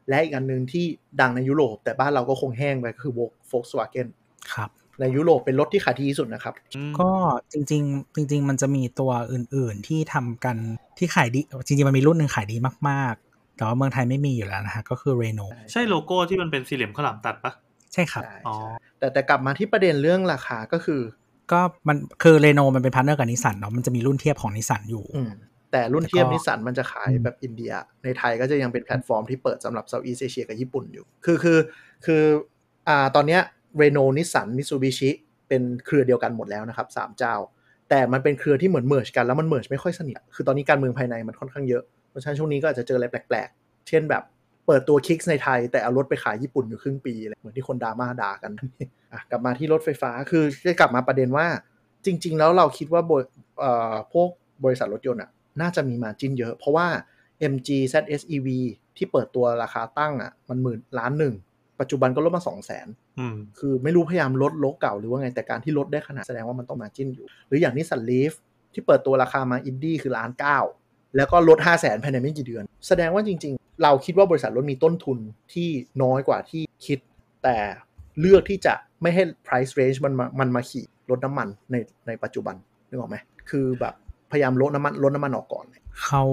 [0.08, 0.84] และอีกอันหนึ่งที่
[1.20, 3.14] ดังในยุโรป แต่บ้านเราก็คงแห้งไปก็คือ
[3.50, 4.08] Volkswagen
[4.54, 4.70] ครับ
[5.00, 7.10] ในยุโรปเป็นรถที่ขายดีที่สุดนะครับอืมก็
[7.52, 10.56] จริง ๆ จริง ๆ มันจะมีตัวอื่น ๆ ที่ทำกัน
[10.98, 12.56] ที่ขายดีจริง ๆ มันมีรุ่นหนึ่งขายดี
[12.88, 13.23] มากๆ
[13.56, 17.52] แต่ว่าเมืองไทยไม่มีอยู่แล้วนะฮะก็คือ Renault ใช่โลโก้ที่มันเป็นสี่เหลี่ยมข้าวหลามตัดปะ
[17.92, 21.00] ใช่ครับใช่อ๋อใช่แต่แต่กลับมาที่ประเด็นเรื่องราคาก็คือ
[21.52, 25.32] ก็มันคือ Renault มันเป็น partner กับนิสสันเนาะมันจะมีรุ่นเทียบของนิสสันอยู่อืม
[25.72, 27.72] แต่รุ่นเทียบแต่ก็นิสสันมันจะขายแบบอินเดีย
[28.04, 31.58] ในไทยก็จะยังเป็นแพลตฟอร์มที่เปิดสำหรับ Southeast Asia กับญี่ปุ่นอยู่ คือคือ
[32.06, 32.22] คือ
[32.88, 33.40] อ่าตอนเนี้ย
[33.78, 35.10] เรโนนิสสันมิตซูบิชิ
[35.48, 37.34] เป็นเครือเดียวกันหมดแล้วนะครับสามเจ้า
[37.90, 41.82] แต่มันเป็นเครือที่เหมือน merge กันแล้วมัน merge ไม่ค่อยสนิทคือตอนนี้การเมืองภายในมันค่อนข้างเยอะ
[42.14, 44.22] เพราะฉะนั้นช่วงนี้ก็อาจจะเจออะไรแปลกๆ เช่นแบบ
[44.66, 48.52] เปิดตัว Kicks ในไทย แต่เอารถไปขายญี่ปุ่นอยู่ครึ่งปีเลยเหมือนที่คนดราม่าด่ากัน
[49.12, 51.46] อะกลับมาที่รถไฟฟ้าคือจะกลับมาประเด็นว่า
[52.06, 53.24] จริง ๆ แล้วเราคิดว่าบริ
[53.60, 54.28] เอ่อพวก
[54.64, 56.86] บริษัทรถยนต์อะน่าจะมีมาจิ้นเยอะ เพราะว่า
[57.52, 58.48] MG ZSEV
[58.96, 61.34] ที่เปิดตัวราคาตั้งอะมันหมื่นล้านหนึ่ง
[61.80, 62.86] ปัจจุบันก็ลดมา2 0 0 0 0น
[63.18, 68.32] อืมคือไม่รู้พยายามลดโลกเก่าหรือว่าไง แต่การที่ลดได้ขนาดแสดงว่ามันต้องมาจิ้นอยู่ หรืออย่างนิสสันลีฟ
[68.72, 70.58] ที่เปิดตัวราคามาอินดี้คือล้านเก้า
[71.16, 75.18] แล้วก็ลด 5 0 0แสนภายในไม่กี่เดือน แสดงว่าจริง ๆ เราคิดว่าบริษัทรถมีต้นทุน
[75.52, 75.68] ที่
[76.02, 76.98] น้อยกว่าที่คิด
[77.44, 77.56] แต่
[78.20, 82.54] เลือกที่จะไม่ให้ price range มันมามันมาขี่รถน้ำมันในในปัจจุบัน
[82.88, 83.16] นึกออกไหม
[83.50, 83.94] คือแบบ
[84.30, 85.64] พยายามลดน้ำมันลดน้ำมันออกก่อน
[86.04, 86.24] เขา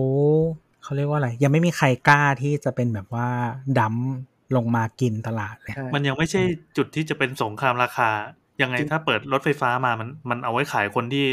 [0.83, 3.27] เขาเรียกว่าอะไร ยังไม่มีใครกล้าที่จะเป็นแบบว่า
[3.79, 3.95] ดัม
[4.55, 6.41] ลงมากินตลาดเลยใช่มันยังไม่ใช่
[6.77, 8.09] จุดที่จะเป็นสงครามราคา
[8.61, 11.25] ยังไงจริงถ้าเปิดรถไฟฟ้ามามันมันเอาไว้ขายคนที่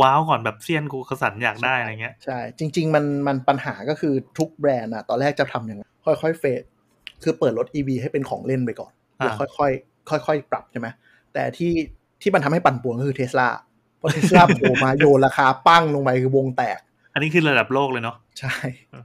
[0.00, 6.62] ว้าวก่อนแบบเซียนกูกระสันอยากได้อะไรเงี้ยใช่จริง ๆ มันมันปัญหาก็คือทุกแบรนด์อะตอนแรกจะทำยังไงค่อยๆเฟด
[7.22, 10.88] คือเปิดรถ EV ให้เป็นของเล่นไปก่อนอ่าแล้วค่อยๆค่อยๆปรับใช่ไหม
[11.34, 11.72] แต่ที่
[12.22, 13.48] ที่มันทำให้ปั่นป่วนก็คือเทสลา
[14.00, 16.78] พอเทสลาโผล่มาโยนราคาปั้งลงไปคือวงแตก
[17.12, 18.54] อันนี้คือระดับโลกเลยเนาะใช่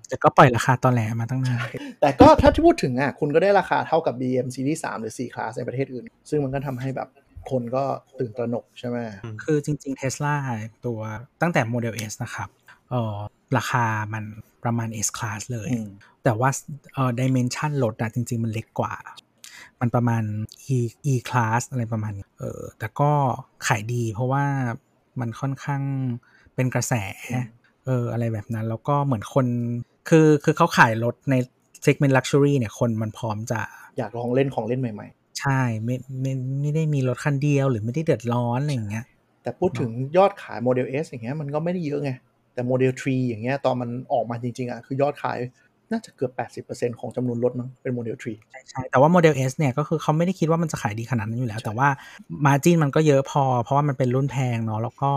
[0.09, 1.59] แต่ก็ปล่อยราคาตอนแหลมาตั้งนาน
[2.01, 7.09] แต่ก็ถ้าที่พูดถึงอะคุณก็ได้ราคาเท่ากับ BM Series 3 หรือ 4 Class ในประเทศอื่น ซึ่งมันก็ทำให้แบบ
[7.49, 7.83] คนก็
[8.19, 8.97] ตื่นตระหนกใช่ไหม
[9.43, 10.35] คือจริงๆ Tesla
[10.85, 10.99] ตัว
[11.41, 12.49] ตั้งแต่โมเดล S นะครับ
[12.89, 13.17] เอ่อ
[13.57, 14.23] ราคามัน
[14.63, 15.89] ประมาณ S Class เลยอืม
[16.23, 16.49] แต่ว่า
[16.93, 18.93] เอ่อ dimension รถอะจริง ๆ มันเล็กกว่า
[19.79, 20.23] มันประมาณ
[20.75, 20.77] E
[21.11, 23.11] E class อะไรประมาณนี้เออแต่ก็
[23.67, 24.43] ขายดีเพราะว่า
[25.19, 25.81] มันค่อนข้าง
[26.55, 26.93] เป็นกระแส
[27.85, 29.45] เอออะไรแบบนั้น แล้วก็เหมือนคน
[30.09, 31.35] คือคือเขาขายรถใน
[31.85, 33.59] segment luxury เนี่ยคนมันพร้อมจะ
[33.97, 35.07] อยากลองเล่นของเล่นใหม่
[35.41, 42.11] ใช่ ไม่ไม่ไม่ได้มีรถคันเดียวหรือไม่ได้เดือดร้อนอะไรอย่างเงี้ยๆแต่พูดถึงยอดขายโมเดล S อย่างเงี้ยมันก็ไม่ได้เยอะไง
[42.53, 45.37] แต่โมเดล 3 อย่างเงี้ยตอนมันออกมาจริงๆอะคือยอดขาย
[45.91, 46.31] น่าจะเกือบ
[46.67, 51.87] 80%ของจำนวนรถมั้งเป็นโมเดล 3 ใช่ใช่แต่ว่า Model S เนี่ยก็คือเขาไม่ได้คิดว่ามันจะขายดีขนาดนั้นอยู่แล้ว แต่ว่า
[52.45, 55.11] margin มันก็เยอะพอ เพราะว่ามันเป็นรุ่นแพงเนาะแล้วก็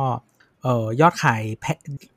[0.62, 1.64] เอ่อยอดขายแพ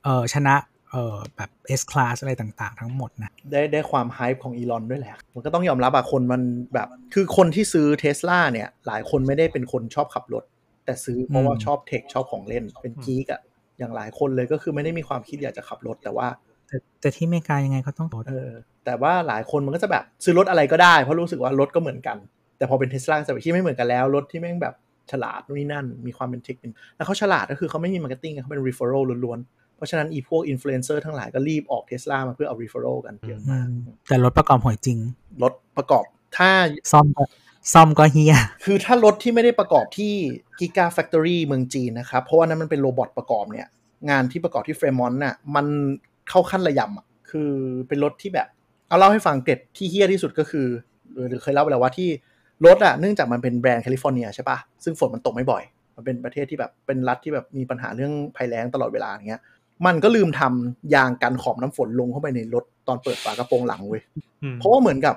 [0.04, 0.54] เอ่อชนะ
[0.90, 6.42] เอ่อแบบ S class อะไรต่างๆ ทั้งหมดนะ ได้ได้ความ hype ของอีลอนด้วยแหละ มันก็ต้องยอมรับอะคนมัน
[6.74, 10.44] แบบ คือคนที่ซื้อเทสลาเนี่ย หลายคนไม่ได้เป็นคนชอบขับรถ
[10.84, 13.40] แต่ซื้อเพราะว่าอืมชอบ tech ชอบของเล่นเป็น geek อะ
[13.78, 16.28] อย่างหลายคนเลยก็คือไม่ได้มีความคิดอยากจะขับรถแต่ว่า
[16.68, 18.50] แต่แต่ที่อเมริกายังไงก็ต้องรถเออ
[18.84, 22.16] แต่ว่าหลายคนมันก็จะแบบซื้อรถอะไรก็ได้เพราะรู้สึกว่ารถก็เหมือนกัน
[22.58, 24.74] แต่พอเป็นเทสลาจะแบบที่ไม่เหมือนกันแล้ว รถที่แม่งแบบ
[25.12, 34.98] ฉลาดนู่นนี่นั่น มีความเป็น tech เป็นแล้วเขาฉลาดก็คือเขาไม่มี marketing เขาเป็น referral ล้วนๆ เพราะฉะนั้นอีพวกอินฟลูเอนเซอร์ทั้งหลายก็รีบออกเทสลามาเพื่อเอา referral กันเยอะอืมากมแต่รถประกอบห่วยจริง
[35.42, 36.04] รถประกอบ
[36.36, 36.50] ถ้า
[36.92, 37.24] ซ่อมก็
[37.72, 40.12] ซ่อมก็เหี้ย คือถ้ารถที่ไม่ได้ประกอบที่
[40.58, 43.66] Giga Factory เมืองจีนนะครับ เพราะว่านั้นมันเป็น robot ประกอบเนี่ย
[44.10, 45.66] งานที่ประกอบที่ Fremont น่ะ มัน
[46.28, 47.50] เข้าขั้นระยำอะ คือ
[47.88, 48.48] เป็นรถที่แบบ
[48.88, 50.66] เอาเล่าให้ฟังเกร็ดที่เหี้ยที่สุดก็คือ
[51.12, 52.08] หรือ หรือเคยเล่าไปแล้วว่าที่
[52.66, 55.62] รถอะ เนื่องจากมันเป็นแบรนด์แคลิฟอร์เนียใช่ปะซึ่งฝนมันตกไม่บ่อย
[55.96, 59.42] มันเป็นประเทศที่แบบเป็นรัฐที่แบบมีปัญหาเรื่องภัยแล้งตลอดเวลาอย่างเงี้ย
[59.86, 64.02] มันก็ลืมทำยางกันขอบน้ำฝนลงเข้าไปในรถตอนเปิดฝากระโปรงหลังเว้ย
[64.42, 65.14] อืมเพราะว่าเหมือนกับ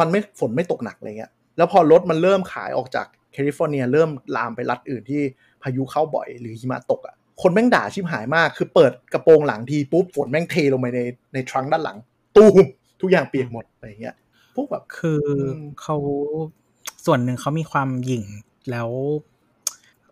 [0.00, 5.22] มันไม่ฝนไม่ตกหนักอะไรเงี้ยแล้วพอรถมันเริ่มขายออกจากแคลิฟอร์เนีย เริ่มลามไปรัฐอื่นที่
[5.62, 11.00] พายุเข้าบ่อยหรือหิมะตกอะคนแม่งด่าชิบหายมาก คือเปิดกระโปรงหลังทีปุ๊บฝนแม่งเทลงไปใน
[11.34, 11.96] ในทรังก์ด้านหลัง
[12.36, 12.64] ตูม
[13.00, 14.16] ทุกอย่างเปียกหมดอะไรเงี้ย
[14.54, 15.96] พวกแบบคืออมเขา
[17.06, 18.24] ส่วนหนึ่งเขามีความหยิ่ง
[18.70, 18.90] แล้ว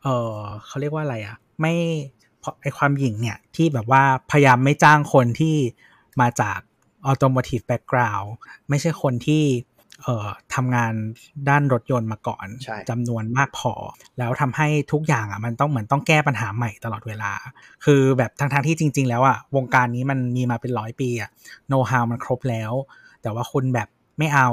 [0.02, 0.36] เออ
[0.66, 1.74] เขาเรียกว่าอะไรอะ ไม่
[2.20, 2.21] เพราะ
[2.62, 5.56] ไอความหยิ่งเนี่ย ที่แบบว่าพยายามไม่จ้างคนที่
[6.20, 6.58] มาจาก
[7.06, 8.32] ออโต o t ทีฟแบ็กกราวด์
[8.68, 9.44] ไม่ใช่คนที่
[10.02, 10.92] เอ่อทำงาน
[11.48, 13.72] ด้านรถยนต์มาก่อนใช่จำนวนมากพอ
[14.18, 17.32] แล้วทำให้ทุกอย่างอะมันต้องเหมือนต้องแก้ปัญหาใหม่ตลอดเวลา
[17.84, 21.30] คือแบบทั้งทั้งๆที่จริง ๆ แล้วอะวงการนี้มันมีมาเป็นร้อยปีอะ
[21.68, 22.72] โน้ตฮาวมันครบแล้ว
[23.22, 23.88] แต่ว่าคุณแบบ
[24.18, 24.48] ไม่เอา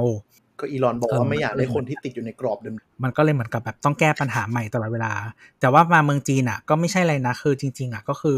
[0.59, 5.11] ก็อีลอนบอกเออว่าไม่อยากได้มันคนที่ติดอยู่ในกรอบเดิมมันก็เลยเหมือนกับแบบต้องแก้ปัญหาใหม่ตลอดเวลา
[5.59, 8.37] แต่ว่ามาเมืองจีนอะ ก็ไม่ใช่อะไรนะคือจริง ๆ อะ ก็คือ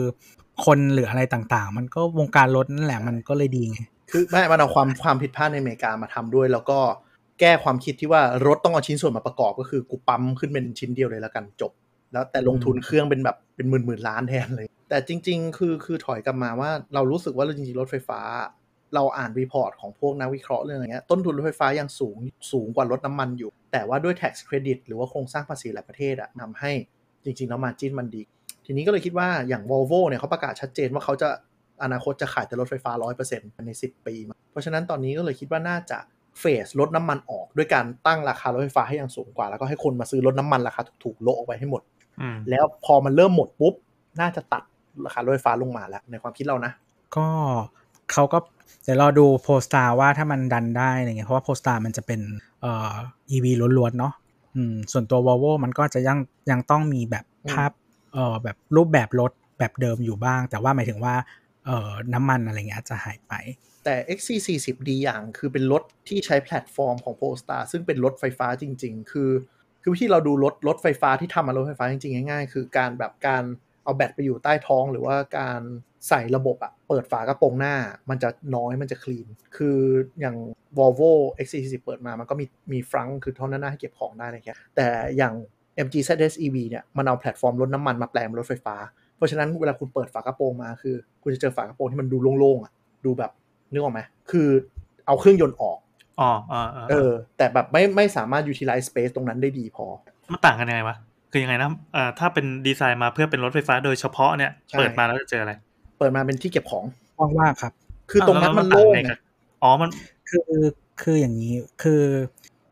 [0.65, 3.79] คนหรืออะไรต่างๆ มันก็วงการรถนั่นแหละมันก็เลยดีไง
[4.11, 6.79] คือไม่มันเอาความความผิดพลาดในอเมริกามาทำด้วย แล้วก็
[7.39, 11.71] แก้ความคิดที่ว่ารถต้องเอาชิ้นส่วนมาประกอบก็คือกูปั๊มขึ้นเป็นชิ้นเดียวเลยแล้วกันจบ
[12.13, 18.19] แล้วแต่ลงทุนอืมเครื่องเป็นแบบเป็นหมื่นหมื่นล้านแทนเลย แต่จริง ๆ คือคือถอยกลับมาว่าเรารู้สึกว่าจริงๆรถไฟฟ้า
[18.95, 22.17] เราอ่าน report ของพวกนักวิเคราะห์เรื่องอย่างเงี้ยต้นทุนรถไฟฟ้ายังสูง
[22.51, 26.71] สูงกว่ารถน้ำมันอยู่ แต่ว่าด้วย tax credit หรือว่าโครงสร้างภาษีหลายประเทศอะทำให้
[27.23, 28.21] จริงๆแล้วมาจิ้นมันดี
[28.65, 31.29] ทีนี้ก็เลยคิดว่าอย่าง Volvo เนี่ยเขาประกาศชัดเจนว่าเขาจะ
[31.83, 32.91] อนาคตจะขายแต่รถไฟฟ้า
[33.29, 35.97] 100%ใน 10 ปีมาเพราะฉะนั้นตอนนี้ก็เลยคิดว่าน่าจะ
[36.39, 41.81] เฟสลดน้ำมันออกด้วยการตั้งราคารถไฟฟ้าให้ยังสูงกว่า แล้วก็ให้คนมาซื้อรถน้ำมันราคาถูกๆโละออกไปให้หมด
[42.21, 43.73] อืมแล้วพอมันเริ่มหมดปุ๊บ
[44.21, 44.63] น่าจะตัด
[45.05, 46.71] ราคารถไฟฟ้าลงมาแล้วในความคิดเรานะ
[47.15, 47.27] ก็
[48.13, 48.37] เขาก็
[48.83, 52.21] เดี๋ยวรอดูโพสตาว่าถ้ามันดันได้อะไรเงี้ยเพราะว่าโพสตามันจะเป็น
[52.61, 52.93] เอ่อ
[53.35, 53.45] EV
[53.77, 54.13] ล้วนๆเนาะ
[54.55, 56.17] อืมส่วนตัว Volvo มันก็จะยัง
[56.51, 57.71] ยังต้องมีแบบอืมภาพ
[58.13, 61.15] เอ่อแบบรูปแบบรถแบบเดิมอยู่บ้าง แต่ว่าหมายถึงว่า
[61.65, 63.33] เอ่อน้ำมันอะไรเงี้ยจะหายไป
[63.85, 69.31] แต่ XC40 ดีอย่างคือเป็นรถที่ใช้แพลตฟอร์มของ Polestar ซึ่งเป็นรถไฟฟ้าจริง ๆ คือ
[69.83, 73.43] คือที่เราดูรถรถไฟฟ้าที่ทำมารถไฟฟ้าจริงๆ ง่ายๆ คือการแบบการ
[73.83, 75.61] เอาแบตไปอยู่ใต้ท้องหรือว่าการ
[76.09, 77.75] ใส่ระบบอะเปิดฝากระโปรงหน้า
[78.09, 79.77] มันจะน้อยมันจะคลีน คือ
[80.21, 80.35] อย่าง
[80.77, 81.11] Volvo
[81.45, 84.87] XC40 เปิดมามันก็มีมีฟรังก์คือท่อหน้าให้เก็บของได้นะครับแต่
[85.17, 85.33] อย่าง
[85.85, 88.75] MG ZS EV เนี่ยมันเอาแพลตฟอร์มรถน้ำมันมาแปลงเป็นรถไฟฟ้า
[89.17, 92.73] เพราะฉะนั้นเวลาคุณเปิดฝากระโปรงมาคือ คุณจะเจอฝากระโปรงที่มันดูโล่งๆอะ
[93.05, 93.31] ดูแบบ
[93.71, 94.47] นึกออกไหมคือ
[95.07, 95.77] เอาเครื่องยนต์ออก
[96.21, 99.85] อ๋ออ่าอ่าเออ แต่แบบไม่ไม่สามารถ utilize space ตรงนั้นได้ดีพอ
[100.31, 100.95] มันต่างกันยังไงวะ
[101.31, 105.53] คือยังไงนะเอ่อถ้าเป็นดีไซน์มาเพื่อเป็นรถไฟฟ้าโดยเฉพาะเนี่ยใช่เปิดมาแล้วจะเจออะไร
[106.01, 106.85] เปิดมาเป็นที่เก็บของ
[107.37, 107.73] ว่างๆครับ
[108.11, 109.19] คือตรงนั้นาวมันแวโล่งต่าไงกับ
[109.63, 109.89] อ๋อมัน
[110.29, 110.51] คือ
[111.01, 112.03] คืออย่างนี้คือ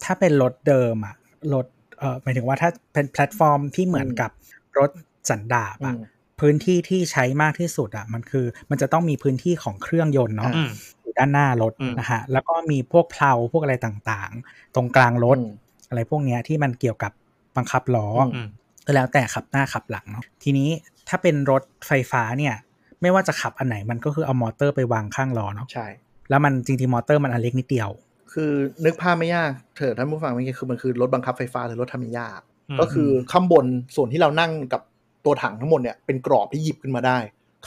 [0.03, 1.15] ถ้าเป็นรถเดิมอะ
[1.53, 1.65] รถ
[1.97, 4.31] เอ่อหมายถึงว่าถ้าเป็นแพลตฟอร์มที่เหมือนกับ
[4.77, 4.89] รถ
[5.29, 5.99] สันดาปอือะม
[6.39, 10.69] พื้นที่ที่ใช้มากที่สุดอะมันคือ มันจะต้องมีพื้นที่ของเครื่องยนต์เนาะอ่าอืม
[11.01, 15.53] อยู่ด้านหน้ารถอืมนะฮะแล้วก็มีพวกเพลาพวกอะไรต่างๆ ตรงกลางรถอืม
[15.89, 17.11] อะไรพวกเนี้ยที่มันเกี่ยวกับ
[17.57, 18.47] บังคับล้ออมอืม
[18.85, 20.69] ก็แล้วแต่ขับหน้าขับหลังเนาะทีนี้
[21.09, 22.55] ถ้าเป็นรถไฟฟ้าเนี่ย
[23.01, 25.87] ไม่ว่าจะขับอันไหนมันก็คือเอามอเตอร์ไปวางข้างล้อเนาะใช่
[26.29, 27.89] แล้วมันจริงๆมอเตอร์มันอันเล็กนิดเดียว
[28.33, 28.51] คือ
[28.85, 32.27] นึกภาพไม่ยากเถอะท่านผู้ฟังเมื่อกี้คือมันคือรถบังคับไฟฟ้าหรือรถทามิยา
[32.69, 34.81] อืมก็คือข้างบนส่วนที่เรานั่งกับ
[35.25, 37.17] ตัวถังทั้งหมดเนี่ยเป็นกรอบที่หยิบขึ้นมาได้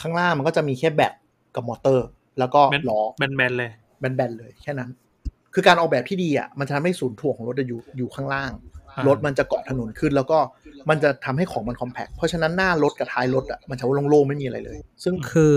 [0.01, 1.13] ข้างล่างมันก็จะมีแค่แบต
[1.55, 2.07] กับมอเตอร์
[2.39, 4.89] แล้วก็เป็นล้อแบนๆเลยแบนๆเลยแค่นั้น
[5.53, 8.72] คือการออกแบบที่ดีอะมันจะทำให้ศูนย์ถ่วงของรถอะอยู่อยู่ข้างล่างอ่า
[9.07, 10.39] รถมันจะเกาะถนนขึ้น แล้วก็
[10.89, 15.55] มันจะทำให้ของมันคอมแพคเพราะฉะนั้นหน้ารถกับท้ายรถอะมันจะโล่งๆไม่มีอะไรเลย ซึ่งคือ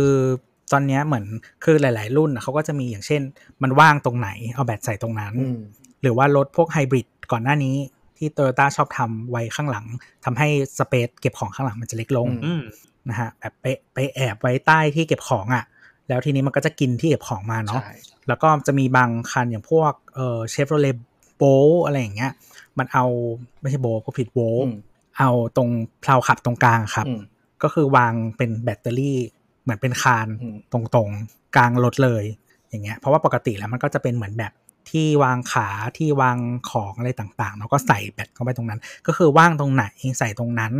[0.72, 1.24] ตอนเนี้ยเหมือน
[1.64, 3.22] คือหลาย ๆ รุ่นน่ะเขาก็จะมีอย่างเช่น
[3.62, 5.58] มันว่างตรงไหนเอาแบตใส่ตรงนั้นอืม
[6.02, 7.76] หรือว่ารถพวกไฮบริดก่อนหน้านี้
[8.18, 9.86] ที่โตโยต้าชอบทำไว้ข้างหลัง
[10.24, 12.62] ทำให้สเปซเก็บของข้างหลังมันจะเล็กลงอือืม
[13.08, 15.64] นะฮะแบบไปไปแอบไว้ใต้ที่เก็บของอะ่ะ
[16.08, 17.92] แล้วทีนี้มันก็จะกินที่เก็บของมาเนาะใช่
[18.28, 20.96] แล้วก็จะมีบางคันอย่างพวกเอ่อเชฟโรเลต
[21.36, 21.42] โบ
[21.84, 22.32] อะไรอย่างเงี้ย
[22.78, 23.04] มันเอา
[23.60, 24.76] ไม่ใช่โบก็ผิดโบอืม
[25.18, 25.68] เอาตรง
[26.00, 27.20] เพลาขับตรงกลางครับอืม
[27.62, 29.18] ก็คือวางเป็นแบตเตอรี่
[29.62, 32.24] เหมือนเป็นคานอืมตรงๆกลางรถเลย
[32.68, 34.52] อย่างเงี้ยเพราะว่าปกติแล้วมันก็จะเป็นเหมือนแบบ
[34.90, 35.68] ที่วางขา
[35.98, 36.38] ที่วาง
[36.70, 39.84] ของอะไรต่างๆ แล้วก็ใส่แบตเข้าไปตรงนั้น ก็คือว่างตรงไหน
[40.18, 40.72] ใส่ตรงนั้น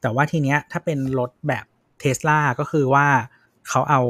[0.00, 1.64] แต่ว่าทีเนี้ยถ้าเป็นรถแบบ
[2.00, 3.06] เทสลาก็คือว่า
[3.68, 4.02] เขาเอา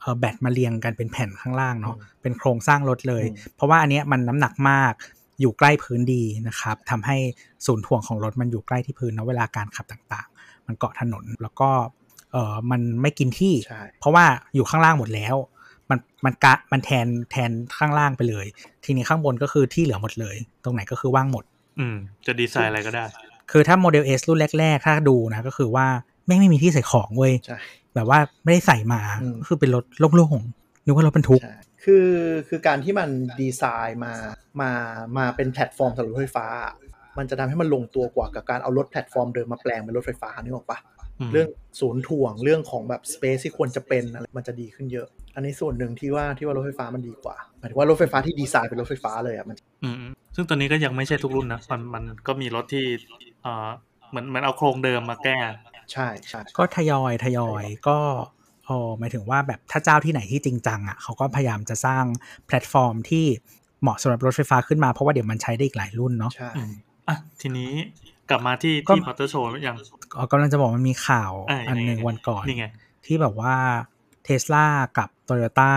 [0.00, 4.92] เอ่อแบตมาเรียงกันเป็นแผ่นข้างล่างเนาะอืมเป็นโครงสร้างรถเลยอืมเพราะว่าอันเนี้ยมันน้ำหนักมาก
[5.40, 7.16] อยู่ใกล้พื้นดีนะครับทำให้
[7.66, 11.70] ศูนย์ถ่วงของรถมันอยู่ใกล้ที่พื้นนะเวลาการขับต่างๆ มันเกาะถนนแล้วก็
[12.32, 14.24] เออมันไม่กินที่ใช่เพราะว่า
[14.54, 15.36] อยู่ข้างล่างหมดแล้ว
[15.90, 18.46] มันมันกะมันแทนแทนข้างล่างไปเลย
[18.84, 21.44] ทีนี้ข้างบนก็คือที่เหลือหมดเลย ตรงไหนก็คือว่างหมด
[21.78, 23.04] อืม จะดีไซน์อะไรก็ได้
[23.50, 25.86] คือถ้าโมเดล S รุ่นแรก ๆ ถ้าดูนะก็คือว่า
[26.26, 27.58] ไม่ไม่มีที่ใส่ของเว้ยใช่
[27.94, 29.84] แบบว่าไม่ได้ใส่มาอืมก็คือเป็นรถ
[30.16, 31.54] โล่งๆนึกว่ารถบรรทุกใช่
[31.84, 32.08] คือ
[32.48, 33.08] คือการที่มัน
[33.40, 34.14] ดีไซน์มา
[34.60, 34.70] มา
[35.18, 36.46] มาเป็นแพลตฟอร์มสำหรับรถไฟฟ้า
[37.18, 40.78] มันจะทำให้มันลงตัวกว่ากับการเอารถแพลตฟอร์มเดิมมาแปลงเป็นรถไฟฟ้านึกออกปะ
[41.20, 41.48] อืมเรื่อง
[41.80, 52.84] ศูนย์ถ่วงเรื่องของแบบ space ที่ควรจะเป็นอะไรมันจะดีขึ้นเยอะ อันนี้ส่วนหนึ่งที่ว่าที่ว่ารถไฟฟ้ามันดีกว่าหมายถึงว่ารถไฟฟ้าที่ดีไซน์เป็นรถไฟฟ้าเลยอะมันอืมอืมซึ่งตอนนี้ก็ยังไม่ใช่ทุกรุ่นนะมันมันก็มีรถที่
[53.42, 53.68] เอ่อ
[54.10, 55.36] เหมือนเหมือนเอาโครงเดิมมาแก้
[55.92, 57.98] ใช่ใช่ก็ทยอยทยอยก็
[58.39, 62.04] เออหมายถึงว่าแบบถ้าเจ้าที่ไหนที่จริงจังอะเขาก็พยายามจะสร้าง
[62.46, 63.24] แพลตฟอร์มที่
[63.82, 66.72] เหมาะสำหรับรถไฟฟ้าขึ้นมาเพราะว่าเดี๋ยวมันใช้ได้อีกหลายรุ่นเนาะใช่อืม
[67.08, 67.70] อะทีนี้
[68.30, 69.76] กลับมาที่ก็ที่มอเตอร์โชว์ยัง
[70.16, 72.66] อ๋อกำลังจะบอกมันมีข่าวอ่าอันหนึ่งยังไงวันก่อนนี่ไง
[73.06, 73.54] ที่แบบว่า
[74.24, 74.66] เทสลา
[74.98, 75.72] กับโตโยต้า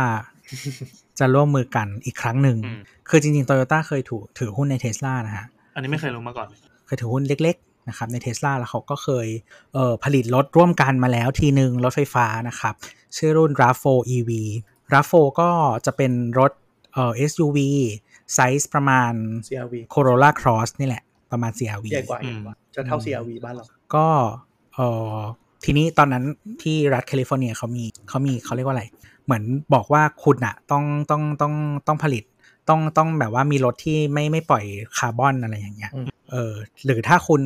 [1.19, 2.79] จะร่วมมือกันอีกครั้งหนึ่งอืม
[3.09, 6.47] คือจริงๆโตโยต้าเคยถือถือหุ้นในเทสลานะฮะ อันนี้ไม่เคยรู้มาก่อน
[6.85, 9.27] เคยถือหุ้นเล็กๆ นะครับในเทสลาแล้วเขาก็เคย
[9.73, 12.73] เอ่อผลิตรถร่วมกันมาแล้วทีหนึ่งรถไฟฟ้านะครับ
[13.17, 14.31] ชื่อรุ่น RAV4 EV
[14.93, 15.49] RAV4 ก็
[15.85, 16.51] จะเป็นรถ
[16.93, 17.57] เอ่อ SUV
[18.33, 19.13] ไซส์ประมาณ
[19.47, 23.65] CRV Corolla Cross นี่แหละ ประมาณ CRV ใหญ่กว่าอือีกมจะเท่า CRV บ้านเรา
[23.95, 24.05] ก็
[24.73, 25.17] เอ่อ
[25.65, 26.23] ทีนี้ตอนนั้น
[26.61, 28.85] ที่รัฐแคลิฟอร์เนียเขามีเขามีเขาเรียกว่าอะไร
[29.25, 31.53] เหมือนบอกว่าคุณอะต้องต้องต้อง
[31.87, 32.23] ต้องผลิต
[32.69, 34.63] ต้องต้องแบบว่ามีรถที่ไม่ไม่ปล่อย
[34.97, 36.55] คาร์บอนอะไรอย่างเงี้ยอืม เอเออ
[36.85, 37.41] หรือถ้าคุณ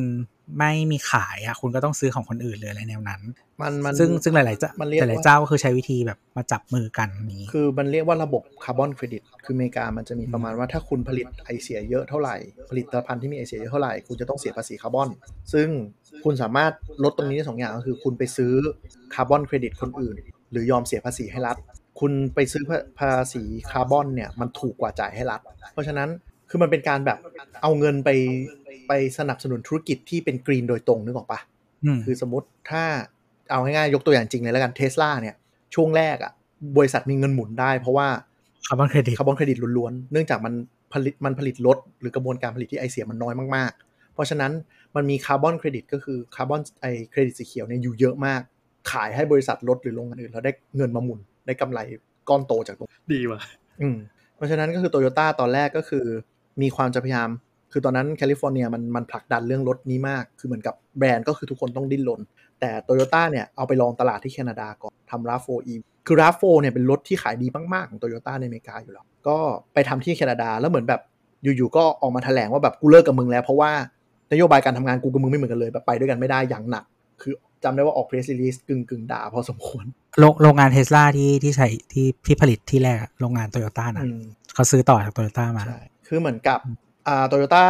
[0.58, 3.20] ไม่มีขายอะคุณก็ต้องซื้อของคนอื่นเลยอะไรแนวนั้น
[3.60, 12.36] มันมันซึ่งซึ่งหลายๆเจ้ามันเรียกว่าหลายว่าๆเจ้าก็คือใช้วิธีแบบมาจับมือกันนี้ คือมันเรียกว่าระบบคาร์บอนเครดิตคืออเมริกามันจะมีประมาณว่าถ้าคุณผลิตไอเสียเยอะเท่าไหร่
[12.70, 15.08] ผลิตภัณฑ์ที่มีไอเสียเยอะเท่าไหร่ คุณจะต้องเสียภาษีคาร์บอน
[15.52, 15.68] ซึ่ง
[16.24, 16.72] คุณสามารถ
[17.04, 18.52] ลดตรงนี้ได้สองอย่างก็คือ คุณไปซื้อ
[19.14, 20.16] คาร์บอนเครดิตคนอื่น
[20.50, 21.56] หรือยอมเสียภาษีให้รัฐ
[22.00, 25.40] คุณไปซื้อภาภาษีคาร์บอนเนี่ยมันถูกกว่าจ่ายให้รัฐ
[25.72, 26.08] เพราะฉะนั้น
[26.50, 27.18] คือมันเป็นการแบบ
[27.62, 28.10] เอาเงินไป
[28.88, 31.40] ไปสนับสนุนธุรกิจที่เป็น green โดยตรงนึกออกปะ
[31.84, 32.82] อืมคือสมมติถ้า
[33.50, 35.34] เอาง่ายๆยกตัวอย่างจริงเลยแล้วกันเทสลาเนี่ย
[35.74, 36.32] ช่วงแรกอะ
[36.76, 38.08] บริษัทมีเงินหมุนได้เพราะว่า
[38.66, 40.54] คาร์บอนเครดิตคาร์บอนเครดิตล้วนๆ เนื่องจากมัน
[40.92, 44.52] ผลิตมันผลิตรถหรือกระบวนการผลิตที่ไอเสียมันน้อยมากๆ เพราะฉะนั้น
[44.96, 48.40] มันมีคาร์บอนเครดิตก็คือคาร์บอนไอเครดิตสีเขียวเนี่ยอยู่เยอะมาก
[48.90, 51.78] ขายให้บริษัทรถหรือโรงงานอื่นแล้วได้เงินมาหมุนได้กำไร
[52.28, 53.40] ก้อนโตจากตรงดีว่ะ
[53.80, 53.96] อืม
[54.36, 56.06] เพราะฉะนั้นก็คือโตโยต้าตอนแรกก็คือ
[56.62, 57.28] มีความจะพยายาม
[57.72, 62.20] คือตอนนั้นแคลิฟอร์เนียมันมันผลักดันเรื่องรถนี้มาก คือเหมือนกับแบรนด์ก็คือทุกคนต้องดิ้นรน
[62.60, 65.74] แต่โตโยต้าเนี่ยเอาไปลองตลาดที่แคนาดาก่อนทำ RAV4 e
[66.06, 69.36] คือ RAV4 เนี่ยเป็นรถที่ขายดีมาก ๆ ของโตโยต้าในอเมริกาอยู่แล้ว ก็
[69.74, 71.00] ไปทำที่แคนาดาแล้วเหมือนแบบ
[71.42, 73.70] อยู่ๆก็ออกมาแถลงว่าแบบกูเลิกกับมึงแล้วเพราะว่า
[74.32, 76.84] นโยบายการทำงานกูกับมึงไม่เหมือนกันเลยแบบไปด้วยกันไม่ได้อย่างหนัก
[77.22, 77.34] คือ
[77.64, 79.84] จำได้ว่าออก press release กึ่งกึ่งๆด่าพอสมควร
[80.18, 84.20] โรงโรงงานเทสลาที่ที่ใช้ที่ที่ผลิตที่แรกอะโรงงานโตโยต้านะอืม
[84.54, 86.58] เขาซื้อต่อจากโตโยต้ามาใช่ คือเหมือนกับ
[87.08, 87.64] อ่าโตโยต้า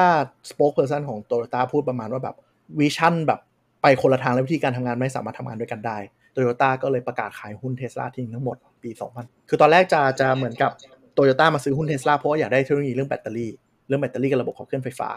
[0.51, 2.37] สป o อ e เพอร์ซันของโตโยต้าพูดประมาณว่าแบบ
[2.81, 3.41] vision แบบ
[3.83, 5.99] ไปคนละทางและวิธีการทำงานไม่สามารถทำงานด้วยกันได้
[6.33, 10.71] โตโยต้าก็เลยประกาศขายหุ้นเทสลาทิ้งทั้งหมดปี 2000 คือตอนแรกจะจะเหมือนกับ
[11.15, 13.51] โตโยต้ามาซื้อหุ้นเทสลาเพราะว่าอยากได้เทคโนโลยีเรื่องแบตเตอรี่
[13.87, 15.11] เรื่องแบตเตอรี่กับระบบขับเคลื่อนไฟฟ้า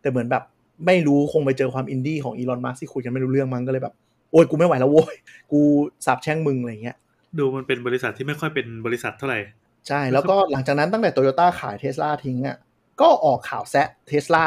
[0.00, 0.42] แต่เหมือนแบบ
[0.86, 3.94] ไม่รู้คงไปเจอความอินดี้ของอีลอนมัสก์ที่คุยกันไม่รู้เรื่องมั้งก็เลยแบบ
[4.32, 5.16] โอ้ยกูไม่ไหวแล้วโว้ย
[5.52, 5.60] กู
[6.06, 6.96] สาบแช่งมึงอะไรอย่างเงี้ย
[7.38, 9.40] ดูมันเป็นบริษัทที่ไม่ค่อยเป็นบริษัทเท่าไหร่
[9.88, 12.56] ใช่แล้วก็หลังจากนั้นตั้งแต่โตโยต้าขายเทสลาทิ้งอะ
[13.00, 14.46] ก็ออกข่าวแซะเทสลา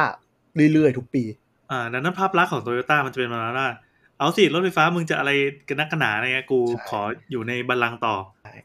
[0.74, 1.24] เรื่อยๆ ทุกปี
[1.72, 3.70] อ่าดังนั้นภาพลักษณ์ของโตโยต้ามันจะเป็นประมาณว่า
[4.18, 5.32] เอาสิรถไฟฟ้ามึงจะอะไร
[5.68, 8.16] กันนักกันหนาอะไรเงี้ยกูใช่ขออยู่ในบัลลังก์ต่อ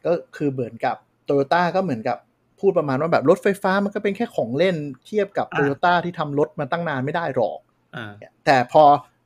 [0.05, 2.17] ก็คือเหมือนกับโตโยต้าก็เหมือนกับ
[2.59, 4.75] พูดประมาณว่าแบบรถไฟฟ้ามันก็เป็นแค่ของเล่น
[5.05, 7.59] เทียบกับอ่าโตโยต้าที่ทำรถมาตั้งนานไม่ได้หรอก
[7.95, 8.11] อ่า
[8.45, 8.83] แต่พอ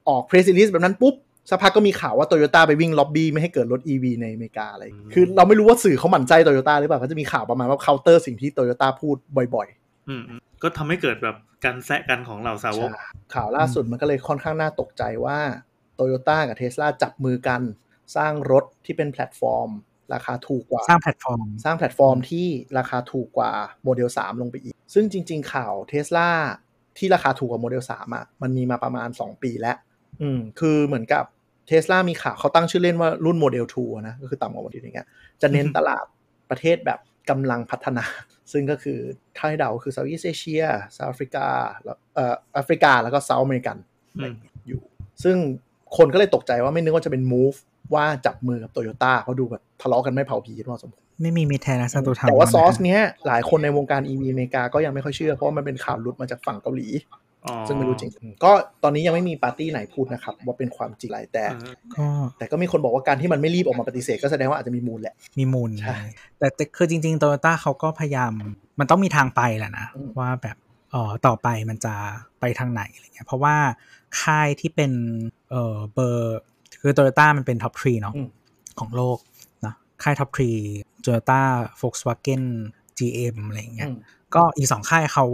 [0.10, 1.16] ออก press release แบบนั้นปุ๊บ
[1.50, 9.16] สักพักก็มีข่าวว่าโตโยต้าไปวิ่งล็อบบี้ไม่ให้เกิดรถ EV ในอเมริกาอะไรอืมคือเราไม่รู้ว่าสื่อเขาหมั่นไส้โตโยต้าหรือเปล่าเขาจะมีข่าวประมาณว่าเคาน์เตอร์สิ่งที่โตโยต้าพูด
[9.56, 11.36] บ่อยๆ อืมอืมก็ทำให้เกิดแบบ
[11.66, 13.02] การแซะกันของเหล่าสาวกใช่
[13.34, 15.40] ข่าวล่าสุดมันก็เลยค่อนข้างน่าตกใจว่า
[15.96, 17.62] โตโยต้ากับเทสลาจับมือกัน
[18.16, 19.70] สร้างรถที่เป็นแพลตฟอร์ม
[20.14, 22.48] ราคาถูกกว่า สร้างแพลตฟอร์ม สร้างแพลตฟอร์มที่
[22.78, 23.52] ราคาถูกกว่า
[23.84, 26.30] โมเดล 3 ลงไปอีก ซึ่งจริง ๆ ข่าวเทสลา
[26.98, 29.78] ที่ราคาถูกกว่าโมเดล 3 อะ มันมีมาประมาณ 2 ปีแล้ว
[30.22, 31.24] อืม คือเหมือนกับ
[31.68, 35.08] เทสลามีข่าวเขาตั้งชื่อเล่นว่ารุ่นโมเดล2อะนะ ก็คือต่ำกว่าโมเดลอย่างเงี้ย
[35.42, 36.06] จะเน้นตลาด
[36.50, 37.00] ประเทศแบบ
[37.30, 38.06] กำลังพัฒนา
[38.52, 39.00] ซึ่งก็คือ
[39.38, 41.48] ถ้าให้เดาคือ Southeast Asia South Africa
[41.84, 43.78] แล้วเอ่อแอฟริกาแล้วก็ South American
[44.18, 44.34] อืม
[44.68, 44.82] อยู่
[45.24, 45.36] ซึ่ง
[45.98, 47.58] คนก็เลยตกใจว่าไม่นึกว่าจะเป็น move
[47.94, 57.20] ว่าจับมือกับโตโยต้าเพราะดูแบบทะเลาะกันไม่เผาผีกันพอสมควรไม่มีมิตรแท้และศัตรูถาวรแต่ว่า source นะเนี้ยหลายคนในวงการ EV อเมริกาก็ยังไม่ค่อยเชื่อเพราะว่ามันเป็นข่าวหลุดมาจากฝั่งเกาหลีอ๋อ
[57.68, 58.12] ซึ่งไม่รู้จริง
[58.44, 58.52] ก็
[58.84, 65.98] ตอนนี้ยังไม่มีปาร์ตี้ไหนพูดนะครับ ว่าเป็นความจริงอะไรแต่อ่าก็แต่ก็มีคนบอกว่าการที่มันไม่รีบออกมาปฏิเสธก็แสดงว่าอาจจะมีมูลแหละ มีมูลใช่
[66.38, 68.32] แต่แต่คือจริงๆโตโยต้าเขาก็พยายาม
[68.80, 70.58] มันต้องมีทางไปแหละนะอืมว่าแบบ
[70.92, 71.94] เอ่อต่อไปมันจะ
[72.40, 73.56] ไปทางไหนอะไรเงี้ยเพราะว่า
[74.22, 74.92] ค่ายที่เป็น
[75.50, 76.38] เอ่อเบอร์
[76.82, 78.28] คือโตโยต้ามันเป็น top three เนาะอืม
[78.80, 79.18] ของโลก
[79.66, 79.74] นะ
[80.04, 80.52] ค่าย top three
[81.02, 81.42] โตโยต้า
[81.78, 82.44] โฟล์กสวาเกน
[82.98, 83.98] GM อะไรอย่างเงี้ยอืม
[84.36, 85.26] ก็อีกสองค่ายเขา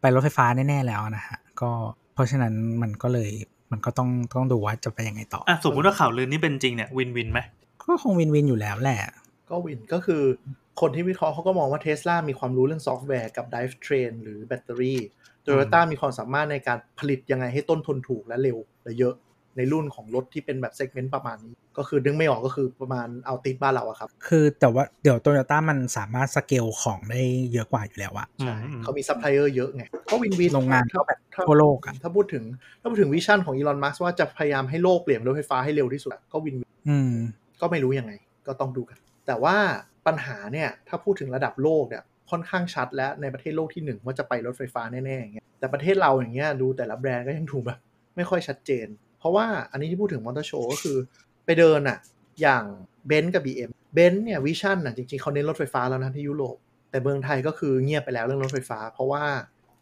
[0.00, 1.70] ไปรถไฟฟ้าแน่ๆแล้วนะฮะก็
[2.14, 3.30] เพราะฉะนั้นมันก็เลย
[3.72, 7.40] มันก็ต้องต้องดูว่าจะไปยังไงต่ออะสมมติว่าข่าวลือนี้เป็นจริงเนี่ย win-win ไหม
[7.82, 8.98] ก็คง win-win อยู่แล้วแหละ
[9.50, 10.22] ก็ win ก็คือ
[10.80, 15.00] คนที่วิเคราะห์เขาก็มองว่าเท สลา มีความรู้เรื่องซอฟต์แวร์กับ Drive Train หรือแบตเตอรี่
[15.42, 19.14] โตโยต้ามีความสามารถในการผลิตยังไงให้ต้นทุนถูกและเร็วและเยอะ
[19.56, 27.22] ในรุ่นของรถที่เป็นแบบ segment ประมาณนี้ ก็คือนึกไม่ออกก็คือประมาณอัลติสบ้านเราอะครับ คือแต่ว่าเดี๋ยวโตโยต้ามันสามารถสเกลของได้
[27.52, 31.00] เยอะกว่าอยู่แล้วอะใช่อืมเขามีซัพพลายเออร์เยอะไงก็ win-win โรงงานถ้า
[31.34, 32.44] ถ้าทั่วโลกอะถ้าพูดถึง
[32.80, 37.12] ถ้าพูดถึง vision ของอีลอนมัสก์ว่าจะพยายามให้โลกเปลี่ยนเป็นรถไฟฟ้าให้เร็วที่สุดอะก็ win-win อืม
[37.60, 38.12] ก็ไม่รู้ยังไง
[38.46, 39.56] ก็ต้องดูกัน แต่ว่า
[40.06, 47.78] ปัญหาเนี่ยถ้าพูดถึงระดับโลกเนี่ยค่อนข้างชัดแล้วในประเทศโลกที่หนึ่งว่าจะไปรถไฟฟ้าแน่ๆอย่างเงี้ยแต่ประเทศเราอย่างเงี้ยดูแต่ละแบรนด์ก็ยังดูแบบ
[48.16, 48.86] ไม่ค่อยชัดเจน
[49.20, 50.96] เพราะว่าอันนี้ที่พูดถึงมอเตอร์โชว์ก็คือ
[51.44, 51.98] ไปเดินอะ
[52.42, 52.64] อย่าง
[53.06, 56.56] เบนซ์กับ BM เบนซ์เนี่ย vision อะจริงๆเขาเน้นรถไฟฟ้าแล้วนะที่ยุโรป
[56.90, 59.24] แต่เมืองไทยก็คือเงียบไปแล้วเรื่องรถไฟฟ้า เพราะว่า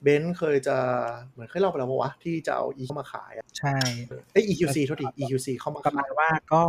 [0.02, 0.76] เบนซ์เคยจะ
[1.32, 3.76] เหมือนเคยเล่าไปแล้วปะวะที่จะเอา e เข้ามาขายอะใช่
[4.32, 6.62] เอ้ย EQC โทษที EQC เข้ามาขายประมาณว่าก็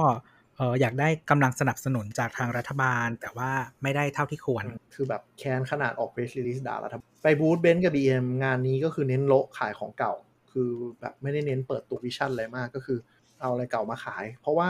[0.57, 3.51] เอออยากได้กำลังสนับสนุนจากทางรัฐบาล แต่ว่า
[3.83, 4.65] ไม่ได้เท่าที่ควร
[4.95, 10.13] คือแบบแคนขนาดออก press release ด่าแล้วทำไปบูธเบนซ์กับ BM งานนี้ก็คือเน้นโละขายของเก่า
[10.53, 10.69] คือ
[10.99, 12.99] แบบไม่ได้เน้นเปิดตัว vision อะไรมากก็คือ
[13.41, 14.69] เอาอะไรเก่ามาขาย เพราะว่า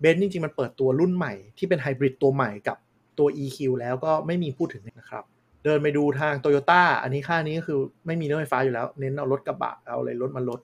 [0.00, 2.76] เบนซ์จริงๆ มันเปิดตัวรุ่นใหม่ที่เป็นไฮบริดตัวใหม่กับ
[3.18, 5.24] ตัว EQ แล้วก็ไม่มีพูดถึงนะครับ
[5.64, 10.60] เดินไปดูทาง t o y ยต้อันนี้ค่านี้ก็คือไม่มีรถไฟฟ้าอยู่แล้ว เน้นเอารถกระบะเอาอะไรรถมาลด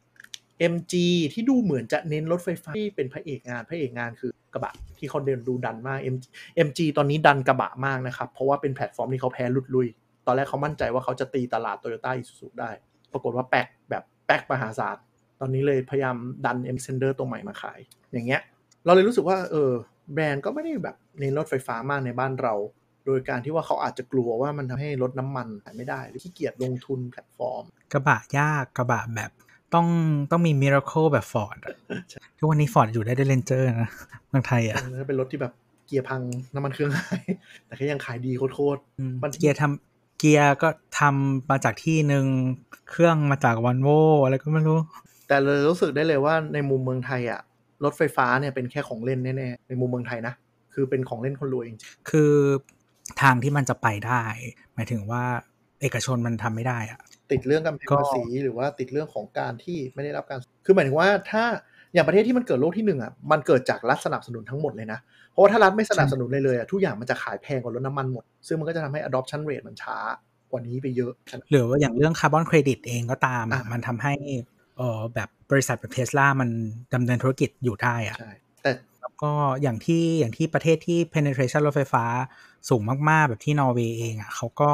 [0.72, 0.94] MG
[1.32, 6.24] ที่ดูเหมือนจะเน้นรถไฟฟ้าที่เป็นพระเอกงาน พระเอกงานคือกระบะที่เขาเดินดูดันมาก MG
[6.66, 9.88] MG ตอนนี้ดันกระบะมากนะครับ เพราะว่าเป็นแพลตฟอร์มที่เขาแพ้ลุดลุย
[10.26, 12.70] ตอนแรกเขามั่นใจว่าเขาจะตีตลาด Toyota i s u z u ได้
[13.12, 14.02] ปรากฏว่าแป๊กแบบ แป๊
[14.38, 14.96] กมหาศาล
[15.40, 16.16] ตอนนี้เลยพยายาม
[16.46, 17.78] ดัน M s e n d e r ตัวใหม่มาขาย
[18.12, 18.40] อย่างเงี้ย
[18.84, 19.70] เราเลยรู้สึกว่าเออ
[20.12, 22.54] แบรนด์ก็ไม่ได้แบบเน้นรถไฟฟ้ามากในบ้านเรา
[23.06, 29.30] โดยการที่ว่าเขาอาจจะกลัวว่ามันทำให้รถน้ำมันขายไม่ได้หรือขี้เกียจลงทุนแพลตฟอร์ม กระบะยากกระบะแบบ
[29.74, 29.86] ต้อง
[30.30, 31.58] ต้องมี miracle แบบฟอร์ด
[32.38, 33.90] ทุกวันนี้ฟอร์ดอยู่ได้ด้วยเรนเจอร์นะ
[34.28, 35.52] เมืองไทยอะถ้าเป็นรถที่แบบ
[35.86, 36.22] เกียร์พัง
[36.54, 37.22] น้ำมันเครื่องหาย
[37.66, 38.42] แต่ก็ยังขายดีโค
[38.76, 39.91] ตรอืมมันเกียร์ทำ
[40.24, 40.68] เกียร์ก็
[41.00, 42.26] ทำมาจากที่หนึ่ง
[42.90, 43.88] เครื่องมาจากวันโว
[44.24, 47.40] อะไรก็ไม่รู้ๆแต่เลยรู้สึกได้เลยว่าในมุมเมืองไทยอะ
[47.84, 50.34] รถไฟฟ้าเนี่ยเป็นแค่ของเล่นแน่ๆในมุมเมืองไทยนะ
[50.74, 51.78] คือเป็นของเล่นคนรวยจริง
[52.10, 52.32] คือ
[53.22, 54.22] ทางที่มันจะไปได้
[54.74, 55.24] หมายถึงว่า
[55.80, 57.00] เอกชนมันทำไม่ได้อะ
[57.32, 61.44] ติดเรื่องกำแพงก็ภาษีหรือว่าติดเรื่องของการที่ไม่ได้รับการ คือหมายถึงว่าถ้า
[61.94, 64.98] อย่างประเทศที่มันเกิดโลกที่หนึ่งอะมันเกิดจากรัฐสนับสนุนทั้งหมดเลยนะ
[65.30, 69.96] เพราะว่าถ้ารัฐไม่สนับสนุนเลยเลยอะทุกอย่างมันจะขายแพงกว่ารถน้ำมันหมด ซึ่งมันก็จะทำให้ adoption rate มันช้า
[70.50, 71.12] กว่านี้ไปเยอะ
[71.50, 74.14] หรือว่าอย่างเรื่องคาร์บอนเครดิตเองก็ตามอะอะมันทำให้
[74.78, 76.50] เออแบบบริษัทแบบเทสลามัน
[76.94, 78.32] ดำเนินธุรกิจอยู่ได้อะใช่
[78.62, 78.70] แต่
[79.00, 79.32] แล้วก็
[79.62, 82.04] อย่างที่อย่างที่ประเทศที่ penetration รถไฟฟ้า
[82.68, 84.70] สูงมากๆ แบบที่นอร์เวย์เองอะเขาก็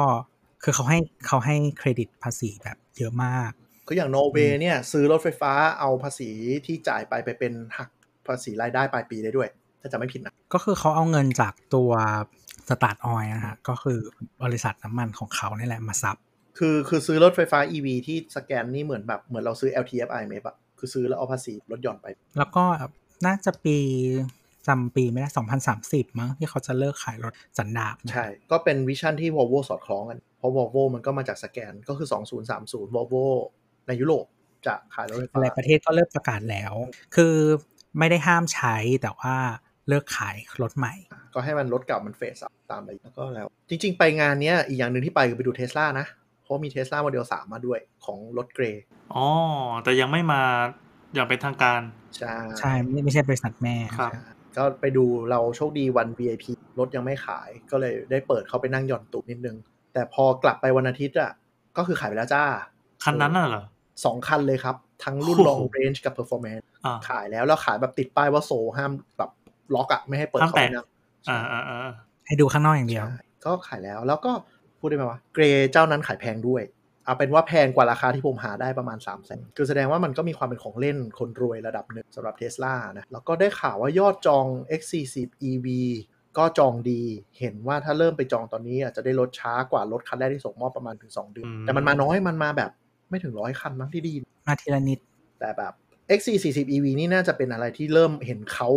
[0.63, 3.51] คือเขาให้เขาให้เครดิตภาษีแบบเยอะมาก
[3.91, 6.29] คืออย่างนอร์เวย์เนี่ยซื้อรถไฟฟ้าเอาภาษี
[6.65, 7.89] ที่จ่ายไปไปเป็นหัก
[8.27, 9.49] ภาษีรายได้ปลายปีได้ด้วย
[9.81, 11.91] ถ้าจำไม่ผิดนะ ก็คือเขาเอาเงินจากตัว
[12.69, 13.99] Statoil นะฮะก็คือ
[14.43, 16.15] บริษัทน้ำมันของเขานี่แหละมา sub
[16.57, 22.63] คือคือซื้อรถไฟฟ้า EV ที่สแกนนี่เหมือนแบบเหมือนเราซื้อ LTF ไหมปะคือซื้อแล้วเอาภาษีลดหย่อนไป แล้วก็
[23.25, 23.77] น่าจะปี
[24.67, 25.29] จำปีไม่ได้
[25.73, 32.07] 2030 มั้งที่เขาจะเลิกขายรถสันดาปนะใช่ ก็เป็น vision ที่ Volvo สอดคล้องกัน เพราะ Volvo มันก็มาจากสแกนก็คือ
[32.51, 33.25] 2030 Volvo
[33.89, 34.25] ในยุโรป
[34.67, 36.73] จะขายรถไฟฟ้าหลายประเทศก็เลิกประกาศแล้ว
[37.15, 37.35] คือ
[37.99, 39.35] ไม่ได้ห้ามใช้แต่ว่า
[39.89, 40.93] เลิกขายรถใหม่
[41.33, 42.37] ก็ให้มันรถเก่ามันเฟส
[42.71, 46.07] ตามไปแล้วก็แล้ว จริง ๆ ไปงานเนี้ยอีกอย่างหนึ่งที่ไปคือไปดูเทสลานะ
[46.41, 48.83] เพราะมีเทสลาโมเดล3มาด้วยของรถเกรย์
[49.15, 49.27] อ๋อ
[49.83, 50.41] แต่ยังไม่มา
[51.13, 51.81] อย่างเป็นทางการ
[52.17, 54.11] ใช่ใช่ไม่ไม่ใช่บริษัทแม่ครับ
[54.57, 56.45] ก็ไปดูเราโชคดีวัน VIP
[56.79, 59.57] รถยังไม่ขายก็เลยได้เปิดเข้าไปนั่งหย่อนตุกนิดนึง
[59.93, 61.31] แต่พอกลับไปวันอาทิตย์อะ
[61.77, 62.43] ก็คือขายไปแล้วจ้า
[63.03, 63.65] คันนั้นน่ะเหรอ
[64.05, 69.31] สองคันเลยครับ ทั้งรุ่นโอ้โห long range กับ performance อ่าขายแล้ว แล้วขายแบบติดป้ายว่าโซห้ามแบบ
[69.75, 70.87] ล็อกอะไม่ให้เปิดห้ามเข้าไปแตะนั่ง
[71.29, 71.91] อ่าอ่าอ่า
[72.27, 74.31] ให้ดูข้างนอกอย่างเดียวใช่ก็ขายแล้วแล้วก็
[74.79, 76.63] พูดได้ไหมว่าเกรเจ้านั้นขายแพงด้วย
[77.05, 84.45] เอาเป็นว่าแพงกว่าราคาที่ผมหาได้ประมาณ3ามแสนคือแสดงว่ามันก็มีความเป็นของเล่นคนรวยระดับหนึ่งสำหรับเท s l a นะ แล้วก็ได้ข่าวว่ายอดจอง
[84.79, 85.67] X40 EV
[86.37, 87.01] ก็จองดี
[87.39, 92.71] เห็นว่าถ้าเริ่มไปจองตอนนี้อาจจะได้ลดช้ากว่ารถคันแรกที่ส่งมอบประมาณถึง 2 เดือน แต่มันมาน้อย มันมาแบบ
[93.09, 94.13] ไม่ถึงร้อยคันมั้งที่ไดี
[94.47, 94.99] มาทีละนิด
[95.39, 95.73] แต่แบบ
[96.17, 98.69] X440 EV นี่น่าจะเป็นอะไรที่เริ่มเห็นเขา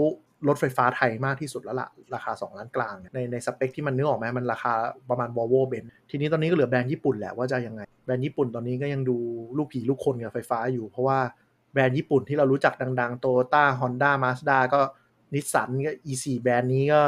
[0.48, 4.72] รถไฟฟ้าไทยมากที่สุดแล้วล่ะราคา 2 ล้านกลางเนี่ยในในสเปคที่มันนึกออกไหมมันราคา
[5.10, 9.16] ประมาณ Volvo b e n z ทีนี้ตอนนี้ก็เหลือแบรนด์ญี่ปุ่นแหละว่าจะยังไง แบรนด์ญี่ปุ่นตอนนี้ก็ยังดู
[9.56, 11.18] ลูกผีลูกคนกับไฟฟ้าอยู่ เพราะว่า
[11.72, 14.80] แบรนด์ญี่ปุ่นที่เรารู้จักดังๆ Toyota Honda Mazda ก็
[15.34, 17.00] นิสสันก็ E4 แบรนด์นี้ก็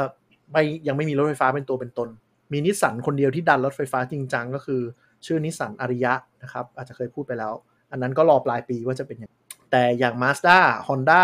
[0.51, 2.09] ไม่ยังไม่มีรถไฟฟ้าเป็นตัวเป็นตน
[2.51, 4.81] มีนิสสันคนเดียวที่ดันรถไฟฟ้าจริงจังก็คือ
[5.25, 7.53] ชื่อนิสสันอาริยะนะครับอาจจะเคยพูดไปแล้ว
[7.91, 9.33] อันนั้นก็รอปลายปีว่าจะเป็นยังไง
[9.71, 10.57] แต่อย่าง Mazda
[10.87, 11.23] Honda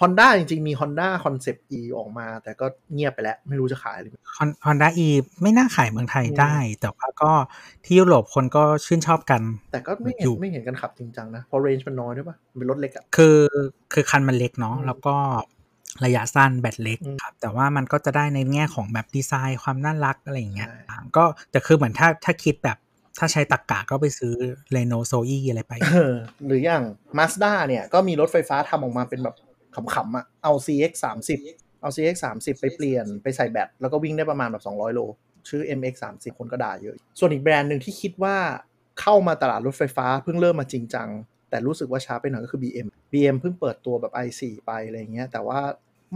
[0.00, 4.20] Honda จริง ๆ มี Honda Concept E ออกมา แต่ก็เงียบไปแล้ว ไม่รู้จะขายหรือไม่
[4.66, 5.08] ฮอนด้าอี
[5.42, 7.32] ไม่น่าขายเมืองไทยได้ แต่ว่าก็
[7.84, 9.42] ที่ยุโรปคนก็ชื่นชอบกัน
[9.72, 13.38] แต่ก็ไม่เห็อยู่นไม่เห็นกันขับจริงจังนะ เพราะ range มันน้อยด้วยปะมันเป็นรถเล็กอะคือ
[13.92, 15.16] คือคันมันเล็กเนาะอืมแล้วก็
[16.04, 22.78] ระยะสั้นแบตเล็กอืมครับ แต่ว่ามันก็จะได้ในแง่ของแบบดีไซน์ความน่ารักอะไรอย่างเงี้ยใช่อ่าก็แต่คือเหมือนถ้าถ้าคิดแบบ
[23.18, 24.34] ถ้าใช้ตักกะก็ไปซื้อ
[24.72, 26.14] เรโนโซอีอะไรไปเออ
[26.46, 26.82] หรืออย่าง
[27.18, 29.36] Mazda เนี่ย ก็มีรถไฟฟ้าทำออกมาเป็นแบบ
[29.94, 30.92] ขำๆอะเอา CX
[31.38, 35.00] 30เอา CX 30ไปเปลี่ยนไปใส่แบต แล้วก็วิ่งได้ประมาณแบบ 200 โล
[35.48, 38.36] ชื่อ MX 30คนก็ด่าเยอะ ส่วนอีกแบรนด์หนึ่งที่คิดว่า
[39.00, 41.08] เข้ามาตลาดรถไฟฟ้าเพิ่งเริ่มมาจริงจัง
[41.50, 45.60] แต่รู้สึกว่าช้าไปหน่อยก็คือ BM BM เพิ่งเปิดตัวแบบ i4 ไปอะไรอย่างเงี้ย แต่ว่า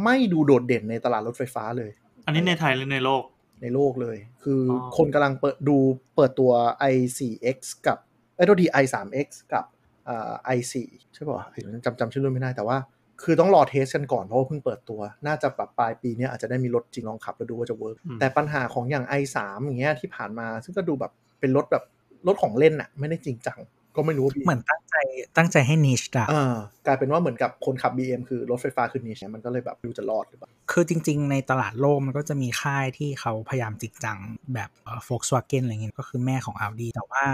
[0.05, 1.91] ไม่ดูโดดเด่นในตลาดรถไฟฟ้าเลย
[2.27, 3.23] อันนี้ในไทยหรือในโลก
[3.63, 5.77] ในโลกเลย คือออคนกำลังเปิดดู
[6.17, 6.53] เปิดตัว
[6.95, 7.99] i4x กับ
[8.37, 9.65] ไอ้ยโทษที i3x กับ
[10.09, 10.75] อ่า i4
[11.15, 11.47] ใช่ป่ะ
[11.85, 12.79] จำจำชื่อรุ่นไม่ได้แต่ว่า
[13.23, 21.85] คือต้องรอเทสกันก่อนเพราะว่าเพิ่งเปิดตัว น่าจะแบบปลายปีเนี้ยอาจจะได้มีรถจริงลองขับแล้วดูว่าจะ work อืมแต่ปัญหาของอย่าง i3 อย่างเงี้ยที่ผ่านมา ซึ่งก็ดูแบบเป็นรถแบบ
[22.27, 23.59] รถของเล่นอะไม่ได้จริงจัง
[23.99, 24.97] ก็ไม่รู้ว่า BM เหมือนตั้งใจ
[25.37, 26.57] ตั้งใจให้ niche อะอ่า
[26.87, 34.19] กลายเป็นว่าเหมือนกับคนขับ BM คือรถไฟฟ้าคือ niche เนี่ยมันก็เลยแบบไม่รู้จะรอดหรือเปล่า คือจริง ๆ ในตลาดโลกมันก็จะมีค่ายที่เขาพยายามจริงจัง
[34.55, 34.71] แบบ
[35.05, 37.25] โฟกสวาเกนอะไรเงี้ยก็คือแม่ของ Audi แต่ว่า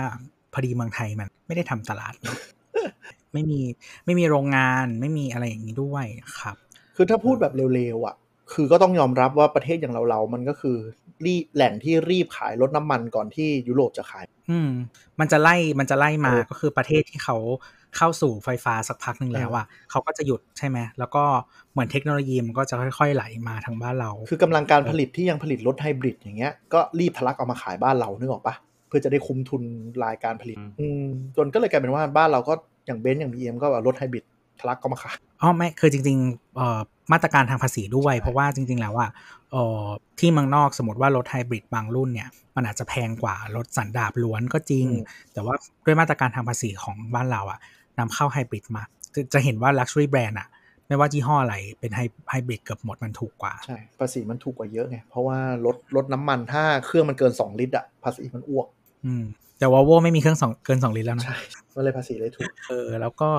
[0.53, 2.39] พอดีเมืองไทยมันไม่ได้ทำตลาดเนอะ
[3.32, 3.61] ไม่มี
[4.05, 6.05] ไม่มีโรงงานไม่มีอะไรอย่างนี้ด้วย
[6.41, 6.57] ครับ
[6.97, 8.16] คือถ้าพูดแบบเร็วๆอะ
[8.53, 10.77] คือก็ต้องยอมรับว่าประเทศอย่างเราๆมันก็คือ
[11.24, 14.70] รีแหล่งที่รีบขายรถน้ำมันก่อนที่ยุโรปจะขาย อืม
[15.20, 17.36] มันจะไล่มันจะไล่มาเออก็คือประเทศที่เขา
[17.97, 21.24] เข้าสู่ไฟฟ้าสักพักหนึ่งแล้วอะเขาก็จะหยุดใช่ไหมแล้วก็
[21.73, 28.55] เหมือนเทคโนโลยีมันก็จะค่อยๆไหลมาทางบ้านเรา คือกำลังการผลิตที่ยังผลิตรถไฮบริดอย่างเงี้ยก็รีบทะลักเอามาขายบ้านเรานึกออกปะ
[28.89, 29.62] เพื่อจะได้คุ้มทุน
[30.05, 31.05] รายการผลิต อืมอืม
[31.36, 32.55] จนก็เลยกลายเป็นว่าบ้านเราก็
[32.86, 34.24] อย่างเบนซ์อย่าง BM ก็เอารถไฮบริด
[34.60, 36.81] ทะลักก็มาขายอ๋อไม่คือจริงๆเอ่อ
[37.12, 39.10] มาตรการทางภาษีด้วยใช่เพราะว่าจริง ๆ แล้วอะ
[39.52, 39.85] เอ่อ
[40.18, 44.86] ที่เมืองนอกสมมติว่ารถไฮบริดบางรุ่นเนี่ยมันอาจจะแพงกว่ารถสันดาปล้วนก็จริง
[45.32, 45.55] แต่ว่า
[45.85, 47.59] ด้วยมาตรการทางภาษีของบ้านเราอะ
[47.98, 48.82] นำเข้าไฮบริดมา
[49.14, 50.48] จะจะเห็นว่า Luxury Brand อะ
[50.89, 52.01] ไม่ว่ายี่ห้ออะไรเป็นไฮ
[52.31, 58.66] ไฮบริดเกือบหมดมันถูกกว่า ใช่ ภาษีมันถูกกว่าเยอะไง เพราะว่ารถรถน้ำมันถ้าเครื่องมันเกิน 2 ลิตรอะภาษีมันอ้วก
[59.06, 59.24] อืม
[59.59, 61.36] แต่วอลโวไม่มีเครื่องสองเกิน 2 ลิตรแล้วนะ ใช่
[61.74, 63.31] ก็เลยภาษีเลยถูก เออ แล้วก็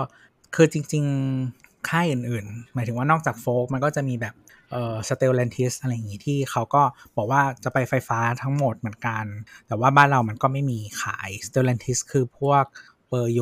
[0.56, 1.04] คือจริง
[1.48, 4.36] ๆ ค่ายอื่น ๆ หมายถึงว่านอกจาก Volk มันก็จะมีแบบ
[4.72, 6.84] เอ่อ Stellantis อะไรอย่างงี้ที่เขาก็
[7.18, 9.26] บอกว่าจะไปไฟฟ้าทั้งหมดเหมือนกัน
[9.68, 12.64] แต่ว่าบ้านเรามันก็ไม่มีขาย Stellantis คือพวก
[13.08, 13.42] เปอร์โย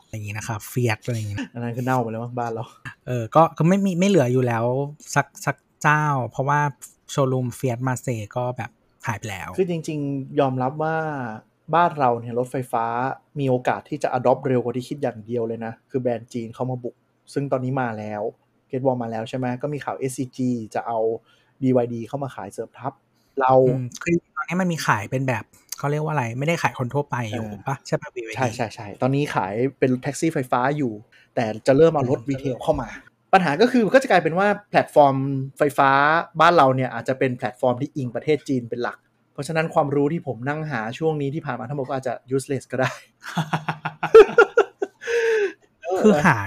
[0.00, 2.64] อะไรอย่างงี้นะครับ Fiat อะไรอย่างงี้อันนั้นคือเน่าไปแล้วมั้งบ้านเรา
[3.06, 4.64] เออก็ก็ไม่มีไม่เหลืออยู่แล้ว
[5.14, 6.60] สักสักเจ้า เพราะว่า
[7.10, 8.06] โชว์รูมเฟียมาเซ
[8.36, 8.70] ก็แบบ
[9.06, 10.96] หายไปแล้ว คือจริง ๆ ยอมรับว่า
[11.74, 12.84] บ้านเราเนี่ยรถไฟฟ้า
[13.38, 16.96] มีโอกาสที่จะ adopt เร็วกว่าที่คิดอย่างเดียวเลยนะ คือแบรนด์จีนเข้ามาบุก
[17.32, 18.22] ซึ่งตอนนี้มาแล้ว
[18.68, 20.38] เกตบอลมาแล้วใช่ไหมก็มีข่าว SCG
[20.74, 20.98] จะเอา
[21.60, 22.92] BYD เข้ามาขายเสริมทับ
[23.40, 25.44] เราอืมคือตอนนี้มันมีขายเป็นแบบ
[25.78, 30.92] เขาเรียกว่าอะไรไม่ได้ขายคนทั่วไปอยู่เออปะใช่ปะ BYD ใช่ใช่ใช่ตอนนี้ขายเป็นแท็กซี่ไฟฟ้าอยู่
[31.34, 32.88] แต่จะเริ่มเอารถ retail เข้ามา
[33.32, 35.16] ปัญหาก็คือก็จะกลายเป็นว่าแพลตฟอร์ม
[35.58, 35.90] ไฟฟ้า
[36.40, 38.98] บ้านเราเนี่ยอาจจะเป็นแพลตฟอร์มที่อิงประเทศจีนเป็นหลัก
[39.32, 42.90] เพราะฉะนั้นความรู้ที่ผมนั่งหาช่วงนี้ที่ผ่านมาทั้งหมดก็อาจจะ useless ก็ได้
[46.00, 46.38] คือหา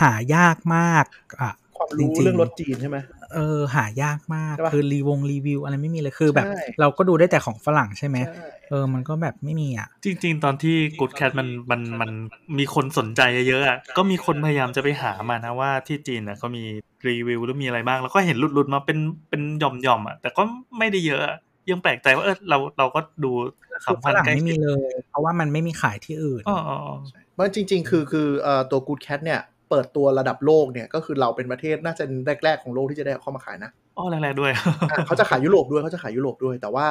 [0.00, 1.06] หายากมาก
[1.40, 2.96] อะความรู้จริงๆเรื่องรถจีนใช่ไหม
[3.34, 12.10] เออหายากมากใช่ปะคือรีวงรีวิวอะไรไม่มีเลยคือแบบใช่เราก็ดูได้แต่ของฝรั่งใช่ไหมใช่เออมันก็แบบไม่มีอะ จริง ๆ ตอนที่ Good Cat มันมันมัน
[12.58, 16.62] มีคนสนใจเยอะๆอะก็มีคนพยายามจะไปหามานะว่าที่จีนน่ะเขามี
[17.08, 18.98] รีวิวหรือมีอะไรบ้าง แล้วก็เห็นหลุดๆมาเป็น
[19.30, 20.42] เป็นหย่อมๆอะแต่ก็
[20.78, 21.36] ไม่ได้เยอะอะ
[21.70, 23.32] ยังแปลกใจว่าเออเราเราก็ดู
[23.64, 26.96] คือสัมฝพันธ์รั่งใกล้ไม่ชิมีดเลย เพราะว่ามันไม่มีขายที่อื่นอ๋ออ๋ออ๋อ
[27.32, 32.04] เพราะจริง ๆ คือคือเอ่อตัว Good Cat เนี่ยเปิดตัวระดับโลกเนี่ยก็คือเราเป็นประเทศน่าจะ
[32.44, 34.64] แรก ๆ ของโลกที่จะได้เอาเข้ามาขายนะอ๋อแรกๆด้วยอะ
[35.06, 36.86] เขาจะขายยุโรปด้วยเขาจะขายยุโรปด้วย แต่ว่า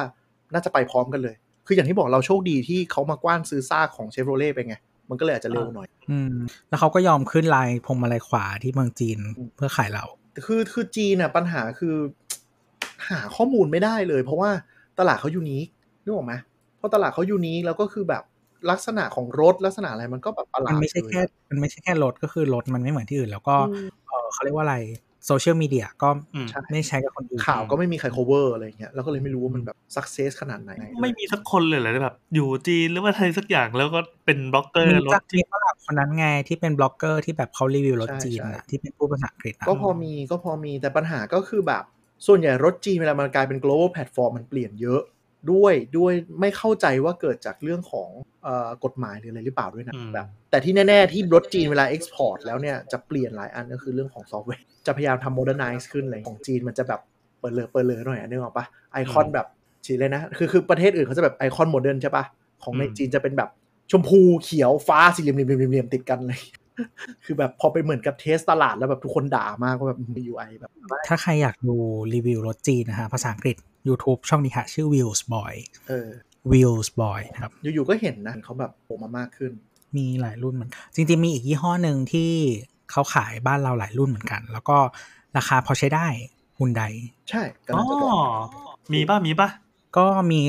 [0.52, 1.34] น่าจะไปพร้อมกันเลย
[1.66, 4.76] คืออย่างที่บอกเราโชคดีที่เขามากว้านซื้อซากของเชฟโรเล่ไปไง
[5.10, 6.34] มันก็เลยอาจจะเร็วหน่อย อืม
[6.68, 11.96] แล้วเขาก็ยอมขึ้นลายพวงมาลัยขวาที่เมืองจีนอืมเพื่อขายเราแต่คือคือจีนน่ะปัญหาคือ
[13.08, 14.50] หาข้อมูลไม่ได้เลย เพราะว่า
[14.98, 15.66] ตลาดเขายูนิค
[16.04, 16.34] นึกออกไหม
[16.78, 18.22] เพราะตลาดเขายูนิคแล้วก็คือแบบ
[18.70, 24.78] ลักษณะของรถลักษณะอะไรมันก็แบบประหลาดมันไม่ใช่เลยแค่มันไม่ใช่แค่รถก็คือรถมันไม่เหมือนที่อื่น แล้วก็อืมเออเขาเรียกว่าอะไร
[25.26, 41.84] โซเชียลมีเดียก็อืมใช่ไม่ใช้กับคนอื่นข่าวก็ไม่มีใคร cover อะไรอย่างเงี้ยแล้วก็เลยไม่รู้ว่ามันแบบ success ขนาดไหน ไม่มีสักคนเลยเหรอแบบ อยู่จีนหรือว่าอะไรสักอย่างแล้วก็เป็นบล็อกเกอร์มีรจัถกมีฝรั่งคนนั้นไงที่เป็นบล็อกเกอร์ที่แบบเขารีวิวรถใช่จีนใช่อะที่เป็นพูดภาษาอังกฤษอะก็พอมีก็พอมีแต่ปัญหาก็คือแบบ
[42.26, 45.02] ส่วนใหญ่รถจีนเวลามันกลายเป็น global platform มันเปลี่ยนเยอะ
[45.52, 48.08] ด้วยด้วยไม่เข้าใจว่าเกิดจากเรื่องของ
[48.44, 57.00] เอ่อกฎหมายหรืออะไรหรือเปล่าด้วยนะอืมแบบแต่ที่แน่ ๆ ที่รถจีนเวลา export แล้วเนี่ยจะเปลี่ยนหลายอันก็คือเรื่องของซอฟต์แวร์จะพยายามทำ modernize ขึ้นเลยของจีนมันจะแบบ
[57.40, 59.46] เปิดเลยเปิดเลยหน่อยอะนึกออกปะไอคอนแบบ
[59.84, 62.24] ฉีเลยนะ คือคือประเทศอื่นเขาจะแบบไอคอน modern ใช่ปะ
[62.62, 63.50] ของในจีนจะเป็นแบบ
[63.90, 66.40] ชมพูเขียวฟ้าสี่เหลี่ยมเหลี่ยมเหลี่ยมเหลี่ยมติดกันเลย
[67.24, 70.00] คือแบบพอไปเหมือนกับ test ตลาดแล้วแบบทุกคนด่ามากว่าแบบ
[70.32, 70.70] UI แบบ
[71.08, 71.76] ถ้าใครอยากดู
[72.14, 73.56] รีวิวรถจีนนะฮะภาษาอังกฤษ
[73.88, 75.54] YouTube ช่องนี้ค่ะชื่อ Wheelsboy
[75.88, 76.08] เออ
[76.50, 79.52] Wheelsboy นะครับ อยู่ๆก็เห็นนะเขาแบบโผล่มามากขึ้น
[79.96, 82.30] มีหลายรุ่นเหมือนกัน จริงๆมีอีกยี่ห้อหนึ่งที่
[82.90, 84.76] เขาขายบ้านเราหลายรุ่นเหมือนกัน แล้วก็
[85.36, 86.06] ราคาพอใช้ได้
[86.58, 86.82] ฮุนได
[87.30, 88.46] ใช่อ๋อกำลังจะบอก
[88.92, 89.48] มีป่ะมีป่ะ
[89.96, 90.40] ก็มี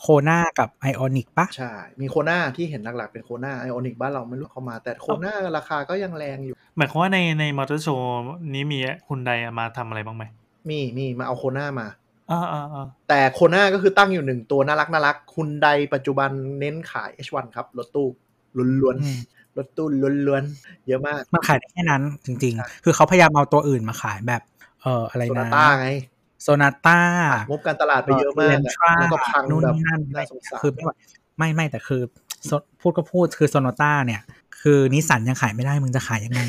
[0.00, 8.20] Kona กับ IONIQปะใช่ มี Kona ที่เห็นหลักๆเป็น Kona IONIQ บ้านเราไม่รู้เข้ามา แต่ Kona ราคาก็ยังแรงอยู่ หมายความว่าในในมอเตอร์โชว์
[8.54, 10.24] นี้มีฮุนไดมาทำอะไรบ้างไหม
[10.68, 11.88] มีมีมาเอา Kona มา
[12.30, 18.08] อ่าอ่าอ่าแต่ Kona ก็คือตั้งอยู่หนึ่งตัวน่ารักน่ารักฮุนไดปัจจุบันเน้นขาย H1 ครับรถตู้
[18.80, 19.86] ล้วนอืมๆรถตู้
[20.26, 24.42] ล้วนๆเยอะมากมันขายได้แค่นั้นจริงใช่ๆคือเขาพยายามเอาตัวอื่นมาขายแบบ
[24.82, 25.88] เอ่ออะไรโซนานะต้าไง
[26.42, 27.00] โซนาต้า
[27.50, 30.90] งบการตลาดไปเยอะมากเลนอะทราแล้วก็พังนู่นแบบนี่นั่นน่าสงสารคือไม่ไหว
[31.38, 32.02] ไม่ไม่แต่คือ
[32.80, 34.20] พูดก็พูดคือโซโนต้าเนี่ย
[34.60, 36.40] คือนิสสันยังขายไม่ได้มึงจะขายยังไง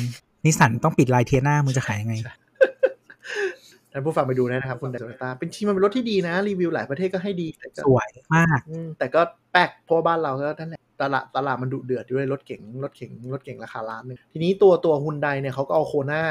[0.44, 2.14] นิสสันต้องปิดไลน์เทียนามึงจะขายยังไง
[3.92, 9.20] ท่านผู้ฟังไปดูได้นะครับคุณไดโซนาต้าเป็นทีมันเป็นรถที่ดีนะ รีวิวหลายประเทศก็ให้ดีแต่ก็สวยมากอืมแต่ก็
[9.52, 16.22] แปลกเพราะว่าบ้านเราก็นั่นแหละตลาดตลาดมันดุเดือดด้วยรถเก๋งรถเก๋งรถเก๋งราคาล้านหนึงทีนี้ตัวตัวฮุนไดเนี่ยเขาก็เอา Kona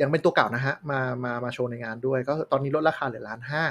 [0.00, 3.62] ยังเป็นตัวเก่านะฮะ มามามาโชว์ในงานด้วย ก็ตอนนี้ลดราคาเหลือล้านห้า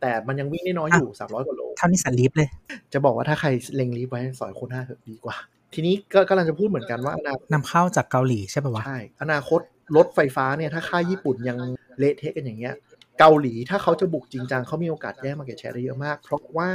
[0.00, 2.48] แต่มันยังวิ่งได้น้อยอยู่300กว่าโลเท่านิสสัน Leaf เลย
[2.92, 5.36] จะบอกว่าถ้าใครเล็ง Leaf ไว้สอย Kona เถอะดีกว่า
[5.74, 9.60] ทีนี้ก็กำลังจะพูดเหมือนกันว่าอนาคตนำเข้าจากเกาหลีใช่ป่าวะใช่อนาคต
[9.96, 11.58] รถไฟฟ้าเนี่ยถ้าค่ายญี่ปุ่นยัง
[11.98, 12.74] เละเทะกันอย่างเงี้ย
[13.18, 16.70] เกาหลีถ้าเขาจะบุกจริงจังเขามีโอกาสแย่ง market share ได้เยอะมาก เพราะว่า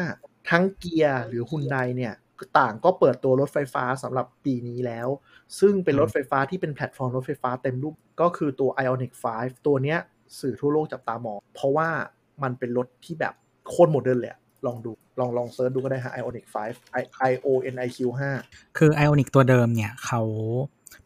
[0.49, 2.13] ทั้ง Kia หรือฮุนไดเนี่ย
[2.59, 5.07] ต่างก็เปิดตัวรถไฟฟ้าสำหรับปีนี้แล้ว
[5.59, 9.99] ซึ่งเป็นรถไฟฟ้าที่เป็นแพลตฟอร์มรถไฟฟ้าเต็มรูปก็คือตัว IONIQ 5 ตัวเนี้ย
[10.39, 11.89] สื่อทั่วโลกจับตามอง เพราะว่า
[12.43, 13.33] มันเป็นรถที่แบบ
[13.67, 17.97] โคตร modern เลยอะลองดูลองลอง search ดูก็ได้ฮะ IONIQ 5 I I O N I Q
[18.41, 20.21] 5คือ IONIQ ตัวเดิมเนี่ยเขา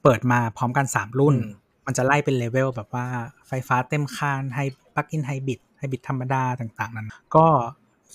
[0.03, 1.53] เปิดมาพร้อมกัน 3 รุ่นอืม
[1.85, 3.07] มันจะไล่เป็นเลเวลแบบว่า
[3.47, 7.47] ไฟฟ้าเต็มคัน plug-in hybrid hybrid ธรรมดาต่างๆ นั้น ก็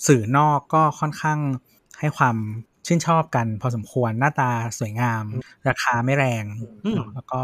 [0.07, 1.39] สื่อนอกก็ค่อนข้าง
[1.99, 2.35] ให้ความ
[2.87, 5.23] ชื่นชอบกันพอสมควรหน้าตาสวยงาม
[5.67, 6.45] ราคาไม่แรง
[6.85, 7.41] อืมเนอะแล้วก็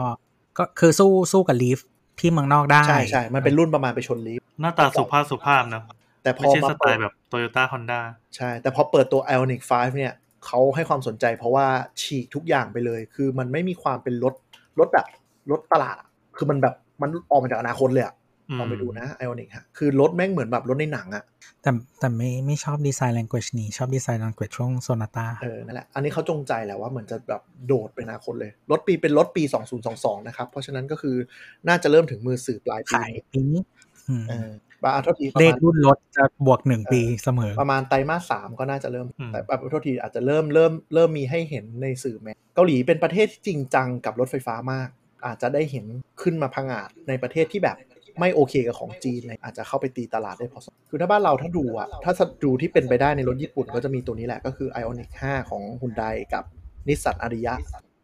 [0.58, 1.80] ก็คือสู้สู้กับ Leaf
[2.20, 5.84] ที่เมืองนอกได้ ใช่ใช่มันเป็นรุ่นประมาณไปชน Leaf หน้าตาสุภาพสุภาพนะ
[6.24, 8.00] แต่พไม่อใช่มาสไตเปิดล์แบบโตโยต้าฮอนด้า
[8.36, 10.14] ใช่ แต่พอเปิดตัว IONIQ 5เนี่ย
[10.46, 11.68] เขาให้ความสนใจเพราะว่า
[12.02, 14.34] ฉีกทุกอย่างไปเลย คือมันไม่มีความเป็นรถ
[14.80, 15.06] รถแบบ
[15.52, 16.08] รถตลาดอะ
[16.38, 18.14] คือมันแบบมันออกมาจากอนาคตเลยอะ
[18.60, 21.24] ลองไปดูนะ Ionic ฮะคือรถแม่งเหมือนแบบรถในหนังอะ
[21.62, 29.44] แต่แต่ไม่ไม่ชอบดีไซน์ language นี้ ชอบดีไซน์ language ช่วงโซนาต้าเออนั่นแหละ อันนี้เขาจงใจแหละว่าเหมือนจะแบบโดดไปอนาคตเลย รถปีเป็นรถปี
[29.86, 31.16] 2022 นะครับ เพราะฉะนั้นก็คือ
[31.68, 33.62] น่าจะเริ่มถึงมือสื่อปลายปีขายปีนี้
[34.10, 34.52] อืมเออ
[34.84, 44.90] บ้าเท่าทีประเลมาขณรุ่นรถจะบวกหนึ่งปีเสมอ ประมาณไตรมาสสามก็น่าจะเริ่มอืมแต่แบบโทษทีอาจจะเริ่มเริ่มเริ่มมีให้เห็นในสื่อแมเกาหลีเป็นประเทศที่จริงจังกับรถไฟฟ้ามาก
[45.26, 45.86] อาจจะได้เห็น
[46.22, 47.78] ขึ้นมาพังอาจในประเทศที่แบบ
[48.20, 52.14] ไม่โอเคกับของจีนเลยอาจจะเข้าไปตีตลาดได้พอสมควรคือถ้าบ้านเราถ้าดูอะถ้า
[52.44, 56.44] ดูที่เป็นไปได้ในรถญี่ปุ่นก็จะมีตัวนี้แหละก็คือ IONIQ 5 ของ Hyundai กับ
[56.88, 57.54] นิสสัน Ariya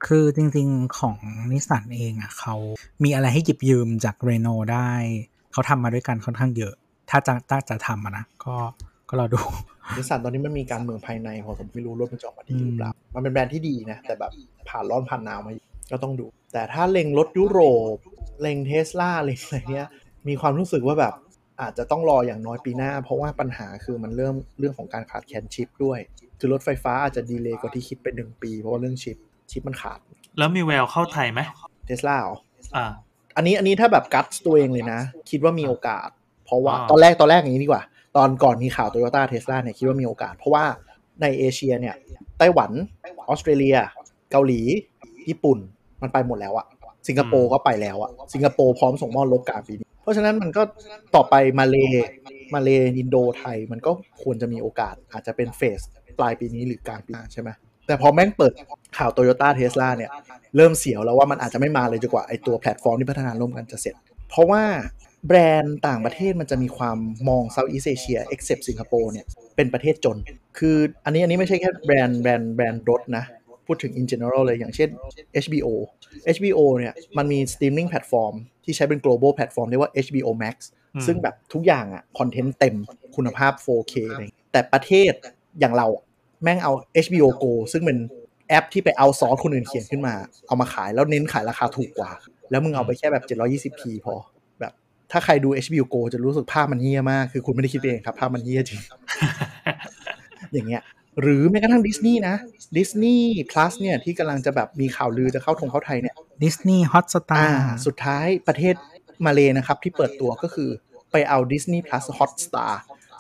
[0.08, 1.18] คือจริงๆของ
[1.52, 2.56] นิสสันเองอะเขา
[3.04, 4.92] มีอะไรให้หยิบยืมจากเรโนได้
[5.54, 6.74] เขาทำมาด้วยกันค่อนข้างเยอะ
[7.10, 8.56] ถ้าจะถ้าจะทำอะนะก็
[9.10, 9.40] ก็รอดู
[9.98, 14.32] นิสสันตอนนี้มันมีการเมืองภายในพอผมไม่รู้รถมันจะออกมาดีหรือเปล่ามันเป็นแบรนด์ที่ดีนะ แต่แบบ
[14.70, 17.60] ผ่านร้อนผ่านหนาวมาอยู่ก็ต้องดู แต่ถ้าเล็งรถยุโร
[17.94, 17.96] ป
[18.42, 19.88] เล็งเทสลาเล็งอะไรเนี้ย
[20.28, 21.14] มีความรู้สึกว่าแบบ
[21.62, 26.00] อาจจะต้องรออย่างน้อยปีหน้า เพราะว่าปัญหาคือมันเริ่มเรื่องของการขาดแคลนชิปด้วย
[26.40, 29.18] คือรถไฟฟ้าอาจจะดีเลย์กว่าที่คิดเป็นหนึ่งปี เพราะว่าเรื่องชิป
[29.52, 30.00] ชิปมันขาด
[30.38, 31.42] แล้วมีแววเข้าไทยไหม
[31.86, 32.18] เทสลา
[32.76, 32.86] อ่า
[33.36, 35.00] อันนี้อันนี้ถ้าแบบ gut ตัวเองเลยนะ
[35.30, 36.08] คิดว่ามีโอกาส
[36.46, 37.84] เพราะว่าอ่าตอนแรกตอนแรกอย่างนี้ดีกว่า
[38.18, 40.66] ตอนก่อนมีข่าวโตโยต้าเทสลาเนี่ยคิดว่ามีโอกาส เพราะว่า
[41.22, 41.96] ในเอเชียเนี่ย
[42.38, 42.72] ไต้หวัน
[43.30, 43.78] ออสเตรเลีย
[44.32, 44.62] เกาหลี
[45.30, 45.58] ญี่ปุ่น
[46.02, 46.66] มันไปหมดแล้วอะ
[47.08, 50.64] สิงคโปร์ก็ไปแล้วอะสิงคโปร์พร้อมส่งมอบรถกลางปีนี้ เพราะฉะนั้นมันก็
[51.16, 51.78] ต่อไปมาเล
[52.54, 53.92] มาเลอินโดไทย มันก็
[54.22, 55.80] ควรจะมีโอกาสอาจจะเป็น phase
[56.20, 57.50] ปลายปีนี้หรือกลางปีหน้ใช่ไหม
[57.88, 58.54] แต่พอแม่งเปิด
[58.98, 60.12] ข่าวโตโยต้าเทสลาเนี่ย
[60.56, 63.96] เริ่มเสียวแล้วว่ามันอาจจะไม่มาเลยจนกว่าไอ้ตัวแพลตฟอร์มที่พัฒนาร่วมกันจะเสร็จ
[64.30, 64.64] เพราะว่า
[65.28, 66.98] แบรนด์ต่างประเทศมันจะมีความ
[67.30, 69.26] มอง Southeast Asia except สิงคโปร์เนี่ย
[69.56, 70.18] เป็นประเทศจน
[70.58, 73.24] คืออันนี้อันนี้ไม่ใช่แค่แบรนด์แบรนด์แบรนด์รถนะ
[73.68, 74.90] พูดถึง in general เลยอย่างเช่น
[75.44, 75.68] HBO
[76.36, 78.36] HBO เนี่ย มันมี streaming platform
[78.72, 80.56] ที่ใช้เป็น global platform เรียกว่า HBO Max
[80.96, 82.76] อืมซึ่งแบบทุกอย่างอะคอนเทนต์เต็ม
[83.16, 85.14] คุณภาพ 4K อะไรอย่างเงี้ยแต่ประเทศ
[85.60, 86.04] อย่างเราอะ
[86.44, 86.72] แม่งเอา
[87.06, 87.98] HBO Go ซึ่งเป็น
[88.50, 90.16] แอปที่ไปเอาซอสคนอื่นเขียนขึ้นมา
[90.48, 92.12] เอามาขายแล้วเน้นขายราคาถูกกว่า
[92.52, 94.14] แล้วมึงเอาไปแค่แบบ 720p พอ
[94.60, 94.74] แบบ
[95.12, 98.82] ถ้าใครดู HBO Go จะรู้สึกภาพมันเหี้ยมาก คือคุณไม่ได้คิดเองครับ ภาพมันเหี้ยจริง
[100.54, 100.82] อย่างเงี้ย
[101.22, 102.36] หรือแม้กระทั่งดิสนีย์นะ
[102.78, 108.76] ดิสนีย์ plus เนี่ยที่กำลังจะแบบมีข่าวลือจะเข้าทงเข้าไทยเนี่ย ดิสนีย์ฮอตสตาอ่าสุดท้ายประเทศ
[109.26, 110.70] มาเลนะครับ ที่เปิดตัวก็คือ
[111.12, 112.74] ไปเอา Disney Plus Hotstar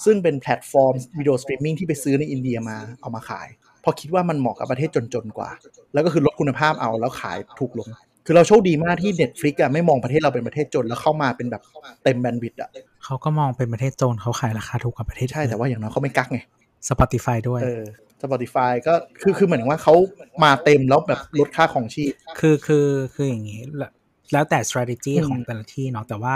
[0.06, 3.48] ซึ่งเป็นแพลตฟอร์มวิดีโอสตรีมมิ่งที่ไปซื้อในอินเดียมาเอามาขาย
[3.81, 5.49] เพราะคิดว่ามันเหมาะกับประเทศจนๆกว่า
[5.93, 7.88] แล้วก็คือลดคุณภาพเอาแล้วขายถูกลง
[8.26, 11.61] คือเราโชคดีมากที่ Netflix อะไม่มองประเทศเราเป็นประเทศจนแล้วเข้ามาเป็นแบบ
[12.03, 12.69] เต็ม bandwidth อะ
[13.06, 16.39] เขาก็มองเป็นประเทศจนเขาขายราคาถูกกว่าประเทศใช่แต่ว่าอย่างน้อยเขาไม่กักไง
[16.88, 17.84] Spotify ด้วยเออ
[18.23, 19.95] Spotify ก็คือคือเหมือนว่าเขา
[20.43, 23.91] มาเต็มแล้วแบบลดค่าครองชีพคือคือคืออย่างนี้แล้ว
[24.34, 26.35] แล้วแต่ strategy อืมของแต่ละที่เนาะแต่ว่า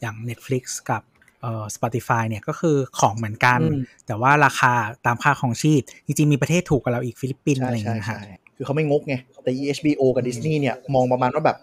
[0.00, 1.02] อย่าง Netflix กับ
[1.40, 4.72] เอ่อ Spotify เนี่ยก็คือของเหมือนกันอืมแต่ว่าราคา
[5.06, 11.56] ตามค่าของชีพ จริงๆ มีประเทศถูกกว่าเราอีกฟิลิปปินส์ใช่อะไรอย่างใช่เงี้ยใช่ฮะคือเขาไม่งกไง แต่ HBO กับ Disney เนี่ย มองประมาณว่าแบบ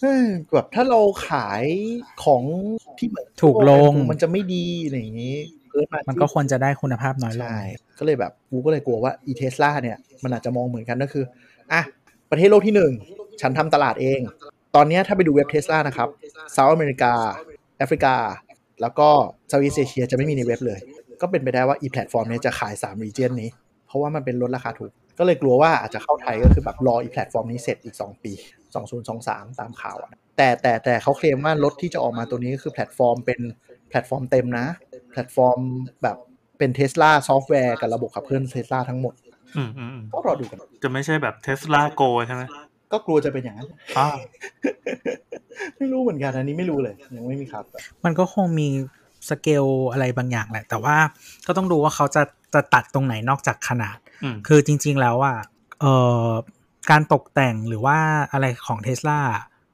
[0.00, 0.22] เอ้ย
[0.52, 1.64] แบบถ้าเราขาย
[2.24, 2.42] ของ
[2.98, 5.36] ที่เหมือนถูกลงมันจะไม่ดีอะไรอย่างนี้
[5.72, 7.60] เกิดมามัมันก็ควรจะได้คุณภาพน้อยลงใช่
[7.98, 11.24] ก็เลยแบบกูก็เลยกลัวว่าอีเทสลาเนี่ยมันอาจจะมองเหมือนกันก็คือ
[11.72, 11.82] อะ
[12.30, 12.92] ประเทศโลกที่หนึ่ง
[13.40, 14.20] ฉันทำตลาดเอง
[14.76, 16.08] ตอนเนี้ยถ้าไปดูเว็บเทสลานะครับ
[16.52, 17.12] South America
[17.78, 18.14] แอฟริกา
[18.80, 19.08] แล้วก็
[19.48, 20.80] Southeast Asia จะไม่มีในเว็บเลย
[21.20, 23.48] ก็เป็นไปได้ว่าอีแพลตฟอร์มเนี้ยจะขาย3 region นี้
[23.86, 28.32] เพราะว่ามันเป็นลดราคาถูก ก็เลยกลัวว่าอาจจะเข้าไทยก็คือแบบรออีแพลตฟอร์มนี้เสร็จอีก 2 ปี
[28.96, 33.40] 2023 ตามข่าวอะแต่แต่แต่เขาเคลมว่ารถที่จะออกมาตัวนี้ก็คือแพลตฟอร์มเป็น
[33.90, 34.66] แพลตฟอร์มเต็มนะ
[35.12, 35.60] แพลตฟอร์ม
[36.02, 36.16] แบบ
[36.58, 39.14] เป็นเทสลาซอฟต์แวร์กับระบบขับเคลื่อนเทสลาทั้งหมด
[39.56, 42.42] อืมอืมอืมก็รอดูกัน จะไม่ใช่แบบเทสลาโกใช่ไหม
[42.92, 43.68] ก็กลัวจะเป็นอย่างนั้น
[43.98, 44.08] อ่า
[45.78, 47.64] ไม่รู้เหมือนกันอันนี้ไม่รู้เลย ยังไม่มีครับ
[48.04, 48.68] มันก็คงมี
[49.28, 50.96] สเกลอะไรบางอย่างแหละ แต่ว่า
[51.46, 52.22] ก็ต้องดูว่าเขาจะ
[52.54, 55.36] จะตัดตรงไหนนอกจากขนาดอืมคือจริง ๆ แล้วอะ
[55.80, 55.94] เอ่
[56.26, 56.28] อ
[56.90, 57.98] การตกแต่งหรือว่า
[58.32, 59.20] อะไรของเท s l a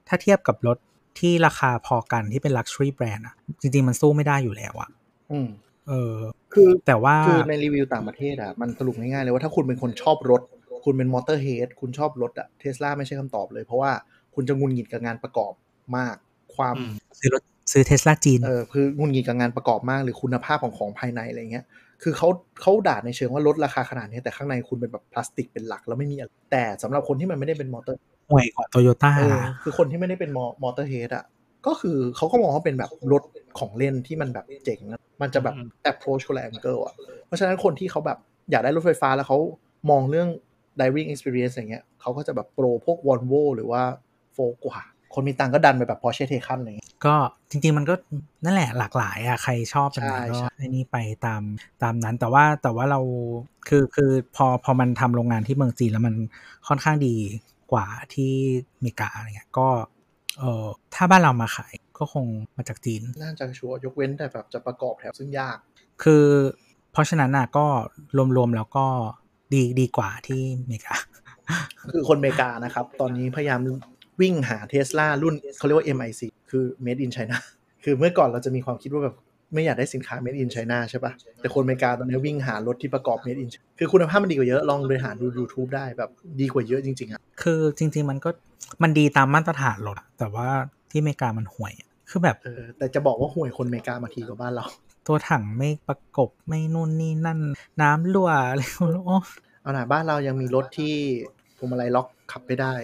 [0.09, 0.79] ถ้าเทียบกับรถ
[1.19, 4.89] ที่ราคาพอกันที่เป็น Luxury Brand อะ จริง ๆ มันสู้ไม่ได้อยู่แล้วอะ
[5.33, 5.49] อืม
[5.89, 6.15] เออ
[6.55, 10.43] คือแต่ว่าคือในรีวิวต่างประเทศอะมันสรุปง่ายๆเลยว่าถ้าคุณเป็นคนชอบรถ
[10.85, 13.91] คุณเป็น motorhead คุณชอบรถอะเทสลาไม่ใช่คำตอบเลย เพราะว่า
[14.35, 15.53] คุณจะหงุดหงิดกับงานประกอบ
[15.97, 16.17] มาก
[16.57, 17.43] ความอืมซื้อรถ
[17.73, 21.65] ซื้อเท s l a จีนเออคือหงุดหงิดกับงานประกอบมาก หรือคุณภาพของของภายในอะไรเงี้ย
[22.03, 22.29] คือเขา
[22.61, 27.99] เขาด่าในเชิงว่าลดราคาขนาดนี้แต่ข้างในคุณเป็นแบบพลาสติกเป็นหลักแล้วไม่มีอะไรแต่สำหรับคนที่มันไม่ได้เป็นมอเตอร์
[28.31, 31.25] ห่วยกว่าโตโยต้าเออคือคนที่ไม่ได้เป็นมอ motorhead อะ
[31.67, 33.23] ก็คือเขาก็มองว่าเป็นแบบรถ
[33.59, 36.95] ของเล่นที่มันแบบเจ๋งนะมันจะแบบอืม approach คนละ angle อะ
[37.27, 38.19] เพราะฉะนั้นคนที่เขาแบบ
[38.51, 39.39] อยากได้รถไฟฟ้าแล้วเขา
[39.91, 40.29] มองเรื่อง
[40.79, 43.83] driving experience อย่างเงี้ยเขาก็จะแบบโปรพวก Volvo หรือว่า
[44.35, 44.81] โฟกว่า
[45.15, 47.15] คนมีตังค์ก็ดันไปแบบ Porsche Taycan อะไรเงี้ยก็
[47.51, 47.95] จริง ๆ มันก็
[48.45, 51.43] นั่นแหละหลากหลายอะใครชอบแบบไหนใช่ก็ใช่ไอ้นี่ไปตาม
[51.83, 53.01] ตามนั้นแต่ว่าแต่ว่าเรา
[53.69, 56.15] คือคือพอพอมันทำโรงงานที่เมืองจีนแล้วมัน
[56.69, 57.15] ค่อนข้างดี
[57.73, 58.33] กว่าที่
[58.75, 59.67] อเมริกาอะไรเงี้ยก็
[60.39, 62.27] เออถ้าบ้านเรามาขายก็คง
[62.57, 65.57] มาจากจีน น่าจะชัวร์ยกเว้นแต่แบบจะประกอบแถวซึ่งยาก
[66.03, 66.25] คือ
[66.93, 67.67] เพราะฉะนั้นน่ะก็
[68.37, 68.87] รวมๆแล้วก็
[69.55, 70.95] ดีดีกว่าที่อเมริกา
[71.93, 73.61] คือคนอเมริกานะครับ ตอนนี้พยายาม
[74.21, 77.37] วิ่งหาเทสลารุ่นเขาเรียกว่า MIC คือ Made in China
[77.85, 79.17] คือเมื่อก่อนเราจะมีความคิดว่าแบบ
[79.55, 86.11] ไม่อยากได้สินค้า Made in China ใช่ปะแต่คนอเมริกาตอนนี้วิ่งหารถที่ประกอบ Made in China คือคุณภาพมันดีกว่าเยอะ ลองไปหาดู YouTube ได้แบบ
[86.41, 88.31] ดีกว่าเยอะจริงๆอะคือจริง ๆ มันก็
[88.83, 90.49] มันดีตามมาตรฐานรถอะแต่ว่า
[90.91, 94.67] ที่อเมริกามันห่วยอะคือแบบเออแต่จะบอกว่าห่วยคนอเมริกามาทีกว่าบ้านเรา
[95.07, 97.41] ตัวถังไม่ประกบไม่นู่นนี่นั่น
[97.83, 99.17] น้ำรั่วอะไรโอ้
[99.63, 100.95] เอาหน่าบ้านเรายังมีรถที่
[101.59, 102.75] พวงมาลัยล็อกขับไม่ได้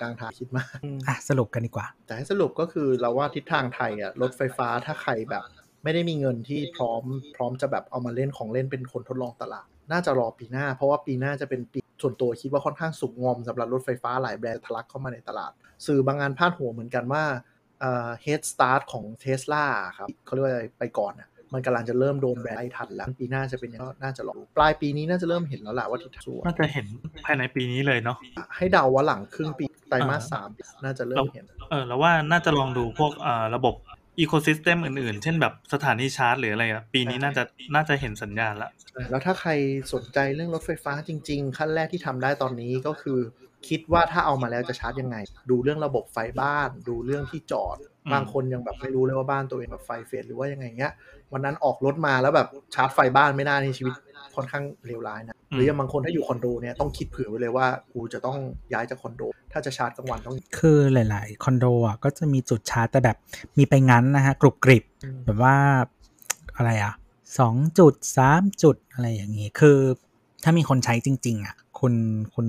[0.00, 0.66] กลางทางคิดมาก
[1.08, 5.44] อะสรุปกันดีกว่า แต่ให้สรุปก็คือเราว่าทิศทางไทยอะรถไฟฟ้าถ้าใครแบบ
[5.84, 7.02] ไม่ได้มีเงินที่พร้อม
[7.36, 15.52] พร้อมจะแบบเอามาเล่นของเล่นเป็นคนทดลองตลาด น่าจะรอปีหน้า เพราะว่าปีหน้าจะเป็นปีส่วนตัวคิดว่าค่อนข้างสุกงอมสำหรับรถไฟฟ้าหลายแบรนด์ทะลักเข้ามาในตลาด
[15.86, 17.24] สื่อบางงานพาดหัวเหมือนกันว่า
[17.80, 19.64] เอ่อ head start ของ Tesla
[19.98, 26.86] ครับเขาเรียกว่าอะไรไปก่อนอะมันกำลังจะเริ่มโดนแบรนด์ไล่ทันแล้ว ปีหน้าจะเป็นยังไงก็น่าจะรอปลายปีนี้น่าจะเริ่มเห็นแล้วแหละว่าทิศทางสวยน่าจะเห็น
[27.24, 28.16] ภายในปีนี้เลยเนาะ
[28.56, 30.48] ให้เดาว่าหลังครึ่งปีไตรมาสอ่าสาม
[30.84, 33.74] น่าจะเริ่มเห็นเออแล้วว่าน่าจะลองดูพวกเอ่อระบบ
[34.18, 37.42] ecosystem อื่นๆ เช่นแบบสถานีชาร์จหรืออะไรอะปีนี้น่าจะ
[37.74, 38.70] น่าจะเห็นสัญญาณละ
[39.10, 39.50] แล้วถ้าใคร
[39.92, 43.18] สนใจเรื่องรถไฟฟ้าจริง ๆ ขั้นแรกที่ทำได้ตอนนี้ก็คือ
[43.68, 45.16] คิดว่าถ้าเอามาแล้วจะชาร์จยังไง
[45.50, 47.76] ดูเรื่องระบบไฟบ้าน ดูเรื่องที่จอด
[48.12, 50.92] บางคนยังแบบไม่รู้เลยว่าบ้านตัวเองแบบไฟเฟดหรือว่ายังไงเงี้ย
[51.34, 53.94] วันนั้นออกรถมาแล้วแบบชาร์จไฟบ้านไม่ได้ในชีวิต
[54.34, 58.36] ค่อนข้างเลวร้ายนะ หรืออย่างบางคนถ้าอยู่คอนโดเนี่ยต้องคิดเผื่อไว้เลยว่ากูจะต้อง
[58.72, 63.16] ย้ายจากคอนโด ถ้าจะชาร์จกลางวันต้อง คือหลาย ๆ คอนโดอะก็จะมีจุดชาร์จแต่แบบ
[63.58, 64.84] มีไปงั้นนะฮะกรุบกริบ
[65.24, 65.56] แบบว่า
[66.56, 66.94] อะไรอะ
[67.38, 69.78] สองจุดสามจุดอะไรอย่างงี้ คือ
[70.44, 71.94] ถ้ามีคนใช้จริง ๆ อะคุณ
[72.34, 72.46] คุณ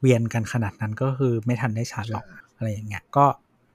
[0.00, 2.24] เวียนกันขนาดนั้นก็คือไม่ทันได้ชาร์จหรอก
[2.56, 3.24] อะไรอย่างเงี้ยก็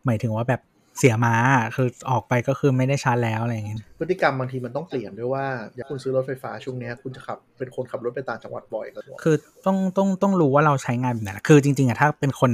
[0.05, 0.61] หมายถึงว่าแบบ
[0.97, 5.45] เสียมาอะคือออกไปก็คือไม่ได้ชาร์จแล้วอะไรอย่างเงี้ยพฤติกรรมบางทีมันต้องเปลี่ยนด้วยว่า
[5.75, 12.51] อยากคุณซื้อรถไฟฟ้าช่วงเนี้ยคุณจะขับเป็นคนขับรถไปต่างจังหวัดบ่อยก็คือต้องต้องต้องรู้ว่าเราใช้งานแบบไหนคือจริงๆอะถ้าเป็นคน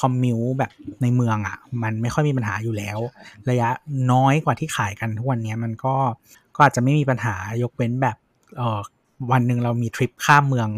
[0.00, 0.70] คอมมิวแบบ
[1.02, 2.98] ในเมืองอะมันไม่ค่อยมีปัญหาอยู่แล้ว
[3.50, 3.68] ระยะ
[4.12, 5.94] น้อยกว่าที่ขายกันทุกวันเนี้ยมันก็
[6.56, 8.16] ก็อาจจะไม่มีปัญหายกเว้นแบบ
[8.56, 8.80] เออ
[9.32, 10.68] วันหนึ่งเรามีทริปข้ามเมือง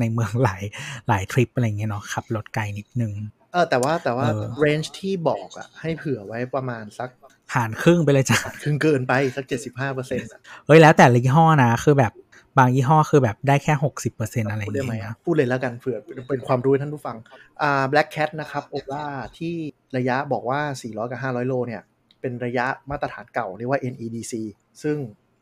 [0.00, 0.62] ในเมืองหลาย
[1.08, 3.12] หลายทริปอะไรเงี้ยเนาะขับรถไกลนิดนึง
[3.52, 7.10] เออแต่ว่าแต่ว่าเออเรนจ์ที่บอกอะให้เผื่อไว้ประมาณสัก
[7.54, 10.30] หารครึ่งไปเลยจ้ะครึ่งเกินไปสักเจ็ดสิบห้าเปอร์เซ็นต์
[10.66, 12.12] เอ้ยแล้วแต่ละยี่ห้อนะคือแบบ
[12.58, 15.98] บางยี่ห้อคือแบบได้แค่หกสิบเปอร์เซ็นอะไรอพูดย่างได้ไหมเงี้ยอะพูดเลยแล้วกันเผื่อ
[16.28, 17.16] เป็นความรู้ให้ท่านผู้ฟัง
[17.62, 19.04] อ่า Black Cat นะครับโอล่า
[19.38, 19.54] ที่
[19.96, 21.82] ระยะบอกว่า400กับ500โลเนี่ย
[22.20, 24.34] เป็นระยะมาตรฐานเก่าเรียกว่า NEDC
[24.82, 24.96] ซึ่ง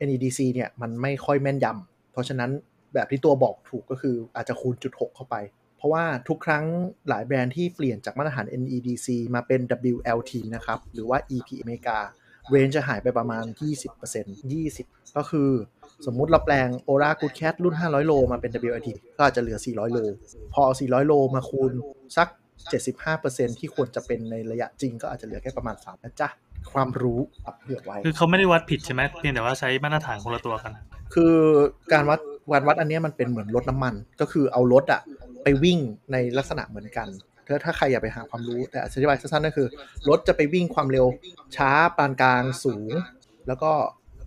[0.07, 2.51] NEDC เนี่ยมันไม่ค่อยแม่นยำเพราะฉะนั้น
[2.95, 6.65] แบบที่ตัวบอกถูกก็คืออาจจะคูณจุด6เข้าไปเพ ราะว่าทุกครั้ง
[7.09, 9.61] หลายแบรนด์ที่เปลี่ยนจากมาตรฐาน NEDC มาเป็น
[9.95, 11.99] WLT นะครับ หรือว่า EP อเมริกา
[12.51, 13.45] เรนจ์จะหายไปประมาณ
[14.11, 15.51] 20% 20 ก็คือ
[16.07, 19.99] สมมุติเราแปลง Aura Good Cat รุ่น 500 โลมาเป็น WLT ก็อาจจะเหลือ 400 โล
[20.53, 21.73] พอเอา 400 โลมาคูณ
[22.17, 22.29] สัก
[22.95, 26.29] 75%ที่ควรจะเป็นในระยะจริงก็อาจจะเหลือแค่ประมาณ3นะจ๊ะ
[26.73, 30.73] ความรู้อับเผื่อไว้ คือเขาไม่ได้วัดผิดใช่ไหมเพียงแต่ว่าใช้มาตรฐานคนละตัวกัน
[31.15, 31.35] คือ
[31.93, 32.21] การวัด
[32.53, 35.01] การวัดอันเนี้ยมันเป็นเหมือนรถน้ำมัน ก็คือเอารถอะ
[35.47, 35.79] ไปวิ่ง
[36.13, 37.09] ในลักษณะเหมือนกัน
[37.47, 39.69] ถ้าถ้าใครอยากไปหาความรู้แต่อธิบายสั้นๆก็คือ
[40.09, 41.07] รถจะไปวิ่งความเร็ว
[41.57, 42.93] ช้าปานกลางสูง
[43.49, 43.71] แล้วก็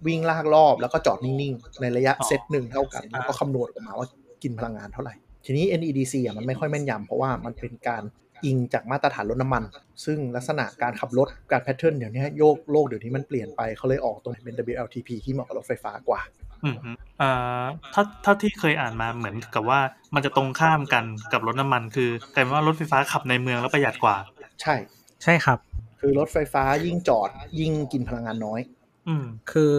[0.08, 4.08] วิ่งลากรอบแล้วก็จอดนิ่งๆ ในระยะอ๋อเซตหนึ่งเท่ากัน แล้วก็คำนวณออกมาว่า
[4.44, 5.14] กินพลังงานเท่าไหร่
[5.46, 8.04] ทีนี้ NEDC อะมันไม่ค่อยแม่นยำเพราะว่ามันเป็นการ
[8.46, 9.64] อิงจากมาตรฐานรถน้ำมัน
[10.06, 16.22] ซึ่งลักษณะการขับรถการแพทเทิร์นเดี๋ยวนี้โยกโลกเดี๋ยวนี้มันเปลี่ยนไปเขาเลยออกตัวเป็น WLTP ที่เหมาะกับรถไฟฟ้ากว่า
[16.64, 17.30] อืมฮึเอ่
[17.62, 17.64] อ
[17.94, 19.80] ถ้าถ้าที่เคยอ่านมาเหมือนกับว่า
[20.16, 21.04] มันจะตรงข้ามกัน
[21.34, 24.16] กับรถน้ำมัน คือกลายเป็นว่ารถไฟฟ้าขับในเมืองแล้วประหยัดกว่า
[24.62, 24.76] ใช่
[25.24, 25.60] ใช่ครับ
[26.00, 27.30] คือรถไฟฟ้ายิ่งจอด
[27.60, 28.62] ยิ่งกินพลังงานน้อย
[29.08, 29.76] อืมคือ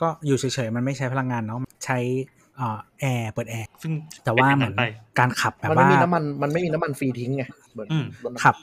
[0.00, 1.98] ก็อยู่เฉยๆมันไม่ใช้พลังงานเนาะใช้
[2.56, 3.92] เอ่อแอร์เปิดแอร์ซึ่ง
[4.24, 4.84] แต่ว่าป็เหนมืย่องนไป
[5.18, 8.56] การขับแบบมันไม่ว่ามีน้ำมันมันไม่มีน้ำมันฟรีทิ้งไงเหมือนอืมรถน้ำมันขับ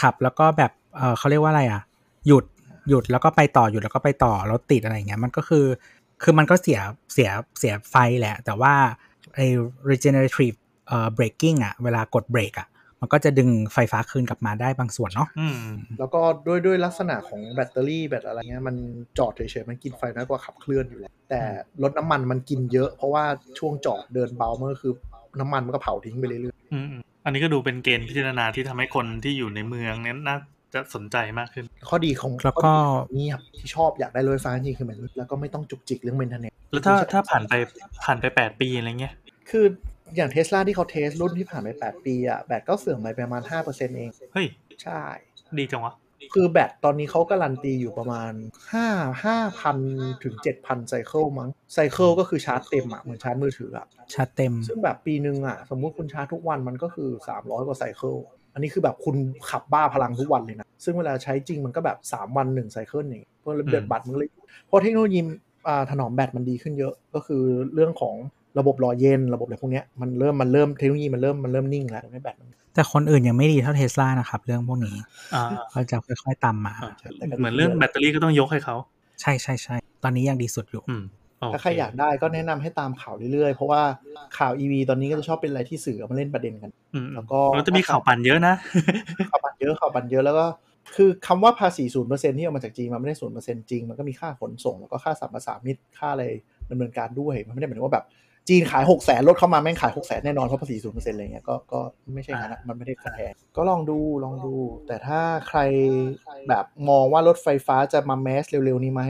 [0.00, 1.82] ขับแล้วก็แบบเออเขาเรียกว่าอะไรอะ
[2.26, 2.44] หยุด
[2.88, 5.64] หยุดแล้วก็ไปต่อหยุดแล้วก็ไปต่อรถติดอะไรอย่างเงี้ยมันก็คือ
[6.22, 6.80] คือมันก็เสีย
[7.12, 8.74] เสียเสียไฟแหละ แต่ว่า
[9.34, 9.46] ไอ้
[9.90, 10.56] regenerative
[10.88, 12.68] เอ่อ braking อะ เวลากดเบรกอะ
[13.00, 15.60] มันก็จะดึงไฟฟ้าคืนกลับมาได้บางส่วนเนาะอืม
[15.98, 18.76] แล้วก็ด้วยด้วยลักษณะของแบตเตอรี่แบตอะไรเงี้ยมัน
[19.18, 21.42] จอดเฉยๆ มันกินไฟน้อยกว่าขับเคลื่อนอยู่แล้ว แต่
[21.82, 23.24] รถน้ำมันมันกินเยอะ เพราะว่า
[23.58, 24.92] ช่วงจอดเดินเบาเมื่อคือ
[25.40, 30.36] น้ำมันมันก็เผาทิ้งไปเรื่อยอืมอืมอันนี้ก็ดูเป็นเกณฑ์พิจารณาที่ทำให้คนที่อยู่ในเมืองเนี้น่า
[30.74, 32.74] จะสนใจมากขึ้นๆข้อดีของแล้วก็ข้อ
[33.08, 37.52] ดีเงียบที่ชอบอยากได้รถไฟฟ้าจริงๆคือมันแล้วก็ไม่ต้องจุกจิกเรื่องเมนเทนเนนแล้วถ้าถ้าผ่านไป
[38.04, 39.14] ผ่านไปแปดปีอะไรเงี้ย
[39.50, 39.64] คือ
[40.16, 44.46] อย่างเทสลาที่เขา test รุ่นที่ผ่านไป8ปีอะแบตก็เสื่อมไปประมาณ5%เองเฮ้ย
[44.82, 45.00] ใช่
[45.58, 45.94] ดีจังวะ
[46.34, 48.32] คือแบตตอนนี้เขาการันตีอยู่ประมาณ
[48.82, 58.16] 5 5,000 ถึง 7,000 cycle มั้ง cycle ก็คือชาร์จเต็มอะเหมือนชาร์จมือถืออะชาร์จเต็ม ซึ่งแบบปีหนึ่งอะสมมุติคุณชาร์จทุกวันมันก็คือ 300 กว่า cycle
[58.54, 59.16] อันนี้คือแบบคุณ
[59.50, 64.28] ขับบ้าพลังทุกวันเลยนะ ซึ่งเวลาใช้จริงมันก็แบบ 3 วัน1 cycle นี่เพราะเดือดบัตรมันเลย
[64.66, 65.20] เพราะเทคโนโลยี
[65.68, 67.42] อ่าถนอมแบตมันดีขึ้นเยอะก็คือ
[67.74, 68.14] เรื่องของ
[68.58, 74.96] ระบบรอเย็นระบบอะไรพวกเนี้ยมันเริ่มมันเริ่มเทคโนโลยีมันเริ่มมันเริ่มนิ่งแล้วไม่แบตมันแต่คนอื่นยังไม่ดีเท่าเทสลานะครับ เรื่องพวกนี้
[75.34, 76.92] อ่าก็จะค่อยๆตามมาอ่า
[77.38, 78.76] เหมือนเรื่องแบตเตอรี่ก็ต้องยกให้เขา
[79.20, 81.19] ใช่ใช่ใช่ตอนนี้ยังดีสุดอยู่อืมโเค
[81.52, 83.82] ถ้าใครอยากได้ก็แนะนำให้ตามข่าวเรื่อยๆ เพราะว่า
[84.38, 88.54] ข่าว EV ตอนนี้ก็จะชอบเป็นอะไรที่สื่อเอามาเล่นประเด็นกันอืมแล้วก็แล้วจะมีข่าวปั่นเยอะนะ
[89.30, 90.46] ข่าวบันเยอะข่าวบันเยอะแล้วก็
[90.96, 96.24] คือคำว่าภาษีศูนย์เปอร์เซ็นที่เอามาจากจีนมันไม่ได้ศูนย์เปอร์เซ็นจริงมันก็มีค่าขนส่งแล้วก็ค่าสัมปทานมิตรค่าอะไร
[96.70, 98.04] ดำเนินการด้วยมันไม่ได้หมายถึงว่าแบบ
[98.48, 101.80] จีนขายหกแสนรถเข้ามาแม่งขายหกแสนแน่นอนเพราะภาษีศูนย์เปอร์เซ็นต์อะไรเงี้ยก็ก็
[102.14, 104.54] ไม่ใช่งั้นอะมันไม่ได้กระแทกก็ลองดูลองดู
[104.86, 105.60] แต่ถ้าใคร
[106.48, 109.02] แบบมองว่ารถไฟฟ้าจะมาแมสเร็วๆนี้ไหม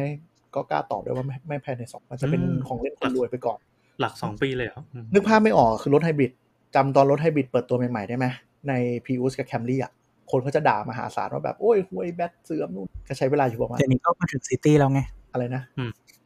[0.54, 3.58] ก็กล้าตอบด้วยว่าไม่ไม่ภายในสองมันจะเป็นอืมของเล่นคนรวยไปก่อน
[4.00, 6.32] หลักสองปีเลยเหรออืมนึกภาพไม่ออกคือรถไฮบริด
[6.74, 8.26] จำตอนรถไฮบริดเปิดตัวใหม่ๆได้ไหม
[8.68, 8.72] ใน
[9.06, 9.92] p ี u s กับ Camry อะ
[10.30, 15.00] คนเขาจะด่ามหาศาลว่าแบบ โอ้ยห่วยแบตเสื่อมนู่นก็ใช้เวลาอยู่ประมาณเดี๋ยวนี้ก็มาถึงซิตี้แล้วไง
[15.32, 15.62] อะไรนะ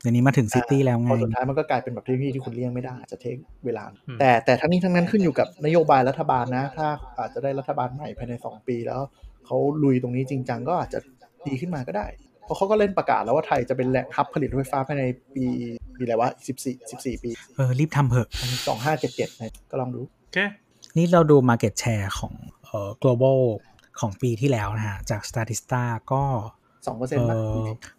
[0.00, 3.36] เดี๋ยวนี้มาถึงซิตี้แล้วไงพอสุดท้ายมันก็กลายเป็นแบบที่ที่คุณเลี่ยงไม่ได้อาจจะเทค
[3.66, 6.88] เวลาอืมแต่แต่ทั้งนี้ทั้งนั้นขึ้นอยู่กับนโยบายรัฐบาลนะ ถ้า
[7.18, 9.00] อาจจะได้รัฐบาลใหม่ภายใน 2 ปีแล้ว
[9.46, 10.98] เขาลุยตรงนี้จริงจังก็อาจจะ
[11.46, 12.06] ดีขึ้นมาก็ได้
[12.44, 15.04] เพราะเขาก็เล่นประกาศแล้วว่าไทยจะเป็นแหล่งฮับผลิตรถไฟฟ้าภายใน
[15.34, 15.44] ปี
[15.96, 16.30] ปีอะไรวะ
[16.60, 18.28] 14 14ปี เออ รีบทำเถอะ
[18.84, 20.38] 2577นะก็ลองดูโอเค
[20.96, 22.34] นี่เราดู Market Share ของ
[22.64, 23.40] เอ่อ global
[24.00, 26.22] ของปีที่แล้วนะฮะ จาก Statista ก็
[26.84, 27.34] 2%เปอร์เซ็เอนต์อ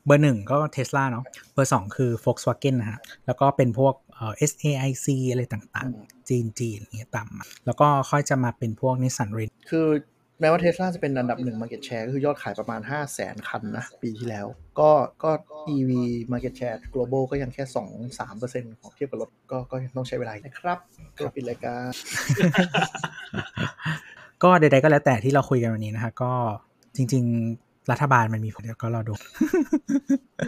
[0.05, 9.87] เบอร์หนึ่งก็ Tesla เนาะเบอร์สองคือ Volkswagen นะฮะ แล้วก็เป็นพวกเอ่อ SAIC อะไรต่างๆ จีนจีนอย่างเงี้ยตามมาแล้วก็ค่อยจะมาเป็นพวก Nissan r e n คือ
[10.39, 14.45] แม้ว่าเทสลาจะเป็นอันดับหนึ่ง Market Share ก็คือยอดขายประมาณ 5 0 0แสนคันนะ ปีที่แล้ว
[14.79, 14.91] ก็
[15.23, 15.31] ก็
[15.75, 15.91] EV
[16.31, 17.63] Market Share global ก็ยังแค่
[18.17, 20.77] 2-3%ของเทียบกับรถก็ก็ยังต้องใช้เวลานะครับ
[21.17, 21.91] ก็ปิดรายการ
[24.43, 26.33] ก็ใดๆก็แล้วแต่ที่เราคุยกันวันนี้นะฮะก็
[26.95, 29.13] จริงๆ รัฐบาลมันมีผลเดียวก็รอดู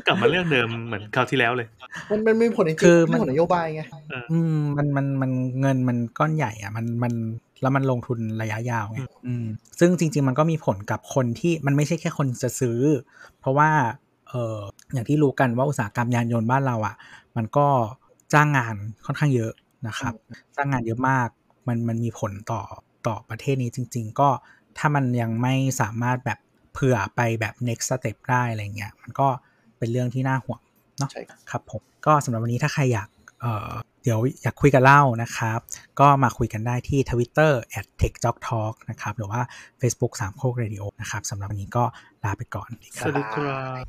[0.08, 1.68] กลับมาเรื่องเดิมเหมือนคราวที่แล้วเลย
[2.10, 3.82] มันมันมีผลจริงคือๆมันมีผลนโยบายไง
[4.32, 5.32] อืมมันมันมัน
[5.62, 7.14] เงินมันก้อนใหญ่อะ มันมัน
[7.62, 9.46] แล้วมันลงทุนระยะยาวไงอืม
[9.80, 12.80] ซึ่งจริง ๆ มันก็มีผลกับคนที่มันไม่ใช่แค่คนจะซื้อ
[13.40, 13.70] เพราะว่า
[14.30, 14.58] เออ
[14.94, 16.96] อย่างที่รู้กันว่าอุตสาหกรรมยานยนต์บ้านเราอะ
[17.36, 17.68] มันก็
[18.34, 19.54] จ้างงานค่อนข้างเยอะ
[19.88, 20.14] นะครับ
[20.56, 21.30] จ้างงานเยอะมาก
[21.68, 22.62] มันมันมีผลต่อ
[23.08, 24.30] ต่อประเทศนี้จริง ๆ ก็
[24.78, 26.40] ถ้ามันยังไม่สามารถแบบ
[26.80, 29.28] เผื่อไปแบบ next step ได้อะไรเงี้ยมันก็
[29.78, 30.60] เป็นเรื่องที่น่าห่วง
[30.98, 33.10] เนาะใช่ครับครับผมก็สำหรับวันนี้ถ้าใครอยาก
[33.42, 33.72] เอ่อ
[34.04, 35.60] เดี๋ยวอยากคุยกันเล่านะครับ
[36.00, 39.42] ก็มาคุยกันได้ที่ Twitter at techjoktalk นะครับ หรือว่า
[39.82, 41.84] Facebook สามโคกเรดิโอนะครับสำหรับวันนี้ก็
[42.24, 43.86] ลาไปก่อน สวัสดีครับ